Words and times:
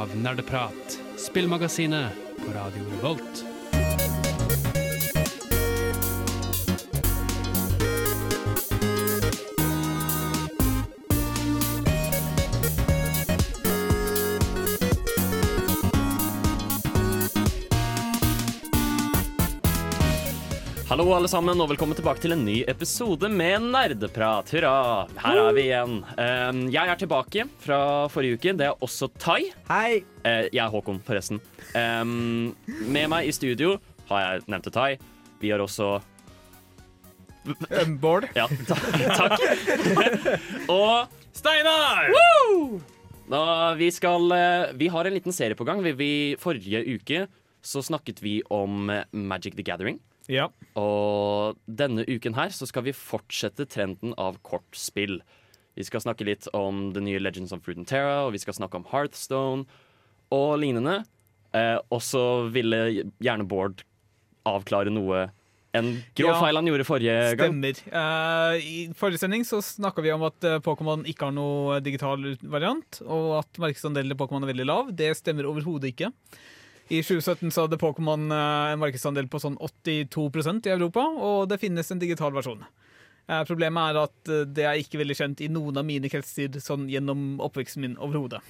av 0.00 0.16
Nerdeprat, 0.16 1.00
spillmagasinet 1.16 2.12
på 2.36 2.52
Radio 2.52 2.84
Revolt. 2.90 3.49
Hallo 21.00 21.14
alle 21.16 21.28
sammen, 21.32 21.56
og 21.64 21.70
velkommen 21.70 21.96
tilbake 21.96 22.20
til 22.20 22.34
en 22.34 22.42
ny 22.44 22.58
episode 22.68 23.24
med 23.32 23.70
Nerdeprat. 23.72 24.50
Hurra! 24.52 25.06
Her 25.16 25.38
er 25.46 25.54
vi 25.56 25.62
igjen. 25.62 25.94
Jeg 26.68 26.90
er 26.92 26.98
tilbake 27.00 27.46
fra 27.64 27.78
forrige 28.12 28.36
uke. 28.36 28.52
Det 28.52 28.66
er 28.66 28.84
også 28.84 29.08
Tai. 29.16 29.38
Hei! 29.70 30.02
Eh, 30.28 30.50
jeg 30.52 30.60
er 30.60 30.68
Håkon, 30.68 30.98
forresten. 31.06 31.40
Med 31.72 33.08
meg 33.08 33.30
i 33.30 33.32
studio 33.32 33.78
har 34.10 34.26
jeg 34.26 34.44
nevnte 34.52 34.74
Tai. 34.74 34.90
Vi 35.40 35.54
har 35.54 35.64
også 35.64 35.88
Bård. 38.04 38.28
Ja, 38.36 38.44
ta 38.68 38.76
takk. 39.22 39.40
og 40.76 41.08
Steinar! 41.32 42.12
da, 43.32 43.42
vi 43.80 43.88
skal 43.88 44.36
eh, 44.36 44.76
Vi 44.76 44.92
har 44.92 45.08
en 45.08 45.16
liten 45.16 45.32
serie 45.32 45.56
på 45.56 45.64
gang. 45.64 45.80
Vi, 45.80 46.12
forrige 46.44 46.84
uke 46.92 47.24
så 47.64 47.80
snakket 47.88 48.20
vi 48.20 48.42
om 48.52 48.92
Magic 49.16 49.56
the 49.56 49.64
Gathering. 49.64 49.96
Ja. 50.30 50.48
Og 50.78 51.58
denne 51.66 52.06
uken 52.06 52.36
her 52.38 52.54
så 52.54 52.68
skal 52.70 52.86
vi 52.86 52.96
fortsette 52.96 53.66
trenden 53.68 54.14
av 54.20 54.38
kortspill. 54.46 55.18
Vi 55.78 55.86
skal 55.86 56.02
snakke 56.04 56.26
litt 56.28 56.48
om 56.56 56.90
det 56.94 57.02
nye 57.06 57.20
Legends 57.22 57.54
of 57.56 57.64
Fruit 57.64 57.78
and 57.78 57.88
Terra, 57.90 58.26
og 58.26 58.34
vi 58.34 58.42
skal 58.42 58.56
snakke 58.56 58.78
om 58.78 58.86
Hearthstone 58.90 59.66
og 60.34 60.50
lignende. 60.62 61.00
Eh, 61.56 61.78
og 61.90 62.02
så 62.04 62.24
ville 62.54 63.08
gjerne 63.18 63.46
Bård 63.50 63.82
avklare 64.46 64.92
noe 64.92 65.28
En 65.74 65.88
grå 66.18 66.30
feil 66.34 66.58
han 66.58 66.66
gjorde 66.66 66.86
forrige 66.86 67.14
gang. 67.38 67.52
Stemmer. 67.54 67.80
Uh, 67.94 68.54
I 68.58 68.78
forrige 68.98 69.22
sending 69.22 69.44
så 69.46 69.60
snakka 69.62 70.02
vi 70.02 70.10
om 70.10 70.24
at 70.26 70.46
eh, 70.46 70.58
Pokémon 70.66 71.04
ikke 71.06 71.28
har 71.28 71.34
noe 71.36 71.76
digital 71.86 72.24
variant, 72.42 72.98
og 73.06 73.36
at 73.38 73.60
markedsandelen 73.62 74.10
til 74.10 74.18
Pokémon 74.18 74.42
er 74.42 74.50
veldig 74.50 74.66
lav. 74.66 74.90
Det 74.98 75.12
stemmer 75.18 75.46
overhodet 75.46 75.92
ikke. 75.92 76.10
I 76.90 77.00
2017 77.06 77.52
så 77.54 77.64
hadde 77.66 77.78
Pokémon 77.78 78.24
eh, 78.34 78.72
en 78.72 78.80
markedsandel 78.82 79.28
på 79.30 79.38
sånn 79.42 79.54
82% 79.62 80.66
i 80.66 80.72
Europa, 80.74 81.04
og 81.22 81.44
det 81.52 81.60
finnes 81.62 81.90
en 81.94 82.00
digital 82.02 82.34
versjon. 82.34 82.64
Eh, 83.30 83.42
Problemet 83.46 83.92
er 83.92 84.00
at 84.02 84.30
eh, 84.34 84.42
det 84.58 84.66
er 84.66 84.80
ikke 84.82 84.98
veldig 84.98 85.16
kjent 85.20 85.42
i 85.46 85.50
noen 85.54 85.78
av 85.78 85.86
mine 85.86 86.10
kretser 86.10 86.58
sånn 86.62 86.88
gjennom 86.90 87.36
oppveksten 87.46 87.84
min 87.86 87.94
overhodet. 88.02 88.42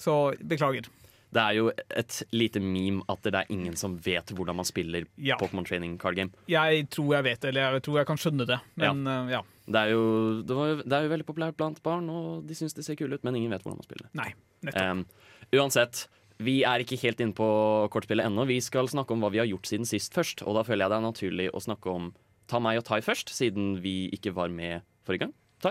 Så 0.00 0.14
beklager. 0.40 0.88
Det 1.34 1.42
er 1.42 1.58
jo 1.58 1.66
et 1.74 2.16
lite 2.32 2.62
meme 2.62 3.02
at 3.10 3.20
det 3.26 3.34
er 3.42 3.52
ingen 3.52 3.76
som 3.76 3.98
vet 4.00 4.30
hvordan 4.32 4.56
man 4.60 4.68
spiller 4.68 5.04
Ja. 5.18 5.36
Pokémon 5.40 5.66
Training 5.66 5.98
Card 6.00 6.16
Game. 6.16 6.32
Jeg 6.48 6.86
tror 6.94 7.16
jeg 7.18 7.26
vet 7.26 7.42
det, 7.42 7.50
eller 7.52 7.76
jeg 7.76 7.84
tror 7.84 8.00
jeg 8.00 8.08
kan 8.08 8.20
skjønne 8.22 8.46
det, 8.48 8.60
men 8.80 9.04
ja. 9.10 9.20
ja. 9.40 9.42
Det 9.64 9.80
er 9.80 9.92
jo, 9.92 10.02
det 10.44 10.56
var, 10.56 10.74
det 10.84 10.96
er 10.96 11.06
jo 11.06 11.12
veldig 11.14 11.26
populært 11.28 11.56
blant 11.60 11.78
barn, 11.84 12.08
og 12.12 12.48
de 12.48 12.56
syns 12.56 12.76
det 12.76 12.84
ser 12.86 12.96
kule 13.00 13.16
ut, 13.16 13.24
men 13.26 13.36
ingen 13.38 13.52
vet 13.52 13.64
hvordan 13.64 13.80
man 13.80 13.86
spiller. 13.88 14.08
Nei. 14.16 14.30
Nettopp. 14.64 15.04
Um, 15.04 15.58
uansett, 15.60 16.06
vi 16.42 16.62
er 16.66 16.82
ikke 16.82 16.98
helt 17.04 17.20
inne 17.22 17.36
på 17.36 17.46
kortspillet 17.94 18.26
ennå. 18.26 18.46
Vi 18.48 18.58
skal 18.64 18.88
snakke 18.90 19.14
om 19.14 19.22
hva 19.22 19.30
vi 19.34 19.40
har 19.42 19.48
gjort 19.50 19.68
siden 19.70 19.86
sist 19.88 20.14
først. 20.16 20.42
Og 20.42 20.56
da 20.58 20.64
føler 20.66 20.84
jeg 20.84 20.92
det 20.94 20.98
er 20.98 21.06
naturlig 21.06 21.48
å 21.54 21.62
snakke 21.62 21.92
om 21.92 22.12
Ta 22.50 22.58
meg 22.60 22.76
og 22.76 22.84
Tai 22.84 22.98
først, 23.00 23.30
siden 23.32 23.78
vi 23.80 24.10
ikke 24.12 24.34
var 24.36 24.50
med 24.52 24.82
forrige 25.06 25.24
gang. 25.24 25.30
Tai? 25.64 25.70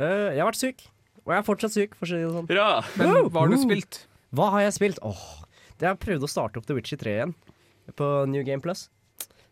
Uh, 0.00 0.32
jeg 0.34 0.40
har 0.40 0.48
vært 0.48 0.58
syk, 0.58 0.80
og 1.22 1.30
jeg 1.30 1.38
er 1.38 1.46
fortsatt 1.46 1.76
syk. 1.76 1.94
For 1.98 2.08
å 2.08 2.10
si 2.10 2.18
det 2.18 2.32
sånn. 2.34 2.48
Hurra! 2.50 2.70
Men 2.98 3.12
hva 3.30 3.44
har 3.44 3.52
du 3.52 3.58
spilt? 3.62 4.00
Hva 4.34 4.48
har 4.56 4.64
jeg 4.64 4.74
spilt? 4.74 4.98
Åh, 5.06 5.22
det 5.78 5.86
har 5.86 5.94
jeg 5.94 6.02
prøvd 6.06 6.26
å 6.26 6.30
starte 6.32 6.58
opp 6.58 6.66
The 6.66 6.74
Witcher 6.78 6.98
3 6.98 7.14
igjen 7.14 7.36
på 7.98 8.08
New 8.30 8.42
Game 8.46 8.62
Plus. 8.64 8.88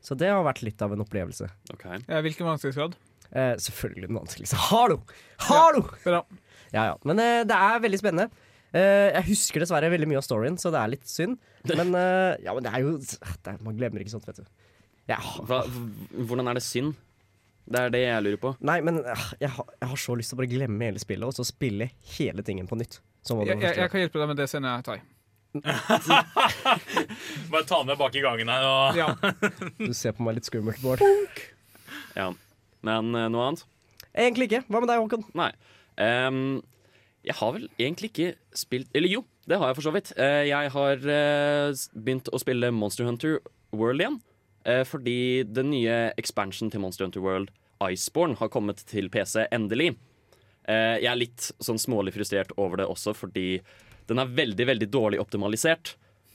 Så 0.02 0.16
det 0.18 0.32
har 0.32 0.42
vært 0.46 0.64
litt 0.66 0.82
av 0.82 0.92
en 0.94 1.02
opplevelse. 1.04 1.46
Ok. 1.74 1.86
Eh, 1.94 2.20
Hvilken 2.26 2.46
vanskelighetsgrad? 2.46 2.98
Eh, 3.30 3.54
selvfølgelig 3.60 4.08
den 4.10 4.18
vanskeligste. 4.18 4.58
Hallo! 4.68 5.00
Hallo! 5.46 5.82
Bra. 6.04 6.24
Ja, 6.72 6.84
ja. 6.90 6.94
Men 7.08 7.22
eh, 7.22 7.42
det 7.48 7.56
er 7.56 7.82
veldig 7.84 8.00
spennende. 8.00 8.46
Eh, 8.76 9.08
jeg 9.14 9.24
husker 9.30 9.64
dessverre 9.64 9.88
veldig 9.92 10.08
mye 10.10 10.20
av 10.20 10.26
storyen, 10.26 10.56
så 10.60 10.72
det 10.74 10.80
er 10.80 10.92
litt 10.92 11.06
synd. 11.08 11.38
Men, 11.78 11.92
uh, 11.96 12.32
ja, 12.44 12.54
men 12.54 12.64
det 12.64 12.70
er 12.72 12.84
jo 12.84 12.90
det 13.02 13.50
er, 13.50 13.56
Man 13.66 13.76
glemmer 13.76 14.00
ikke 14.00 14.14
sånt, 14.14 14.28
vet 14.28 14.38
du. 14.40 14.46
Ja, 15.10 15.18
Hva, 15.48 15.58
hvordan 16.14 16.48
er 16.48 16.56
det 16.56 16.62
synd? 16.64 16.94
Det 17.68 17.82
er 17.82 17.92
det 17.92 18.00
jeg 18.00 18.24
lurer 18.24 18.38
på. 18.40 18.50
nei, 18.64 18.78
men 18.80 19.02
uh, 19.04 19.24
jeg, 19.42 19.50
har, 19.52 19.66
jeg 19.76 19.88
har 19.90 20.00
så 20.00 20.14
lyst 20.16 20.32
til 20.32 20.38
å 20.38 20.40
bare 20.40 20.48
glemme 20.48 20.86
hele 20.88 21.02
spillet 21.02 21.28
og 21.28 21.34
så 21.36 21.44
spille 21.44 21.90
hele 22.14 22.44
tingen 22.46 22.70
på 22.70 22.78
nytt. 22.80 22.96
Som 23.26 23.42
Jeg, 23.44 23.58
jeg, 23.60 23.74
jeg 23.76 23.92
kan 23.92 24.00
hjelpe 24.04 24.22
deg 24.22 24.30
med 24.30 24.38
det 24.40 24.46
senere, 24.48 24.80
Tai. 24.86 24.96
Bare 27.52 27.64
ta 27.68 27.82
med 27.84 27.96
bak 27.98 28.14
i 28.14 28.20
gangen 28.24 28.48
her. 28.52 28.62
Og... 28.68 28.96
Ja. 28.96 29.08
Du 29.88 29.92
ser 29.96 30.12
på 30.16 30.22
meg 30.24 30.34
litt 30.38 30.48
skummelt, 30.48 30.80
Bård. 30.84 31.00
Ja. 32.16 32.30
Men 32.86 33.14
eh, 33.16 33.28
noe 33.32 33.42
annet? 33.50 33.62
Egentlig 34.12 34.44
ikke. 34.50 34.62
Hva 34.68 34.80
med 34.82 34.88
deg, 34.90 35.00
Håkon? 35.02 35.24
Nei. 35.38 35.50
Ehm, 36.02 36.60
jeg 37.26 37.36
har 37.40 37.54
vel 37.54 37.66
egentlig 37.80 38.12
ikke 38.12 38.28
spilt 38.56 38.94
Eller 38.96 39.10
jo, 39.10 39.22
det 39.48 39.58
har 39.58 39.70
jeg 39.70 39.78
for 39.78 39.88
så 39.88 39.92
vidt. 39.94 40.12
Eh, 40.20 40.48
jeg 40.50 40.72
har 40.74 41.06
eh, 41.14 41.84
begynt 41.96 42.30
å 42.32 42.40
spille 42.40 42.70
Monster 42.74 43.08
Hunter 43.08 43.38
World 43.72 44.02
igjen. 44.04 44.20
eh, 44.64 44.84
fordi 44.84 45.44
den 45.44 45.70
nye 45.72 46.12
expansion 46.20 46.70
til 46.70 46.80
Monster 46.84 47.06
Hunter 47.06 47.24
World, 47.24 47.50
Iceborne, 47.80 48.36
har 48.36 48.50
kommet 48.52 48.82
til 48.86 49.08
PC 49.08 49.46
endelig. 49.52 49.96
Jeg 50.68 51.06
er 51.08 51.16
litt 51.16 51.46
sånn 51.64 51.78
smålig 51.80 52.12
frustrert 52.12 52.50
over 52.60 52.76
det 52.76 52.84
også, 52.90 53.14
fordi 53.16 53.62
den 54.10 54.18
er 54.20 54.28
veldig, 54.28 54.66
veldig 54.68 54.88
dårlig 54.92 55.20
optimalisert. 55.22 55.94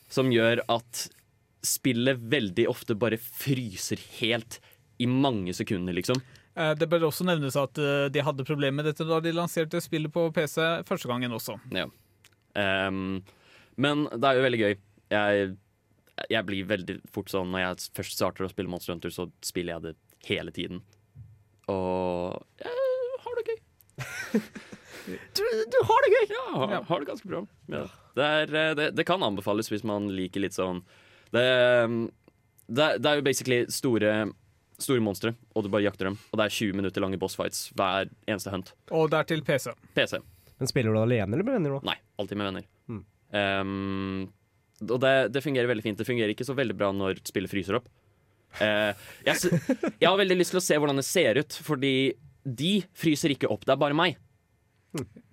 Som 0.10 0.32
gjør 0.34 0.64
at 0.74 1.04
spillet 1.62 2.18
veldig 2.32 2.66
ofte 2.72 2.96
bare 2.98 3.20
fryser 3.22 4.02
helt 4.18 4.58
i 4.98 5.06
mange 5.06 5.54
sekunder, 5.54 5.94
liksom. 5.94 6.18
Eh, 6.56 6.74
Det 6.78 6.88
bør 6.90 7.08
også 7.10 7.26
nevnes 7.28 7.56
at 7.60 7.80
eh, 7.82 8.08
de 8.14 8.24
hadde 8.26 8.46
problemer 8.48 8.82
med 8.82 8.90
dette 8.92 9.08
da 9.08 9.20
de 9.24 9.34
lanserte 9.34 9.82
spillet 9.82 10.14
på 10.14 10.28
PC 10.36 10.60
første 10.88 11.10
gangen 11.10 11.34
også. 11.34 11.58
Ja. 11.74 11.88
Um, 12.54 13.24
men 13.82 14.06
det 14.14 14.30
er 14.30 14.38
jo 14.38 14.46
veldig 14.46 14.60
gøy. 14.62 14.76
Jeg, 15.14 15.48
jeg 16.30 16.46
blir 16.46 16.68
veldig 16.70 16.96
fort 17.14 17.32
sånn 17.34 17.50
Når 17.50 17.62
jeg 17.64 17.88
først 17.98 18.14
starter 18.20 18.46
å 18.46 18.50
spille 18.52 18.70
Monster 18.70 18.94
Hunter, 18.94 19.10
så 19.14 19.26
spiller 19.46 19.76
jeg 19.76 19.86
det 19.88 19.96
hele 20.30 20.54
tiden. 20.54 20.84
Og 21.72 22.38
jeg 22.62 23.18
har 23.26 23.40
det 23.40 23.48
gøy. 23.50 23.60
Du, 25.04 25.42
du 25.68 25.78
har 25.84 26.06
det 26.06 26.10
gøy! 26.14 26.30
Ja, 26.32 26.44
har, 26.56 26.74
har 26.88 27.02
det 27.02 27.08
ganske 27.10 27.28
bra. 27.28 27.42
Ja. 27.68 27.82
Det, 28.16 28.24
er, 28.24 28.54
eh, 28.56 28.70
det, 28.80 28.86
det 28.96 29.04
kan 29.04 29.24
anbefales 29.26 29.68
hvis 29.68 29.84
man 29.84 30.06
liker 30.16 30.40
litt 30.46 30.56
sånn 30.56 30.80
Det, 31.34 31.42
ehm, 31.44 31.98
det, 32.72 32.86
det 33.04 33.10
er 33.12 33.20
jo 33.20 33.26
basically 33.26 33.58
store, 33.74 34.14
store 34.84 35.04
monstre, 35.04 35.34
og 35.56 35.66
du 35.66 35.72
bare 35.74 35.86
jakter 35.86 36.10
dem. 36.10 36.18
Og 36.32 36.40
det 36.40 36.46
er 36.46 36.56
20 36.56 36.78
minutter 36.80 37.04
lange 37.04 37.20
bossfights 37.22 37.66
hver 37.78 38.12
eneste 38.30 38.54
hunt. 38.54 38.74
Og 38.92 39.10
det 39.12 39.20
er 39.20 39.30
til 39.32 39.44
PC. 39.46 39.74
PC. 39.98 40.20
Men 40.60 40.70
spiller 40.70 40.96
du 40.96 41.02
alene 41.02 41.36
eller 41.36 41.48
med 41.48 41.58
venner 41.58 41.76
nå? 41.76 41.82
Nei, 41.88 41.98
alltid 42.22 42.40
med 42.40 42.50
venner. 42.50 42.68
Mm. 42.92 43.02
Um, 43.34 44.84
og 44.90 45.00
det, 45.04 45.14
det 45.34 45.44
fungerer 45.46 45.72
veldig 45.72 45.86
fint. 45.86 46.00
Det 46.00 46.08
fungerer 46.08 46.34
ikke 46.36 46.48
så 46.48 46.56
veldig 46.58 46.78
bra 46.78 46.92
når 46.96 47.24
spillet 47.28 47.52
fryser 47.52 47.80
opp. 47.80 47.90
Uh, 48.60 48.94
jeg, 49.26 49.60
jeg 49.98 50.06
har 50.08 50.20
veldig 50.20 50.38
lyst 50.38 50.54
til 50.54 50.62
å 50.62 50.66
se 50.68 50.78
hvordan 50.78 51.02
det 51.02 51.08
ser 51.08 51.42
ut, 51.42 51.60
fordi 51.66 51.94
de 52.44 52.74
fryser 53.00 53.34
ikke 53.34 53.50
opp. 53.52 53.66
Det 53.66 53.76
er 53.76 53.82
bare 53.82 53.98
meg. 53.98 54.20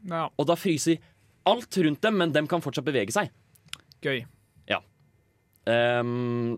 Ja, 0.09 0.29
Og 0.41 0.47
da 0.49 0.57
fryser 0.57 1.03
alt 1.51 1.77
rundt 1.85 2.01
dem, 2.05 2.21
men 2.23 2.33
dem 2.33 2.49
kan 2.49 2.63
fortsatt 2.65 2.87
bevege 2.87 3.13
seg. 3.13 3.33
gøy. 4.05 4.23
Ehm, 5.69 6.57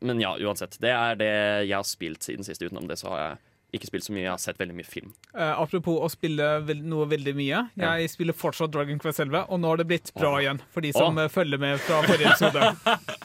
men 0.00 0.20
ja, 0.22 0.34
uansett. 0.40 0.78
Det 0.80 0.90
er 0.94 1.18
det 1.20 1.30
jeg 1.68 1.76
har 1.76 1.86
spilt 1.88 2.24
siden 2.24 2.46
sist. 2.46 2.62
Utenom 2.62 2.88
det 2.88 2.98
så 3.00 3.12
har 3.12 3.22
jeg 3.22 3.78
ikke 3.78 3.90
spilt 3.90 4.06
så 4.06 4.14
mye. 4.14 4.24
Jeg 4.24 4.32
har 4.32 4.42
sett 4.42 4.60
veldig 4.60 4.76
mye 4.76 4.88
film. 4.88 5.10
Uh, 5.34 5.52
apropos 5.62 6.00
å 6.02 6.08
spille 6.12 6.46
vel, 6.66 6.82
noe 6.86 7.08
veldig 7.10 7.34
mye. 7.38 7.64
Ja. 7.78 7.96
Jeg 8.00 8.14
spiller 8.14 8.36
fortsatt 8.36 8.72
Dragon 8.74 9.00
Quest 9.02 9.22
11, 9.22 9.44
og 9.48 9.60
nå 9.62 9.72
har 9.72 9.82
det 9.82 9.90
blitt 9.90 10.14
bra 10.16 10.34
oh. 10.34 10.40
igjen. 10.42 10.62
For 10.74 10.84
de 10.84 10.94
som 10.96 11.20
eh, 11.20 11.30
følger 11.32 11.60
med 11.62 11.82
fra 11.84 12.00
forrige 12.06 12.32
episode. 12.32 12.72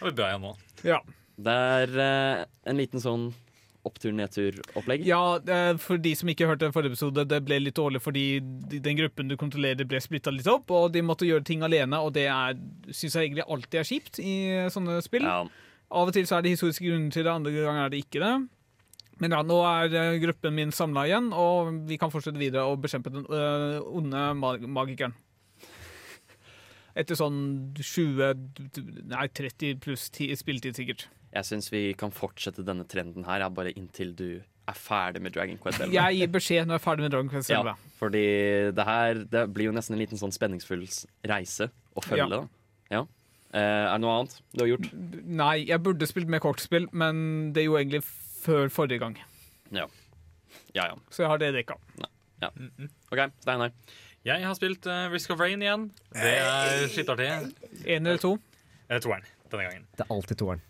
Det 0.00 0.08
blir 0.08 0.16
bra 0.16 0.28
igjen 0.30 0.44
nå. 0.46 0.50
Ja, 0.88 0.98
Det 1.36 1.54
er 1.76 1.90
uh, 2.00 2.42
en 2.72 2.78
liten 2.80 3.02
sånn 3.02 3.30
opptur-nedtur-opplegg. 3.84 5.06
ja 5.08 5.20
For 5.80 6.00
de 6.00 6.10
som 6.16 6.28
ikke 6.28 6.48
hørte 6.48 6.68
forrige 6.72 6.92
episode, 6.94 7.24
det 7.28 7.38
ble 7.46 7.56
litt 7.62 7.78
dårlig 7.78 8.02
fordi 8.04 8.24
den 8.40 8.98
gruppen 8.98 9.30
du 9.30 9.38
kontrollerer, 9.40 9.88
ble 9.88 10.00
splitta 10.04 10.32
litt 10.32 10.48
opp, 10.52 10.68
og 10.72 10.90
de 10.92 11.00
måtte 11.04 11.28
gjøre 11.28 11.46
ting 11.48 11.64
alene, 11.64 12.00
og 12.00 12.12
det 12.16 12.26
syns 12.92 13.16
jeg 13.16 13.30
egentlig 13.30 13.46
alltid 13.48 13.80
er 13.80 13.88
kjipt 13.88 14.20
i 14.20 14.34
sånne 14.72 14.98
spill. 15.04 15.24
Ja. 15.24 15.38
Av 15.90 16.06
og 16.06 16.14
til 16.14 16.26
så 16.28 16.38
er 16.38 16.44
det 16.46 16.52
historiske 16.54 16.86
grunner 16.86 17.10
til 17.14 17.24
det, 17.26 17.32
andre 17.32 17.52
ganger 17.56 17.84
er 17.88 17.92
det 17.94 18.02
ikke 18.04 18.20
det. 18.22 18.34
Men 19.20 19.34
ja, 19.36 19.40
nå 19.44 19.56
er 19.68 19.94
eh, 20.00 20.18
gruppen 20.22 20.54
min 20.56 20.70
samla 20.72 21.02
igjen, 21.08 21.26
og 21.36 21.74
vi 21.90 21.98
kan 22.00 22.12
fortsette 22.12 22.40
videre 22.40 22.62
å 22.70 22.76
bekjempe 22.80 23.10
den 23.12 23.26
øh, 23.26 23.80
onde 23.98 24.22
mag 24.38 24.62
magikeren. 24.64 25.12
Etter 26.98 27.14
sånn 27.18 27.36
20 27.78 28.30
Nei, 29.12 29.26
30 29.36 29.76
pluss 29.82 30.08
ti- 30.14 30.30
spilletid, 30.36 30.74
sikkert. 30.78 31.04
Jeg 31.30 31.46
syns 31.46 31.68
vi 31.70 31.82
kan 31.98 32.10
fortsette 32.10 32.64
denne 32.66 32.86
trenden 32.90 33.26
her, 33.28 33.44
bare 33.54 33.70
inntil 33.78 34.10
du 34.18 34.26
er 34.70 34.76
ferdig 34.78 35.22
med 35.22 35.34
Dragon 35.34 35.58
Quest 35.62 35.80
11. 35.84 35.94
Jeg 35.94 36.18
gir 36.18 36.32
beskjed 36.34 36.66
når 36.66 36.76
jeg 36.76 36.80
er 36.80 36.84
ferdig 36.86 37.04
med 37.06 37.14
Dragon 37.14 37.30
Quest 37.30 37.52
11. 37.54 37.70
Ja, 37.70 37.92
fordi 38.00 38.24
det 38.74 38.86
her 38.88 39.22
det 39.36 39.44
blir 39.54 39.68
jo 39.70 39.74
nesten 39.76 39.94
en 39.96 40.02
liten 40.02 40.18
sånn 40.20 40.34
spenningsfull 40.34 40.82
reise 41.30 41.70
å 41.94 42.02
følge. 42.04 42.26
Ja. 42.26 42.40
da 42.40 42.96
Ja. 42.96 43.04
Eh, 43.50 43.60
er 43.60 43.96
det 43.96 44.02
noe 44.04 44.18
annet 44.20 44.36
du 44.54 44.62
har 44.62 44.70
gjort? 44.74 44.90
Nei, 45.26 45.54
jeg 45.70 45.82
burde 45.82 46.06
spilt 46.06 46.30
mer 46.30 46.42
kortspill, 46.44 46.86
men 46.92 47.50
det 47.56 47.66
gjorde 47.66 47.82
jeg 47.82 47.88
egentlig 47.88 48.04
før 48.44 48.70
forrige 48.72 49.02
gang. 49.02 49.18
Ja 49.74 49.88
ja. 50.72 50.86
ja. 50.86 50.96
Så 51.10 51.24
jeg 51.24 51.30
har 51.30 51.38
det 51.42 51.52
dekka. 51.56 51.76
OK, 53.10 53.20
Steinar. 53.42 53.74
Jeg 54.26 54.44
har 54.44 54.56
spilt 54.56 54.86
eh, 54.90 55.06
Risk 55.12 55.32
of 55.32 55.40
Rain 55.40 55.62
igjen. 55.64 55.86
Det 56.12 56.32
er 56.36 56.88
skittartig. 56.92 57.28
Én 57.86 58.04
eller 58.04 58.20
to. 58.20 58.34
Eh, 58.88 59.00
Toeren 59.00 59.24
denne 59.50 59.66
gangen. 59.66 59.86
Det 59.96 60.04
er 60.04 60.12
alltid 60.14 60.38
toeren. 60.38 60.60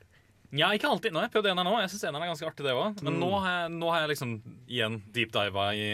Ja, 0.57 0.71
ikke 0.75 0.89
alltid. 0.89 1.13
Nå 1.13 1.21
har 1.21 1.27
jeg 1.29 1.35
prøvd 1.35 1.51
eneren 1.51 1.69
nå. 1.69 1.75
Jeg 1.83 1.91
synes 1.93 2.05
eneren 2.09 2.25
er 2.25 2.31
ganske 2.33 2.47
artig, 2.49 2.65
det 2.65 2.73
også. 2.75 3.05
Men 3.07 3.19
nå, 3.21 3.29
har 3.43 3.51
jeg, 3.53 3.73
nå 3.77 3.91
har 3.93 4.05
jeg 4.05 4.11
liksom 4.15 4.33
igjen 4.65 4.97
deep 5.15 5.35
diva 5.35 5.67
i 5.77 5.85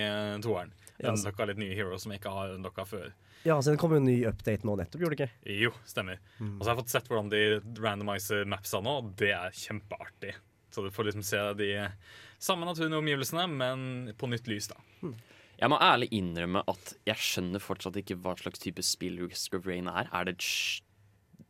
toeren. 0.44 0.70
Ja. 1.00 1.12
Unlocka 1.12 1.48
litt 1.50 1.58
nye 1.60 1.74
heroes 1.76 2.06
som 2.06 2.14
jeg 2.14 2.22
ikke 2.22 2.32
har 2.32 2.54
unlocka 2.54 2.86
før. 2.88 3.10
Ja, 3.46 3.56
så 3.62 3.70
det 3.72 3.78
kom 3.78 3.92
jo 3.94 4.00
en 4.00 4.08
ny 4.08 4.16
update 4.26 4.66
nå 4.66 4.74
nettopp, 4.80 5.00
gjorde 5.04 5.16
det 5.16 5.26
ikke? 5.28 5.54
Jo, 5.62 5.70
stemmer. 5.86 6.18
Og 6.42 6.58
så 6.64 6.66
har 6.66 6.74
jeg 6.74 6.80
fått 6.82 6.94
sett 6.96 7.08
hvordan 7.10 7.28
de 7.30 7.42
randomiser 7.84 8.44
mapsa 8.50 8.80
nå, 8.82 8.96
og 9.04 9.12
det 9.20 9.30
er 9.36 9.54
kjempeartig. 9.54 10.32
Så 10.74 10.82
du 10.84 10.90
får 10.92 11.06
liksom 11.08 11.22
se 11.24 11.38
de 11.60 11.68
samme 12.42 12.66
naturlige 12.68 12.98
omgivelsene, 12.98 13.46
men 13.48 13.86
på 14.18 14.28
nytt 14.28 14.50
lys, 14.50 14.66
da. 14.72 14.80
Jeg 15.56 15.70
må 15.72 15.78
ærlig 15.80 16.10
innrømme 16.12 16.60
at 16.68 16.90
jeg 17.08 17.16
skjønner 17.22 17.62
fortsatt 17.64 17.96
ikke 18.02 18.18
hva 18.20 18.34
slags 18.36 18.60
type 18.60 18.82
spill 18.84 19.22
Risk 19.24 19.54
of 19.56 19.64
Rain 19.70 19.86
er. 19.88 20.10
Er 20.12 20.26
det 20.28 20.34
et 20.36 20.44
sj- 20.44 20.82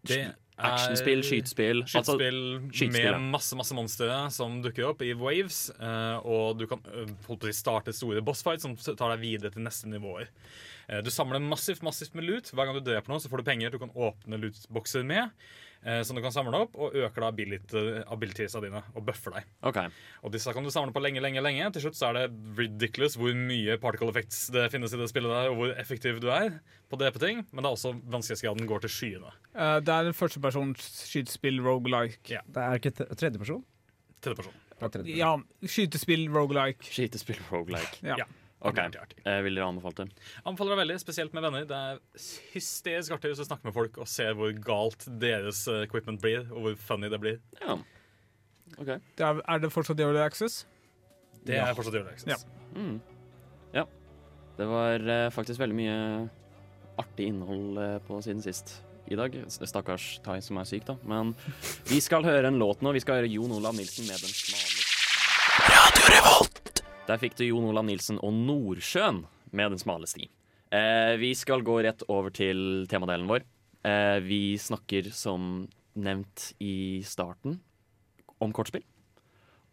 Det 0.06 0.20
actionspill, 0.56 1.22
skytespill. 1.26 1.82
skytespill? 1.84 2.36
Altså, 2.56 2.70
Skytespill 2.72 3.10
ja. 3.10 3.18
med 3.18 3.34
masse 3.34 3.58
masse 3.58 3.76
monstre 3.76 4.08
som 4.32 4.60
dukker 4.64 4.88
opp 4.90 5.02
i 5.04 5.12
waves. 5.18 5.66
eh, 5.76 6.16
og 6.24 6.56
du 6.60 6.66
kan 6.70 6.80
eh, 6.92 7.50
starte 7.52 7.92
store 7.92 8.22
bossfights 8.24 8.64
som 8.64 8.76
tar 8.76 9.12
deg 9.14 9.20
videre 9.24 9.52
til 9.52 9.66
neste 9.66 9.90
nivåer. 9.92 10.30
Eh, 10.88 11.02
du 11.04 11.10
samler 11.12 11.42
massivt 11.44 11.84
massivt 11.86 12.14
med 12.16 12.24
loot. 12.24 12.52
Hver 12.52 12.70
gang 12.70 12.78
du 12.78 12.84
dreper 12.86 13.12
noe, 13.12 13.20
så 13.20 13.28
får 13.32 13.42
du 13.42 13.48
penger 13.50 13.74
du 13.74 13.80
kan 13.82 13.92
åpne 13.94 14.40
lootbokser 14.40 15.04
med. 15.06 15.30
Eh, 15.86 16.02
som 16.06 16.18
du 16.18 16.22
kan 16.24 16.34
samle 16.34 16.58
opp, 16.66 16.74
og 16.76 16.96
øker 16.98 17.24
da 17.24 17.30
ability, 17.30 17.82
abilitiesa 18.12 18.60
dine 18.64 18.82
og 18.92 19.06
buffer 19.06 19.36
deg. 19.38 19.46
Okay. 19.70 19.92
Og 20.26 20.34
disse 20.34 20.52
kan 20.54 20.66
du 20.66 20.72
samle 20.74 20.94
på 20.94 21.02
lenge, 21.04 21.22
lenge, 21.24 21.42
lenge. 21.44 21.70
Til 21.76 21.86
slutt 21.86 21.98
så 21.98 22.10
er 22.10 22.18
det 22.18 22.58
ridiculous 22.58 23.16
hvor 23.20 23.36
mye 23.38 23.78
particle 23.82 24.10
effects 24.12 24.46
det 24.54 24.68
finnes 24.74 24.94
i 24.94 25.00
det 25.00 25.08
spillet 25.12 25.32
der, 25.32 25.52
og 25.52 25.60
hvor 25.60 25.74
effektiv 25.78 26.20
du 26.22 26.28
er 26.34 26.58
på 26.90 26.98
å 26.98 27.02
drepe 27.02 27.22
ting. 27.22 27.44
Men 27.52 27.62
det 27.62 27.70
er 27.70 27.78
også 27.78 27.94
vanskelighetsgraden 28.02 28.70
går 28.70 28.86
til 28.86 28.94
skyene. 28.98 29.34
Uh, 29.56 29.78
det 29.84 29.94
er 29.94 30.10
en 30.10 30.16
førstepersons 30.16 30.90
skytespill 31.06 31.62
rogelike. 31.64 32.22
Ja. 32.32 32.42
Det 32.46 32.64
er 32.66 32.80
ikke 32.82 32.94
tredjeperson? 33.14 33.62
Tredjeperson. 34.24 34.62
Er. 34.76 35.06
Ja, 35.08 35.30
skytespill 35.64 36.26
rogelike. 36.34 36.84
Skytespill 36.92 37.38
roguelike. 37.48 38.02
Ja. 38.04 38.18
Ja. 38.20 38.26
OK. 38.64 38.78
jeg. 38.78 39.18
Eh, 39.28 39.40
vil 39.44 39.58
dere 39.58 39.68
anbefale 39.68 40.06
det? 40.06 40.24
Anbefaler 40.44 40.72
det 40.72 40.78
veldig, 40.80 40.96
spesielt 41.02 41.34
med 41.36 41.44
venner. 41.44 41.66
Det 41.68 41.76
er 41.76 42.00
hysterisk 42.54 43.16
artig 43.16 43.34
å 43.34 43.44
snakke 43.44 43.68
med 43.68 43.76
folk 43.76 43.98
og 44.00 44.08
se 44.10 44.30
hvor 44.38 44.54
galt 44.64 45.04
deres 45.20 45.66
eh, 45.68 45.84
equipment 45.84 46.22
blir, 46.22 46.46
og 46.52 46.64
hvor 46.64 46.78
funny 46.88 47.10
det 47.12 47.20
blir. 47.22 47.36
Ja. 47.60 47.76
Okay. 48.76 48.98
Det 49.16 49.28
er, 49.28 49.42
er 49.44 49.62
det 49.62 49.70
fortsatt 49.74 50.00
Early 50.02 50.22
Access? 50.24 50.64
Det 51.46 51.60
er 51.60 51.76
fortsatt 51.76 52.00
gjør 52.00 52.10
Access. 52.10 52.32
Ja. 52.32 52.80
Mm. 52.80 52.98
Ja. 53.76 53.84
Det 54.56 54.66
var 54.70 55.04
eh, 55.04 55.28
faktisk 55.34 55.60
veldig 55.62 55.76
mye 55.76 55.96
artig 56.96 57.28
innhold 57.30 57.78
eh, 57.82 57.98
på 58.08 58.22
siden 58.24 58.42
sist 58.44 58.78
i 59.06 59.18
dag. 59.18 59.36
Stakkars 59.52 60.16
Tai 60.24 60.40
som 60.42 60.58
er 60.58 60.66
syk, 60.68 60.88
da. 60.88 60.96
Men 61.06 61.36
vi 61.90 62.00
skal 62.02 62.26
høre 62.26 62.50
en 62.50 62.58
låt 62.62 62.82
nå. 62.82 62.96
Vi 62.96 63.04
skal 63.04 63.20
høre 63.20 63.30
Jon 63.30 63.52
Olav 63.60 63.76
Nilsen 63.76 64.08
med 64.08 64.18
Den 64.18 64.32
smale 64.32 64.86
Der 67.06 67.20
fikk 67.22 67.36
du 67.38 67.44
Jon 67.46 67.68
Olav 67.70 67.86
Nilsen 67.86 68.18
og 68.24 68.34
Nordsjøen 68.34 69.22
med 69.56 69.72
Den 69.74 69.78
smale 69.80 70.08
sti. 70.10 70.26
Eh, 70.74 71.14
vi 71.20 71.30
skal 71.38 71.62
gå 71.66 71.78
rett 71.86 72.02
over 72.10 72.32
til 72.34 72.86
temadelen 72.90 73.28
vår. 73.30 73.44
Eh, 73.86 74.18
vi 74.26 74.40
snakker 74.58 75.12
som 75.14 75.68
nevnt 75.96 76.48
i 76.60 77.02
starten 77.06 77.60
om 78.42 78.50
kortspill. 78.52 78.82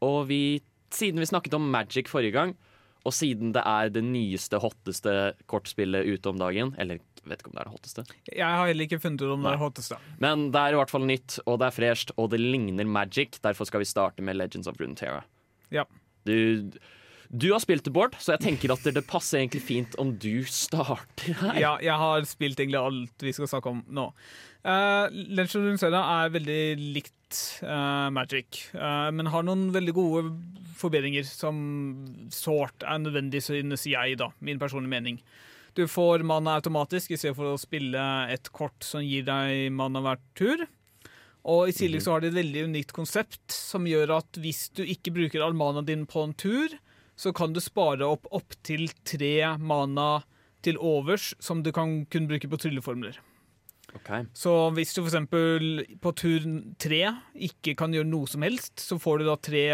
Og 0.06 0.27
vi, 0.30 0.62
siden 0.94 1.19
vi 1.24 1.27
snakket 1.27 1.57
om 1.57 1.65
Magic 1.74 2.12
forrige 2.12 2.35
gang, 2.35 2.53
og 3.03 3.12
siden 3.18 3.51
det 3.56 3.63
er 3.68 3.89
det 3.91 4.03
nyeste, 4.06 4.62
hotteste 4.63 5.33
kortspillet 5.51 6.07
ute 6.07 6.30
om 6.31 6.38
dagen 6.39 6.69
Eller 6.80 7.01
vet 7.27 7.41
ikke 7.41 7.50
om 7.51 7.57
det 7.57 7.59
er 7.59 7.68
det 7.68 7.74
hotteste, 7.74 8.03
Jeg 8.31 8.47
har 8.47 8.69
heller 8.69 8.88
ikke 8.88 9.01
funnet 9.03 9.19
ut 9.25 9.33
om 9.33 9.44
det 9.44 9.51
er 9.51 9.59
hotteste. 9.59 9.97
men 10.24 10.45
det 10.53 10.62
er 10.62 10.71
i 10.71 10.77
hvert 10.80 10.91
fall 10.94 11.03
nytt, 11.09 11.35
og 11.44 11.59
det 11.59 11.68
er 11.68 11.75
fresht, 11.75 12.13
og 12.15 12.30
det 12.31 12.39
ligner 12.39 12.85
Magic. 12.88 13.41
Derfor 13.44 13.68
skal 13.68 13.83
vi 13.83 13.89
starte 13.89 14.24
med 14.24 14.38
Legends 14.38 14.68
of 14.71 14.80
Runeterra. 14.80 15.24
Ja. 15.71 15.83
Du, 16.24 16.71
du 17.33 17.47
har 17.50 17.62
spilt 17.63 17.81
det, 17.88 17.91
Bård, 17.95 18.13
så 18.21 18.35
jeg 18.35 18.44
tenker 18.44 18.75
at 18.75 18.83
det, 18.85 19.01
passer 19.09 19.39
egentlig 19.39 19.63
fint 19.65 19.95
om 20.01 20.12
du 20.21 20.45
starter 20.45 21.33
her. 21.39 21.56
Ja, 21.57 21.71
jeg 21.81 21.95
har 21.97 22.27
spilt 22.30 22.59
egentlig 22.62 22.77
alt 22.77 23.25
vi 23.25 23.33
skal 23.33 23.50
snakke 23.50 23.71
om 23.71 23.80
nå. 23.89 24.12
Uh, 24.62 25.09
Legend 25.09 25.63
of 25.63 25.65
Runeterra 25.65 26.01
er 26.21 26.35
veldig 26.35 26.59
likt 26.94 27.39
uh, 27.65 28.12
Magic, 28.13 28.68
uh, 28.77 29.09
men 29.09 29.31
har 29.33 29.47
noen 29.47 29.71
veldig 29.74 29.95
gode 29.97 30.21
forbedringer 30.77 31.25
som 31.25 31.57
sårt 32.33 32.85
er 32.85 33.01
nødvendig, 33.01 33.41
synes 33.44 33.88
jeg, 33.89 34.19
da. 34.21 34.30
Min 34.45 34.62
personlige 34.62 34.94
mening. 34.94 35.19
Du 35.74 35.88
får 35.89 36.21
mana 36.30 36.59
automatisk 36.59 37.15
i 37.15 37.18
stedet 37.18 37.35
for 37.39 37.56
å 37.56 37.59
spille 37.59 38.06
et 38.30 38.53
kort 38.53 38.85
som 38.85 39.01
gir 39.01 39.25
deg 39.25 39.74
mana 39.74 40.06
hver 40.06 40.21
tur. 40.38 40.68
Og 41.50 41.68
i 41.68 41.75
tillegg 41.75 42.06
så 42.06 42.13
har 42.13 42.21
de 42.21 42.30
et 42.30 42.38
veldig 42.38 42.68
unikt 42.69 42.94
konsept 42.95 43.51
som 43.51 43.89
gjør 43.89 44.19
at 44.21 44.38
hvis 44.39 44.68
du 44.77 44.85
ikke 44.85 45.12
bruker 45.18 45.41
all 45.44 45.57
manaen 45.57 45.89
din 45.89 46.06
på 46.07 46.24
en 46.24 46.38
tur, 46.38 46.77
så 47.15 47.33
kan 47.36 47.54
du 47.54 47.62
spare 47.62 48.07
opp 48.07 48.25
opptil 48.33 48.88
tre 49.07 49.54
mana 49.60 50.24
til 50.63 50.80
overs 50.80 51.33
som 51.44 51.62
du 51.63 51.71
kan 51.75 52.04
kun 52.12 52.27
bruke 52.30 52.50
på 52.50 52.60
trylleformler. 52.62 53.19
Okay. 53.94 54.25
Så 54.33 54.51
hvis 54.74 54.95
du 54.95 55.04
f.eks. 55.04 55.27
på 56.01 56.13
tur 56.18 56.48
tre 56.81 57.04
ikke 57.36 57.75
kan 57.77 57.94
gjøre 57.94 58.10
noe 58.10 58.30
som 58.30 58.45
helst, 58.45 58.80
så 58.81 58.98
får 59.01 59.21
du 59.21 59.27
da 59.27 59.38
tre 59.38 59.68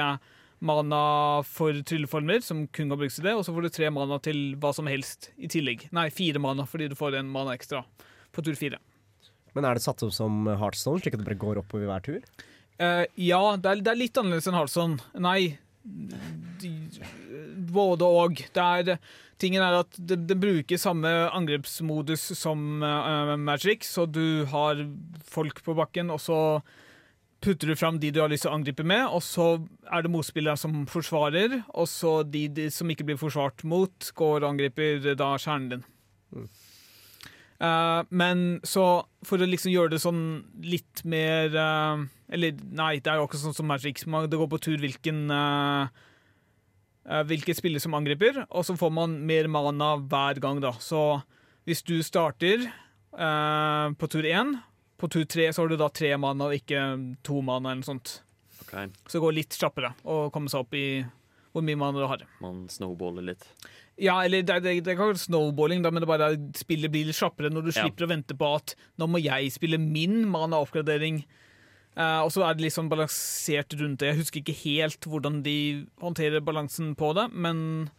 mana 0.60 1.02
for 1.48 1.78
trylleformler, 1.88 2.44
som 2.44 2.66
kun 2.68 2.92
kan 2.92 3.00
brukes 3.00 3.16
til 3.16 3.30
det, 3.30 3.38
og 3.38 3.46
så 3.48 3.56
får 3.56 3.66
du 3.66 3.72
tre 3.72 3.92
mana 3.96 4.20
til 4.24 4.58
hva 4.60 4.74
som 4.76 4.90
helst 4.92 5.30
i 5.40 5.48
tillegg. 5.52 5.88
Nei, 5.96 6.10
fire 6.12 6.42
mana, 6.44 6.68
fordi 6.68 6.90
du 6.92 6.98
får 7.00 7.22
en 7.22 7.32
mana 7.32 7.56
ekstra 7.56 7.86
på 8.36 8.44
tur 8.44 8.60
fire. 8.60 8.82
Men 9.56 9.66
er 9.66 9.78
det 9.78 9.86
satt 9.86 10.04
opp 10.06 10.12
som 10.14 10.44
Heartstone, 10.60 11.00
slik 11.02 11.16
at 11.16 11.24
det 11.24 11.30
bare 11.30 11.40
går 11.40 11.62
oppover 11.64 11.88
hver 11.90 12.04
tur? 12.06 12.20
Uh, 12.80 13.06
ja, 13.16 13.42
det 13.60 13.72
er, 13.72 13.82
det 13.84 13.94
er 13.94 14.02
litt 14.04 14.20
annerledes 14.20 14.50
enn 14.52 14.60
Heartstone. 14.60 15.00
Nei, 15.20 15.56
både 17.74 18.08
og. 18.08 18.98
Tingen 19.40 19.64
er 19.64 19.80
at 19.80 19.96
det, 19.96 20.18
det 20.28 20.38
bruker 20.40 20.80
samme 20.80 21.10
angrepsmodus 21.32 22.32
som 22.38 22.84
uh, 22.84 23.36
Magic, 23.40 23.88
så 23.88 24.06
du 24.06 24.46
har 24.52 24.84
folk 25.24 25.64
på 25.64 25.76
bakken, 25.78 26.12
og 26.12 26.20
så 26.20 26.40
putter 27.40 27.72
du 27.72 27.76
fram 27.80 28.02
de 28.04 28.12
du 28.12 28.20
har 28.20 28.32
lyst 28.32 28.44
til 28.44 28.52
å 28.52 28.58
angripe 28.58 28.84
med, 28.84 29.06
og 29.08 29.24
så 29.24 29.54
er 29.88 30.04
det 30.04 30.12
motspillere 30.12 30.60
som 30.60 30.82
forsvarer, 30.92 31.62
og 31.72 31.88
så 31.88 32.20
de, 32.28 32.48
de 32.52 32.68
som 32.74 32.92
ikke 32.92 33.08
blir 33.08 33.22
forsvart 33.22 33.64
mot, 33.64 34.12
går 34.20 34.42
og 34.42 34.50
angriper 34.52 35.14
da 35.16 35.32
kjernen 35.40 35.78
din. 35.78 35.88
Eh, 37.60 38.02
men 38.16 38.60
så 38.64 38.84
for 39.28 39.42
å 39.44 39.48
liksom 39.50 39.72
gjøre 39.74 39.92
det 39.92 40.00
sånn 40.00 40.20
litt 40.64 41.02
mer 41.04 41.52
uh, 41.60 42.06
Eller 42.32 42.54
nei, 42.56 42.94
det 43.04 43.12
er 43.12 43.18
jo 43.20 43.26
akkurat 43.28 43.42
sånn 43.44 43.58
som 43.58 43.68
Magic. 43.68 44.06
Man- 44.08 44.30
Det 44.32 44.40
går 44.40 44.48
på 44.54 44.60
tur 44.64 44.78
hvilken 44.80 45.26
uh, 45.28 45.90
Hvilket 47.28 47.58
spiller 47.58 47.82
som 47.82 47.96
angriper, 47.98 48.44
og 48.54 48.64
så 48.68 48.76
får 48.78 48.92
man 48.94 49.16
mer 49.26 49.48
mana 49.50 49.96
hver 49.98 50.38
gang, 50.44 50.60
da. 50.62 50.72
Så 50.78 51.24
hvis 51.66 51.82
du 51.88 51.96
starter 52.06 52.68
på 53.98 54.10
tur 54.14 54.28
én, 54.30 54.52
på 55.02 55.10
tur 55.10 55.24
tre 55.26 55.48
så 55.50 55.64
har 55.64 55.72
du 55.72 55.78
da 55.80 55.88
tre 55.90 56.12
mana 56.22 56.52
og 56.52 56.54
ikke 56.60 56.84
to 57.26 57.40
mana 57.42 57.72
eller 57.72 57.82
noe 57.82 57.88
sånt. 57.88 58.12
Okay. 58.62 58.92
Så 59.08 59.18
det 59.18 59.24
går 59.24 59.34
litt 59.40 59.58
kjappere 59.58 59.96
å 60.06 60.28
komme 60.30 60.52
seg 60.54 60.68
opp 60.68 60.78
i 60.78 61.02
hvor 61.56 61.66
mye 61.66 61.80
mana 61.82 61.98
du 62.04 62.06
har. 62.12 62.22
Man 62.44 62.68
snowballer 62.70 63.26
litt. 63.32 63.48
Ja, 64.00 64.16
eller 64.24 64.42
det, 64.48 64.56
det, 64.64 64.74
det 64.86 64.94
er 64.94 64.98
ikke 64.98 65.20
snowballing, 65.20 65.82
da, 65.84 65.92
men 65.92 66.02
det 66.04 66.08
er 66.08 66.14
bare 66.14 66.30
spillet 66.56 66.92
blir 66.94 67.10
litt 67.10 67.18
kjappere 67.20 67.52
når 67.52 67.66
du 67.68 67.72
Ja. 67.74 67.84
slipper 67.84 68.06
å 68.08 68.12
vente 68.14 68.38
på 68.40 68.50
at 68.56 68.76
nå 68.98 69.08
må 69.12 69.20
jeg 69.22 69.52
spille 69.52 69.80
min 69.82 70.22
mana-oppgradering. 70.32 71.24
Uh, 72.00 72.22
og 72.24 72.30
så 72.32 72.46
er 72.48 72.56
det 72.56 72.64
litt 72.64 72.76
sånn 72.78 72.88
balansert 72.92 73.74
rundt 73.80 74.00
det. 74.00 74.14
Jeg 74.14 74.20
husker 74.22 74.40
ikke 74.40 74.56
helt 74.62 75.04
hvordan 75.10 75.42
de 75.44 75.58
håndterer 76.00 76.40
balansen 76.46 76.94
på 76.96 77.12
det, 77.18 77.28
men 77.34 77.90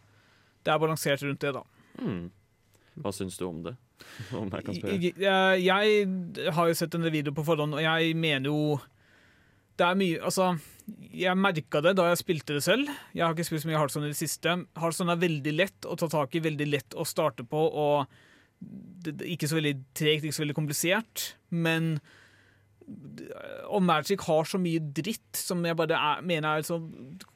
det 0.65 0.73
er 0.73 0.81
balansert 0.81 1.21
rundt 1.27 1.43
det, 1.45 1.53
da. 1.59 1.65
Mm. 2.01 2.31
Hva 3.01 3.13
syns 3.13 3.37
du 3.37 3.45
om 3.49 3.61
det? 3.67 3.77
Om 4.33 4.49
jeg 4.49 4.65
kan 4.65 4.75
spørre. 4.79 4.95
Jeg, 4.97 5.15
jeg, 5.21 5.61
jeg 5.61 6.53
har 6.57 6.69
jo 6.71 6.77
sett 6.79 6.95
en 6.97 7.05
videoen 7.13 7.37
på 7.37 7.45
forhånd, 7.45 7.77
og 7.77 7.83
jeg 7.85 8.15
mener 8.17 8.49
jo 8.49 8.79
Det 9.77 9.85
er 9.85 9.99
mye 10.01 10.23
Altså, 10.25 10.47
jeg 11.11 11.39
merka 11.39 11.83
det 11.85 11.95
da 11.99 12.09
jeg 12.11 12.21
spilte 12.23 12.57
det 12.57 12.65
selv. 12.65 12.91
Jeg 13.15 13.25
har 13.25 13.35
ikke 13.35 13.49
spilt 13.49 13.65
så 13.65 13.71
mye 13.71 13.81
Hardson 13.81 14.07
i 14.07 14.13
det 14.13 14.19
siste. 14.21 14.57
Hardson 14.79 15.13
er 15.13 15.21
veldig 15.21 15.55
lett 15.57 15.89
å 15.89 15.97
ta 15.99 16.09
tak 16.11 16.35
i, 16.37 16.45
veldig 16.45 16.69
lett 16.71 16.97
å 16.99 17.07
starte 17.09 17.47
på, 17.47 17.61
og 17.61 18.11
det, 18.61 19.17
det, 19.21 19.29
ikke 19.35 19.49
så 19.51 19.59
veldig 19.59 19.77
tregt, 19.97 20.25
ikke 20.25 20.37
så 20.37 20.45
veldig 20.45 20.59
komplisert. 20.59 21.31
Men 21.51 21.97
og 23.71 23.83
Magic 23.87 24.23
har 24.27 24.49
så 24.49 24.59
mye 24.59 24.81
dritt 24.97 25.39
som 25.39 25.63
jeg 25.67 25.77
bare 25.79 25.95
er, 25.95 26.23
mener 26.27 26.49
er 26.49 26.63
liksom, 26.63 26.89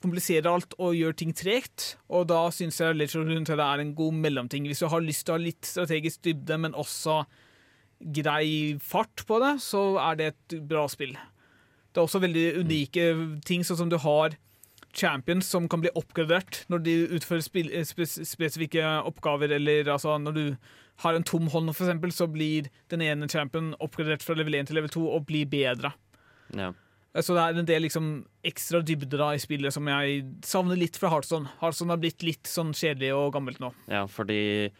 kompliserer 0.02 0.48
alt 0.50 0.74
og 0.82 0.96
gjør 0.98 1.14
ting 1.20 1.34
tregt. 1.36 1.94
Og 2.10 2.26
da 2.30 2.40
syns 2.54 2.80
jeg 2.82 2.96
Legend 2.96 3.22
of 3.22 3.30
Runeterra 3.30 3.68
er 3.74 3.84
en 3.84 3.94
god 3.96 4.18
mellomting. 4.24 4.66
Hvis 4.70 4.82
du 4.82 4.88
har 4.90 5.04
lyst 5.04 5.26
til 5.26 5.34
å 5.34 5.38
ha 5.38 5.44
litt 5.44 5.68
strategisk 5.68 6.24
dybde, 6.26 6.58
men 6.66 6.74
også 6.78 7.22
grei 8.18 8.74
fart 8.82 9.24
på 9.28 9.38
det, 9.42 9.54
så 9.62 9.84
er 10.02 10.18
det 10.18 10.32
et 10.32 10.58
bra 10.68 10.88
spill. 10.90 11.14
Det 11.94 12.00
er 12.00 12.08
også 12.08 12.22
veldig 12.24 12.46
unike 12.64 13.04
ting, 13.46 13.62
sånn 13.62 13.84
som 13.84 13.92
du 13.92 14.00
har 14.02 14.34
champions 14.94 15.48
som 15.50 15.66
kan 15.70 15.82
bli 15.82 15.90
oppgradert 15.98 16.62
når 16.70 16.82
de 16.86 16.94
utfører 17.16 17.42
eh, 17.64 17.84
spes, 17.86 18.16
spesifikke 18.28 18.82
oppgaver, 19.08 19.54
eller 19.56 19.90
altså 19.90 20.16
når 20.22 20.36
du 20.36 20.44
har 21.02 21.16
en 21.16 21.26
tom 21.26 21.48
hånd, 21.50 21.72
eksempel, 21.72 22.12
så 22.14 22.28
blir 22.30 22.70
den 22.92 23.02
ene 23.02 23.28
champion 23.30 23.72
oppgradert 23.82 24.22
fra 24.22 24.36
level 24.38 24.54
1 24.60 24.70
til 24.70 24.78
level 24.78 24.92
2 24.94 25.04
og 25.16 25.26
blir 25.26 25.48
bedre. 25.50 25.90
Ja. 26.54 26.72
Så 27.22 27.34
det 27.34 27.42
er 27.42 27.58
en 27.58 27.66
del 27.66 27.84
liksom 27.86 28.08
ekstra 28.46 28.80
dybder 28.82 29.20
da 29.20 29.28
i 29.34 29.42
spillet 29.42 29.74
som 29.74 29.86
jeg 29.86 30.24
savner 30.46 30.78
litt 30.78 30.98
fra 30.98 31.12
Hardson. 31.12 31.46
Hardson 31.60 31.92
har 31.92 32.00
blitt 32.02 32.26
litt 32.26 32.50
sånn 32.50 32.72
kjedelig 32.74 33.12
og 33.14 33.30
gammelt 33.36 33.62
nå. 33.62 33.70
ja, 33.90 34.02
fordi 34.10 34.70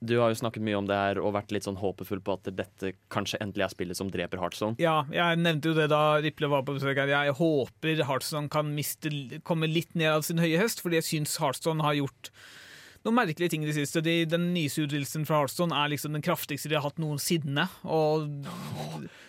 du 0.00 0.14
har 0.20 0.32
jo 0.32 0.38
snakket 0.40 0.64
mye 0.64 0.76
om 0.78 0.88
det 0.88 0.96
her 0.96 1.18
og 1.20 1.34
vært 1.36 1.52
litt 1.54 1.66
sånn 1.66 1.78
håpefull 1.80 2.20
på 2.24 2.36
at 2.36 2.48
dette 2.56 2.92
kanskje 3.12 3.40
endelig 3.44 3.66
er 3.66 3.72
spillet 3.72 3.98
som 3.98 4.10
dreper 4.12 4.40
Heartstone. 4.40 4.76
Ja, 4.80 5.02
jeg 5.12 5.40
nevnte 5.40 5.72
jo 5.72 5.76
det 5.76 5.90
da 5.92 6.20
Riple 6.20 6.50
var 6.52 6.64
på 6.66 6.76
besøk 6.76 7.00
her. 7.00 7.12
Jeg 7.12 7.36
håper 7.40 8.02
Heartstone 8.08 8.52
kan 8.52 8.72
miste, 8.76 9.12
komme 9.44 9.68
litt 9.70 9.92
ned 9.96 10.18
av 10.18 10.26
sin 10.26 10.40
høye 10.40 10.60
hest, 10.60 10.84
fordi 10.84 11.00
jeg 11.00 11.08
syns 11.08 11.38
Heartstone 11.40 11.84
har 11.84 11.96
gjort 12.00 12.32
noen 13.06 13.16
merkelige 13.16 13.54
ting 13.54 13.62
i 13.64 13.68
det 13.70 13.76
siste. 13.78 14.02
De, 14.04 14.14
den 14.28 14.50
nyeste 14.54 14.84
utvidelsen 14.84 15.24
fra 15.28 15.38
Heartstone 15.40 15.76
er 15.76 15.92
liksom 15.92 16.12
den 16.16 16.24
kraftigste 16.24 16.68
de 16.68 16.76
har 16.76 16.84
hatt 16.84 17.00
noensinne. 17.00 17.64
Og 17.88 18.26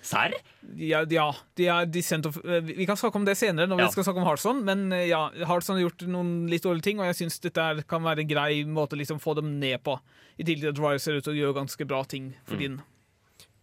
Serr? 0.04 0.36
ja, 0.75 1.04
ja 1.08 1.28
de 1.56 1.68
er 1.72 1.88
de 1.88 2.04
of 2.28 2.40
eh, 2.44 2.60
Vi 2.68 2.88
kan 2.90 3.00
snakke 3.00 3.22
om 3.22 3.25
det 3.28 3.38
senere, 3.40 3.70
når 3.72 3.80
Ja. 3.80 3.88
vi 3.88 3.96
skal 3.96 4.10
snakke 4.10 4.24
om 4.24 4.28
Heartstone, 4.28 4.63
men 4.68 4.92
eh, 4.92 5.08
ja, 5.08 5.30
Heartstone 5.48 5.80
har 5.80 5.88
gjort 5.90 6.08
noen 6.12 6.48
litt 6.51 6.63
dårlige 6.68 6.90
ting, 6.90 7.00
og 7.00 7.08
jeg 7.12 7.22
syns 7.24 7.40
dette 7.40 7.86
kan 7.88 8.04
være 8.04 8.25
en 8.25 8.32
grei 8.34 8.63
måte 8.66 8.98
å 8.98 9.01
liksom 9.01 9.24
få 9.24 9.38
dem 9.40 9.60
ned 9.60 9.80
på. 9.84 9.98
I 10.38 10.44
tillegg 10.44 10.68
til 10.68 10.74
at 10.75 10.84
Ryer 10.84 11.00
ser 11.00 11.20
ut 11.20 11.24
til 11.24 11.36
å 11.36 11.40
gjøre 11.40 11.60
ganske 11.62 11.88
bra 11.88 12.04
ting 12.04 12.34
for 12.44 12.60
tiden. 12.60 12.82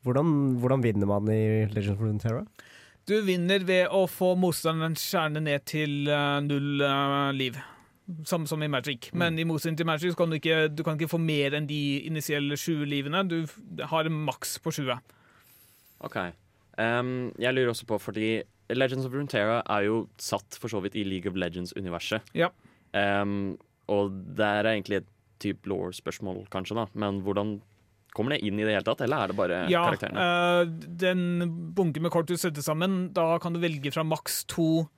Hvordan, 0.07 0.57
hvordan 0.63 0.83
vinner 0.85 1.11
man 1.11 1.29
i 1.29 1.67
Legend 1.69 1.99
of 1.99 2.05
Runeterra? 2.05 2.45
Du 3.09 3.17
vinner 3.25 3.65
ved 3.65 3.89
å 3.93 4.07
få 4.09 4.35
motstanderens 4.37 5.01
kjerne 5.01 5.41
ned 5.41 5.65
til 5.69 6.09
eh, 6.13 6.39
null 6.45 6.81
uh, 6.85 7.33
liv. 7.33 7.57
Samme 8.25 8.49
som 8.49 8.63
i 8.65 8.69
Magic. 8.73 9.11
Men 9.13 9.37
i 9.39 9.45
motsetning 9.45 9.77
til 9.83 9.87
Magic 9.89 10.15
så 10.15 10.17
kan 10.17 10.31
du 10.33 10.39
ikke, 10.39 10.69
du 10.73 10.83
kan 10.87 10.97
ikke 10.97 11.11
få 11.13 11.19
mer 11.21 11.53
enn 11.59 11.67
de 11.69 11.81
initielle 12.09 12.57
sju 12.57 12.85
livene. 12.89 13.21
Du 13.29 13.43
har 13.91 14.09
maks 14.09 14.57
på 14.65 14.73
20. 14.73 14.97
OK. 16.09 16.17
Um, 16.79 17.33
jeg 17.43 17.53
lurer 17.57 17.73
også 17.75 17.87
på, 17.91 17.99
fordi 18.01 18.31
Legends 18.73 19.05
of 19.09 19.13
Runeterra 19.13 19.61
er 19.77 19.87
jo 19.89 20.03
satt 20.21 20.57
for 20.61 20.73
så 20.73 20.81
vidt 20.85 20.97
i 20.97 21.05
League 21.05 21.29
of 21.31 21.37
Legends-universet. 21.37 22.25
Ja. 22.39 22.49
Um, 22.95 23.57
og 23.93 24.13
det 24.39 24.47
er 24.47 24.71
egentlig 24.73 25.03
et 25.03 25.09
type 25.43 25.69
law-spørsmål, 25.71 26.47
kanskje, 26.53 26.77
da. 26.81 26.87
Men 26.99 27.21
hvordan 27.25 27.59
kommer 28.17 28.35
det 28.35 28.41
inn 28.49 28.59
i 28.59 28.65
det 28.67 28.73
hele 28.75 28.87
tatt, 28.87 29.03
eller 29.05 29.21
er 29.27 29.31
det 29.31 29.37
bare 29.39 29.59
Ja, 29.71 29.85
karakterene? 29.87 30.23
eh, 30.25 30.71
den 31.05 31.21
bunken 31.77 32.03
med 32.03 32.11
kort 32.15 32.27
du 32.27 32.37
setter 32.41 32.65
sammen, 32.65 33.13
da 33.15 33.37
kan 33.39 33.53
du 33.55 33.61
velge 33.63 33.93
fra 33.95 34.03
maks 34.03 34.43
to 34.51 34.89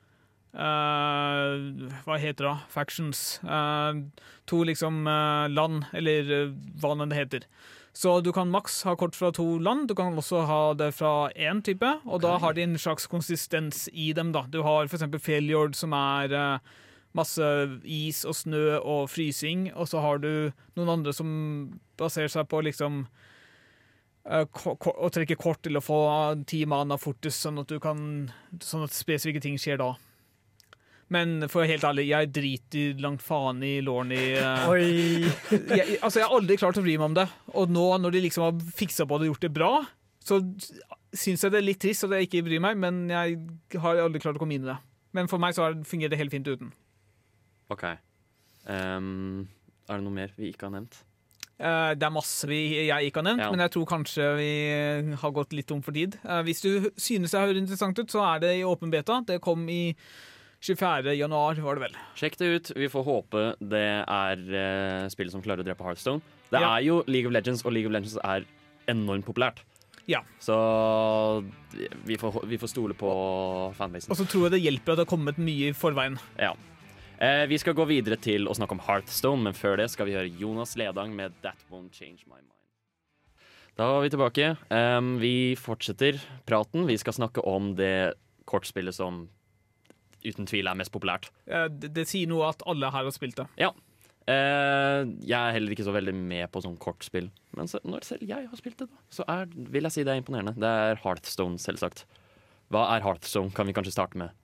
eh, 0.55 2.01
Hva 2.07 2.17
heter 2.21 2.49
det? 2.49 2.57
Factions. 2.73 3.41
Uh, 3.45 4.07
to 4.51 4.63
liksom 4.67 5.07
uh, 5.07 5.49
land, 5.49 5.85
eller 5.93 6.55
hva 6.81 6.95
nå 6.97 7.09
det 7.11 7.19
heter. 7.19 7.47
Så 7.93 8.21
du 8.23 8.31
kan 8.33 8.51
maks 8.51 8.83
ha 8.87 8.95
kort 8.97 9.17
fra 9.19 9.33
to 9.35 9.59
land, 9.59 9.89
du 9.89 9.97
kan 9.99 10.15
også 10.15 10.45
ha 10.47 10.61
det 10.79 10.93
fra 10.95 11.31
én 11.35 11.59
type, 11.67 11.89
og 12.07 12.23
da 12.23 12.37
har 12.39 12.55
de 12.55 12.63
en 12.63 12.79
slags 12.79 13.09
konsistens 13.11 13.89
i 13.93 14.13
dem. 14.15 14.31
da. 14.33 14.45
Du 14.47 14.63
har 14.63 14.87
f.eks. 14.87 15.09
Failure, 15.19 15.75
som 15.75 15.93
er 15.99 16.61
masse 17.19 17.43
is 17.83 18.23
og 18.25 18.37
snø 18.39 18.79
og 18.79 19.09
frysing, 19.11 19.73
og 19.75 19.89
så 19.91 20.03
har 20.05 20.23
du 20.23 20.53
noen 20.79 20.93
andre 20.95 21.15
som 21.17 21.31
baserer 21.99 22.31
seg 22.31 22.47
på 22.51 22.63
liksom 22.63 23.03
å 24.31 25.09
trekke 25.11 25.39
kort 25.41 25.63
til 25.65 25.79
å 25.79 25.83
få 25.83 26.01
ti 26.49 26.63
mana 26.69 26.99
fortest, 27.01 27.41
sånn 27.41 27.63
at 27.63 27.71
du 27.73 27.81
kan 27.83 28.31
Sånn 28.61 28.85
at 28.85 28.95
spesifikke 28.95 29.41
ting 29.43 29.57
skjer 29.59 29.81
da. 29.81 29.95
Men 31.11 31.49
for 31.51 31.59
å 31.59 31.65
være 31.65 31.73
helt 31.75 31.87
ærlig, 31.89 32.05
jeg 32.13 32.29
driter 32.37 33.01
langt 33.03 33.23
faen 33.27 33.63
i 33.67 33.81
Lorny. 33.83 34.19
i 34.31 34.37
eh, 34.39 35.49
jeg, 35.81 35.97
altså, 35.99 36.21
jeg 36.21 36.29
har 36.29 36.37
aldri 36.37 36.59
klart 36.61 36.79
å 36.79 36.85
bry 36.85 36.95
meg 37.01 37.09
om 37.09 37.17
det. 37.19 37.27
Og 37.59 37.73
nå 37.75 37.87
når 37.99 38.15
de 38.15 38.23
liksom 38.29 38.47
har 38.47 38.61
fiksa 38.79 39.09
på 39.11 39.19
det 39.19 39.27
og 39.27 39.33
gjort 39.35 39.47
det 39.49 39.53
bra, 39.57 39.73
så 40.23 40.39
syns 41.11 41.43
jeg 41.43 41.51
det 41.51 41.59
er 41.59 41.67
litt 41.67 41.81
trist 41.83 42.07
at 42.07 42.15
jeg 42.15 42.29
ikke 42.29 42.45
bryr 42.47 42.63
meg, 42.63 42.79
men 42.79 43.03
jeg 43.11 43.41
har 43.83 43.99
aldri 44.05 44.23
klart 44.23 44.39
å 44.39 44.43
komme 44.45 44.55
inn 44.55 44.69
i 44.69 44.71
det. 44.71 44.79
Men 45.19 45.27
for 45.31 45.43
meg 45.43 45.57
så 45.57 45.73
fungerer 45.83 46.15
det 46.15 46.21
helt 46.21 46.35
fint 46.35 46.47
uten. 46.47 46.71
OK. 47.75 47.87
Um, 48.71 49.49
er 49.89 49.99
det 49.99 50.05
noe 50.07 50.15
mer 50.15 50.35
vi 50.39 50.53
ikke 50.53 50.69
har 50.69 50.77
nevnt? 50.77 51.01
Uh, 51.61 51.93
Det 51.99 52.07
er 52.07 52.15
masse 52.15 52.47
vi, 52.49 52.61
jeg 52.87 53.11
ikke 53.11 53.21
har 53.21 53.27
nevnt, 53.33 53.43
Ja. 53.45 53.51
men 53.51 53.61
jeg 53.67 53.75
tror 53.75 53.89
kanskje 53.91 54.29
vi 54.39 54.53
har 55.21 55.35
gått 55.35 55.53
litt 55.53 55.67
tom 55.69 55.83
for 55.83 55.93
tid. 55.97 56.17
Uh, 56.25 56.41
Hvis 56.47 56.63
du 56.63 56.91
synes 56.97 57.35
det 57.35 57.43
høres 57.43 57.59
interessant 57.61 57.99
ut, 57.99 58.11
så 58.15 58.23
er 58.31 58.45
det 58.47 58.55
i 58.61 58.65
åpen 58.65 58.93
beta. 58.95 59.21
Det 59.27 59.41
kom 59.43 59.67
i 59.69 59.97
24. 60.61 61.15
januar, 61.17 61.55
var 61.65 61.79
det 61.79 61.87
vel. 61.87 61.95
Sjekk 62.21 62.37
det 62.41 62.49
ut. 62.53 62.71
Vi 62.77 62.89
får 62.93 63.05
håpe 63.07 63.45
det 63.65 63.85
er 64.05 64.43
uh, 64.53 65.09
spillet 65.13 65.33
som 65.33 65.43
klarer 65.45 65.65
å 65.65 65.67
drepe 65.67 65.85
Hearthstone. 65.87 66.21
Det 66.51 66.61
Ja. 66.61 66.77
er 66.77 66.85
jo 66.85 67.03
League 67.07 67.27
of 67.31 67.33
Legends, 67.33 67.65
og 67.65 67.73
League 67.73 67.89
of 67.89 67.95
Legends 67.95 68.19
er 68.23 68.45
enormt 68.91 69.25
populært. 69.25 69.63
Ja. 70.11 70.21
Så 70.43 70.57
vi 72.05 72.17
får, 72.19 72.43
vi 72.51 72.59
får 72.59 72.69
stole 72.73 72.95
på 72.99 73.11
fanbasen. 73.79 74.11
Og 74.11 74.19
så 74.19 74.27
tror 74.29 74.49
jeg 74.49 74.57
det 74.59 74.63
hjelper 74.65 74.93
at 74.93 75.01
det 75.01 75.07
har 75.07 75.13
kommet 75.17 75.39
mye 75.39 75.71
i 75.71 75.77
forveien. 75.77 76.19
Ja. 76.39 76.53
Eh, 77.21 77.47
vi 77.47 77.59
skal 77.61 77.77
gå 77.77 77.85
videre 77.87 78.17
til 78.21 78.49
å 78.49 78.57
snakke 78.57 78.73
om 78.77 78.81
Hearthstone, 78.85 79.45
men 79.45 79.57
før 79.57 79.77
det 79.81 79.91
skal 79.93 80.09
vi 80.09 80.17
høre 80.17 80.33
Jonas 80.41 80.75
Ledang 80.81 81.15
med 81.15 81.33
That 81.45 81.61
Won't 81.71 81.93
Change 81.95 82.25
My 82.27 82.37
Mind. 82.41 82.49
Da 83.79 83.87
var 83.95 84.03
vi 84.03 84.11
tilbake. 84.13 84.57
Um, 84.69 85.15
vi 85.23 85.55
fortsetter 85.57 86.19
praten. 86.49 86.87
Vi 86.89 86.99
skal 87.01 87.15
snakke 87.17 87.45
om 87.47 87.75
det 87.79 88.15
kortspillet 88.51 88.97
som 88.97 89.29
uten 90.25 90.49
tvil 90.51 90.71
er 90.71 90.79
mest 90.79 90.93
populært. 90.95 91.31
Eh, 91.47 91.69
Det, 91.71 91.93
det 91.97 92.09
sier 92.11 92.31
noe 92.31 92.51
at 92.51 92.65
alle 92.69 92.91
her 92.93 93.07
har 93.09 93.15
spilt 93.15 93.41
det. 93.41 93.47
Eh, 94.31 95.03
jeg 95.27 95.39
er 95.39 95.55
heller 95.57 95.75
ikke 95.75 95.87
så 95.87 95.95
veldig 95.97 96.15
med 96.15 96.51
på 96.53 96.63
sånn 96.63 96.77
kortspill, 96.81 97.31
men 97.57 97.71
så, 97.71 97.81
når 97.89 98.05
selv 98.07 98.29
jeg 98.29 98.47
har 98.51 98.61
spilt 98.61 98.83
det, 98.83 98.91
da, 98.91 99.01
så 99.11 99.27
er, 99.27 99.49
vil 99.51 99.89
jeg 99.89 99.97
si 99.97 100.05
det 100.07 100.13
er 100.15 100.21
imponerende. 100.23 100.55
Det 100.61 100.75
er 100.91 101.01
Hearthstone, 101.03 101.59
selvsagt. 101.59 102.05
Hva 102.71 102.85
er 102.95 103.03
Hearthstone, 103.03 103.51
kan 103.57 103.67
vi 103.67 103.75
kanskje 103.75 103.97
starte 103.97 104.21
med. 104.21 104.37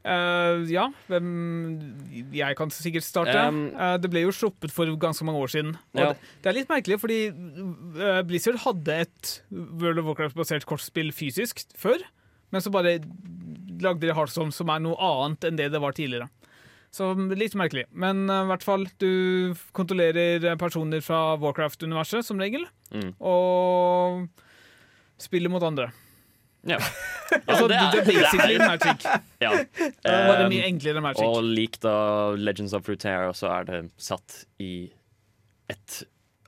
Uh, 0.00 0.64
ja, 0.72 0.86
hvem 1.10 2.30
Jeg 2.32 2.56
kan 2.56 2.70
sikkert 2.72 3.04
starte. 3.04 3.36
Um, 3.36 3.66
uh, 3.74 3.98
det 4.00 4.08
ble 4.08 4.22
jo 4.22 4.32
sluppet 4.32 4.72
for 4.72 4.88
ganske 4.96 5.26
mange 5.28 5.42
år 5.42 5.50
siden. 5.52 5.74
Ja. 5.92 6.14
det, 6.14 6.30
det 6.40 6.48
er 6.48 6.56
litt 6.56 6.70
merkelig, 6.72 6.96
fordi 7.02 7.18
uh, 7.28 8.22
Blizzard 8.24 8.62
hadde 8.64 8.96
et 9.04 9.34
World 9.50 10.00
of 10.00 10.08
Warcraft-basert 10.08 10.64
kortspill 10.68 11.12
fysisk 11.12 11.60
før, 11.76 12.00
men 12.50 12.60
så 12.64 12.70
bare 12.74 12.98
lagde 13.80 14.00
de 14.06 14.12
Hearthstone, 14.14 14.52
som 14.52 14.68
er 14.74 14.82
noe 14.84 14.96
annet 15.00 15.44
enn 15.48 15.56
det 15.56 15.70
det 15.72 15.80
var 15.80 15.92
tidligere. 15.96 16.28
Så 16.92 17.12
litt 17.38 17.54
merkelig. 17.54 17.84
Men 17.94 18.24
eh, 18.28 18.42
i 18.42 18.48
hvert 18.50 18.64
fall, 18.66 18.84
du 18.98 19.54
kontrollerer 19.76 20.56
personer 20.58 21.00
fra 21.06 21.36
Warcraft-universet, 21.38 22.24
som 22.26 22.38
regel, 22.42 22.66
Mm. 22.90 23.12
og 23.22 24.24
spiller 25.22 25.48
mot 25.52 25.62
andre. 25.62 25.92
Ja. 26.66 26.78
Altså, 27.46 27.68
det 27.70 27.76
det, 27.78 28.00
er- 28.00 28.06
basically 28.08 28.56
det 28.58 28.64
er- 28.64 28.68
Magic. 28.72 29.04
ja. 29.38 29.50
Bare 30.02 30.48
mye 30.50 30.64
enklere 30.66 30.98
enn 30.98 31.04
Magic. 31.04 31.22
Og 31.22 31.44
likt 31.46 31.84
av 31.86 32.34
Legends 32.42 32.72
of 32.74 32.88
Runeterra 32.90 33.28
så 33.38 33.46
er 33.54 33.68
det 33.68 33.78
satt 34.02 34.40
i 34.58 34.90
et 35.70 36.00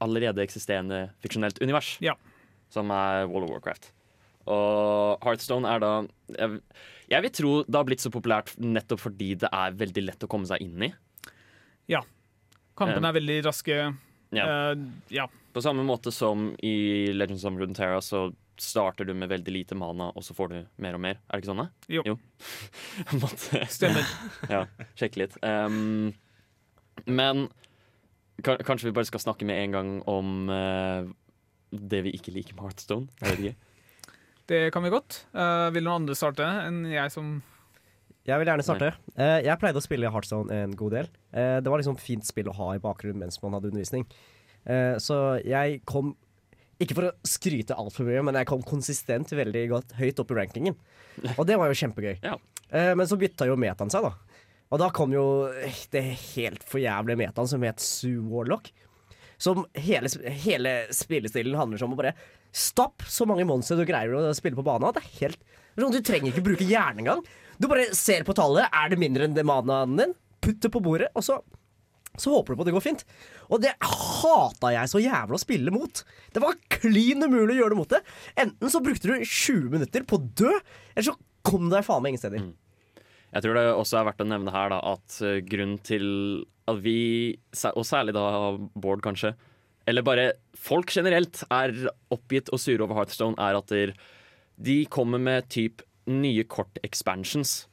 allerede 0.03 0.43
eksisterende 0.43 1.05
fiksjonelt 1.23 1.63
univers. 1.63 1.93
Ja. 2.03 2.17
Som 2.75 2.91
er 2.91 3.29
World 3.31 3.47
of 3.47 3.55
Warcraft. 3.55 3.93
Og 4.51 5.23
Heartstone 5.23 5.71
er 5.71 5.83
da 5.83 5.93
jeg, 6.35 6.61
jeg 7.13 7.25
vil 7.27 7.35
tro 7.37 7.53
det 7.67 7.79
har 7.79 7.87
blitt 7.87 8.05
så 8.05 8.13
populært 8.13 8.55
nettopp 8.59 9.05
fordi 9.05 9.35
det 9.43 9.51
er 9.53 9.77
veldig 9.79 10.07
lett 10.07 10.25
å 10.27 10.31
komme 10.31 10.49
seg 10.49 10.65
inn 10.65 10.89
i. 10.89 10.93
Ja. 11.91 12.03
Kampene 12.79 13.11
er 13.11 13.19
veldig 13.19 13.39
raske. 13.47 13.79
Ja. 14.33 14.47
Uh, 14.73 14.87
ja. 15.13 15.29
På 15.53 15.61
samme 15.63 15.85
måte 15.85 16.13
som 16.15 16.53
i 16.65 17.13
Legends 17.13 17.45
of 17.45 17.59
Runeterra 17.61 18.01
så 18.01 18.31
starter 18.61 19.05
du 19.05 19.15
med 19.17 19.29
veldig 19.33 19.53
lite 19.53 19.77
mana, 19.77 20.11
og 20.17 20.25
så 20.25 20.35
får 20.37 20.53
du 20.53 20.59
mer 20.83 20.97
og 20.97 21.03
mer. 21.05 21.19
Er 21.29 21.37
det 21.37 21.43
ikke 21.43 21.51
sånn? 21.51 21.65
da? 21.65 22.05
Jo. 22.07 22.17
Måtte 23.23 23.65
Stemmer. 23.73 24.15
ja, 24.55 24.63
sjekke 24.99 25.25
litt. 25.25 25.37
Um, 25.43 26.13
men 27.05 27.49
kanskje 28.43 28.89
vi 28.89 28.95
bare 28.97 29.09
skal 29.09 29.23
snakke 29.23 29.49
med 29.49 29.61
en 29.61 29.77
gang 29.77 29.93
om 30.11 30.53
uh, 30.53 31.05
det 31.73 32.05
vi 32.07 32.15
ikke 32.17 32.35
liker 32.35 32.57
med 32.57 32.69
Heartstone. 32.69 33.11
Jeg 33.21 33.29
vet 33.29 33.45
ikke. 33.45 33.72
Det 34.51 34.67
kan 34.75 34.85
vi 34.85 34.93
godt. 34.93 35.23
Uh, 35.37 35.71
vil 35.75 35.87
noen 35.87 36.03
andre 36.03 36.17
starte 36.19 36.47
enn 36.67 36.85
jeg 36.91 37.15
som 37.15 37.37
Jeg 38.27 38.39
vil 38.39 38.51
gjerne 38.51 38.67
starte. 38.67 38.93
Uh, 39.17 39.39
jeg 39.45 39.59
pleide 39.61 39.81
å 39.81 39.85
spille 39.85 40.11
Heartstone 40.13 40.63
en 40.65 40.77
god 40.79 40.97
del. 40.99 41.11
Uh, 41.35 41.59
det 41.63 41.71
var 41.71 41.83
liksom 41.83 42.01
fint 42.01 42.27
spill 42.27 42.51
å 42.51 42.57
ha 42.59 42.73
i 42.77 42.83
bakgrunnen 42.83 43.23
mens 43.23 43.41
man 43.43 43.57
hadde 43.57 43.71
undervisning. 43.73 44.07
Uh, 44.67 44.99
så 45.03 45.39
jeg 45.43 45.81
kom 45.89 46.15
Ikke 46.83 46.97
for 46.99 47.09
å 47.11 47.17
skryte 47.27 47.77
altfor 47.79 48.07
mye, 48.09 48.23
men 48.27 48.39
jeg 48.41 48.49
kom 48.51 48.63
konsistent 48.67 49.31
veldig 49.31 49.69
godt 49.71 49.95
høyt 50.01 50.19
opp 50.19 50.33
i 50.35 50.39
rankingen. 50.41 50.79
Og 51.37 51.47
det 51.47 51.59
var 51.61 51.71
jo 51.71 51.79
kjempegøy. 51.79 52.17
Ja. 52.33 52.39
Eh, 52.73 52.95
men 52.97 53.07
så 53.09 53.19
bytta 53.21 53.47
jo 53.47 53.55
metaen 53.61 53.93
seg, 53.93 54.07
da. 54.07 54.41
Og 54.73 54.81
da 54.81 54.89
kom 54.97 55.13
jo 55.13 55.25
det 55.93 56.03
helt 56.33 56.63
forjævlige 56.65 57.21
metaen 57.21 57.51
som 57.51 57.65
het 57.67 57.83
Sue 57.85 58.23
Warlock. 58.25 58.71
Som 59.43 59.67
hele, 59.77 60.09
hele 60.43 60.73
spillestilen 60.95 61.59
handler 61.59 61.85
om 61.85 61.93
å 61.93 61.99
bare 61.99 62.15
Stapp 62.53 63.05
så 63.09 63.27
mange 63.29 63.47
monstre 63.49 63.79
du 63.79 63.87
greier 63.89 64.13
å 64.13 64.35
spille 64.37 64.59
på 64.59 64.67
banen. 64.67 64.93
Det 64.93 65.03
er 65.03 65.19
helt 65.23 65.41
Du 65.79 66.03
trenger 66.05 66.29
ikke 66.31 66.45
bruke 66.45 66.69
hjernen 66.69 67.01
engang. 67.05 67.25
Du 67.57 67.69
bare 67.71 67.89
ser 67.97 68.27
på 68.29 68.37
tallet. 68.37 68.69
Er 68.69 68.93
det 68.93 69.01
mindre 69.01 69.29
enn 69.29 69.39
manaen 69.49 69.97
din? 69.99 70.15
Putt 70.43 70.61
det 70.65 70.73
på 70.75 70.83
bordet, 70.83 71.09
og 71.15 71.23
så, 71.23 71.37
så 72.19 72.33
håper 72.35 72.53
du 72.53 72.59
på 72.59 72.65
at 72.65 72.69
det 72.69 72.75
går 72.75 72.85
fint. 72.85 73.05
Og 73.49 73.63
det 73.63 73.73
hata 73.79 74.73
jeg 74.75 74.91
så 74.91 75.01
jævla 75.01 75.39
å 75.39 75.41
spille 75.41 75.73
mot. 75.73 76.03
Det 76.35 76.43
var 76.43 76.59
klin 76.73 77.23
umulig 77.23 77.55
å 77.55 77.61
gjøre 77.61 77.77
det 77.77 77.79
mot 77.79 77.95
det. 77.95 78.03
Enten 78.43 78.73
så 78.73 78.83
brukte 78.85 79.09
du 79.09 79.23
20 79.23 79.71
minutter 79.73 80.05
på 80.05 80.19
å 80.19 80.27
dø, 80.43 80.51
eller 80.97 81.07
så 81.07 81.15
kom 81.47 81.69
du 81.69 81.77
deg 81.77 81.87
faen 81.87 82.03
meg 82.03 82.15
ingen 82.15 82.25
steder. 82.25 82.51
Jeg 83.33 83.45
tror 83.47 83.57
det 83.57 83.65
også 83.71 84.01
er 84.01 84.09
verdt 84.11 84.27
å 84.27 84.29
nevne 84.29 84.53
her 84.53 84.75
da, 84.75 84.81
at 84.93 85.21
uh, 85.25 85.39
grunnen 85.47 85.79
til 85.87 86.07
at 86.69 86.83
vi, 86.85 86.99
og 87.73 87.87
særlig 87.87 88.15
da 88.15 88.27
Bård 88.79 89.03
kanskje, 89.05 89.33
eller 89.89 90.07
bare 90.07 90.27
folk 90.59 90.93
generelt, 90.95 91.43
er 91.51 91.75
oppgitt 92.15 92.53
og 92.53 92.61
sure 92.63 92.85
over 92.85 93.01
Hearthstone, 93.01 93.39
er 93.41 93.59
at 93.59 93.73
de 94.63 94.79
kommer 94.93 95.23
med 95.23 95.49
typ 95.53 95.83
nye 96.11 96.45
kort-expansions. 96.51 97.65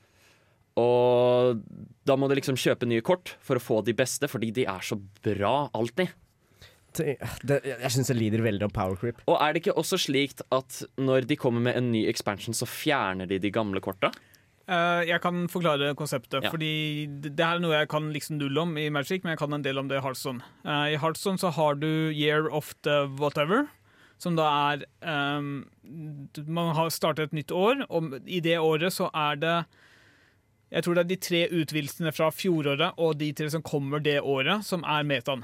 Og 0.79 1.59
da 2.07 2.15
må 2.17 2.29
du 2.29 2.37
liksom 2.37 2.57
kjøpe 2.59 2.87
nye 2.89 3.03
kort 3.05 3.35
for 3.43 3.59
å 3.59 3.63
få 3.63 3.81
de 3.85 3.95
beste, 3.97 4.29
fordi 4.31 4.51
de 4.55 4.65
er 4.69 4.83
så 4.85 4.97
bra 5.25 5.69
alltid. 5.75 6.13
Det, 6.97 7.15
det, 7.45 7.59
jeg 7.69 7.93
syns 7.93 8.09
det 8.09 8.17
lider 8.17 8.41
veldig 8.41 8.65
av 8.65 8.73
power 8.73 8.97
creep. 8.97 9.19
Og 9.29 9.37
er 9.37 9.53
det 9.53 9.61
ikke 9.61 9.77
også 9.77 9.99
slikt 10.01 10.41
at 10.55 10.81
når 10.97 11.27
de 11.29 11.37
kommer 11.37 11.61
med 11.67 11.77
en 11.77 11.91
ny 11.93 12.07
expansion, 12.09 12.55
så 12.57 12.65
fjerner 12.69 13.29
de 13.29 13.37
de 13.41 13.51
gamle 13.53 13.81
korta? 13.83 14.09
Eh, 14.69 15.01
jeg 15.09 15.21
kan 15.23 15.47
forklare 15.49 15.95
konseptet, 15.97 16.43
Ja. 16.45 16.49
fordi 16.53 17.07
det 17.21 17.35
det 17.35 17.45
her 17.45 17.55
er 17.55 17.59
noe 17.63 17.73
jeg 17.79 17.89
kan 17.89 18.11
liksom 18.13 18.37
null 18.37 18.57
om 18.61 18.77
i 18.77 18.89
Magic, 18.93 19.23
men 19.23 19.31
jeg 19.33 19.39
kan 19.39 19.53
en 19.53 19.63
del 19.65 19.79
om 19.81 19.87
det 19.89 19.97
i 19.97 20.01
Heartstone. 20.05 20.43
Eh, 20.63 20.93
I 20.93 20.97
Heartstone 21.01 21.39
så 21.41 21.49
har 21.51 21.73
du 21.75 21.87
Year 22.13 22.49
of 22.53 22.75
the 22.83 23.07
Whatever, 23.17 23.67
som 24.19 24.35
da 24.35 24.45
er 24.73 24.83
um, 25.01 25.65
Man 26.45 26.75
har 26.75 26.89
startet 26.89 27.29
et 27.31 27.33
nytt 27.33 27.51
år, 27.51 27.85
og 27.89 28.19
i 28.27 28.39
det 28.41 28.59
året 28.59 28.91
så 28.93 29.09
er 29.15 29.35
det 29.41 29.65
Jeg 30.71 30.83
tror 30.83 30.93
det 30.93 31.05
er 31.05 31.09
de 31.15 31.15
tre 31.15 31.47
utvidelsene 31.49 32.11
fra 32.13 32.29
fjoråret 32.29 32.93
og 32.99 33.17
de 33.17 33.31
tre 33.33 33.49
som 33.49 33.63
kommer 33.63 33.97
det 34.03 34.19
året, 34.21 34.63
som 34.63 34.83
er 34.83 35.01
metaen. 35.03 35.43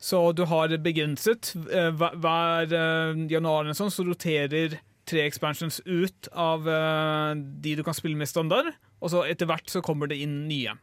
Så 0.00 0.32
du 0.34 0.44
har 0.46 0.68
begrenset. 0.78 1.52
eh, 1.70 1.90
hver- 1.90 3.28
januar 3.28 3.64
eller 3.64 3.74
sånn, 3.74 3.90
så 3.92 4.06
roterer 4.06 4.78
tre 5.06 5.22
expansions 5.26 5.80
ut 5.86 6.28
av 6.32 6.66
uh, 6.68 7.32
de 7.34 7.76
du 7.78 7.82
kan 7.86 7.96
spille 7.96 8.18
med 8.18 8.30
standard, 8.30 8.72
og 9.00 9.12
så 9.12 9.24
etter 9.28 9.48
hvert 9.50 9.70
så 9.70 9.82
kommer 9.84 10.10
det 10.10 10.18
inn 10.22 10.44
nye. 10.50 10.76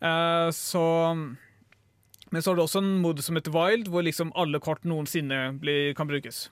Uh, 0.00 0.48
så 0.56 0.82
Men 2.30 2.42
så 2.42 2.50
har 2.52 2.56
du 2.56 2.62
også 2.62 2.80
en 2.80 3.00
modus 3.02 3.26
som 3.28 3.36
heter 3.36 3.52
Wild, 3.52 3.90
hvor 3.90 4.06
liksom 4.06 4.30
alle 4.38 4.60
kort 4.62 4.86
noensinne 4.86 5.50
blir, 5.60 5.94
kan 5.98 6.08
brukes. 6.08 6.48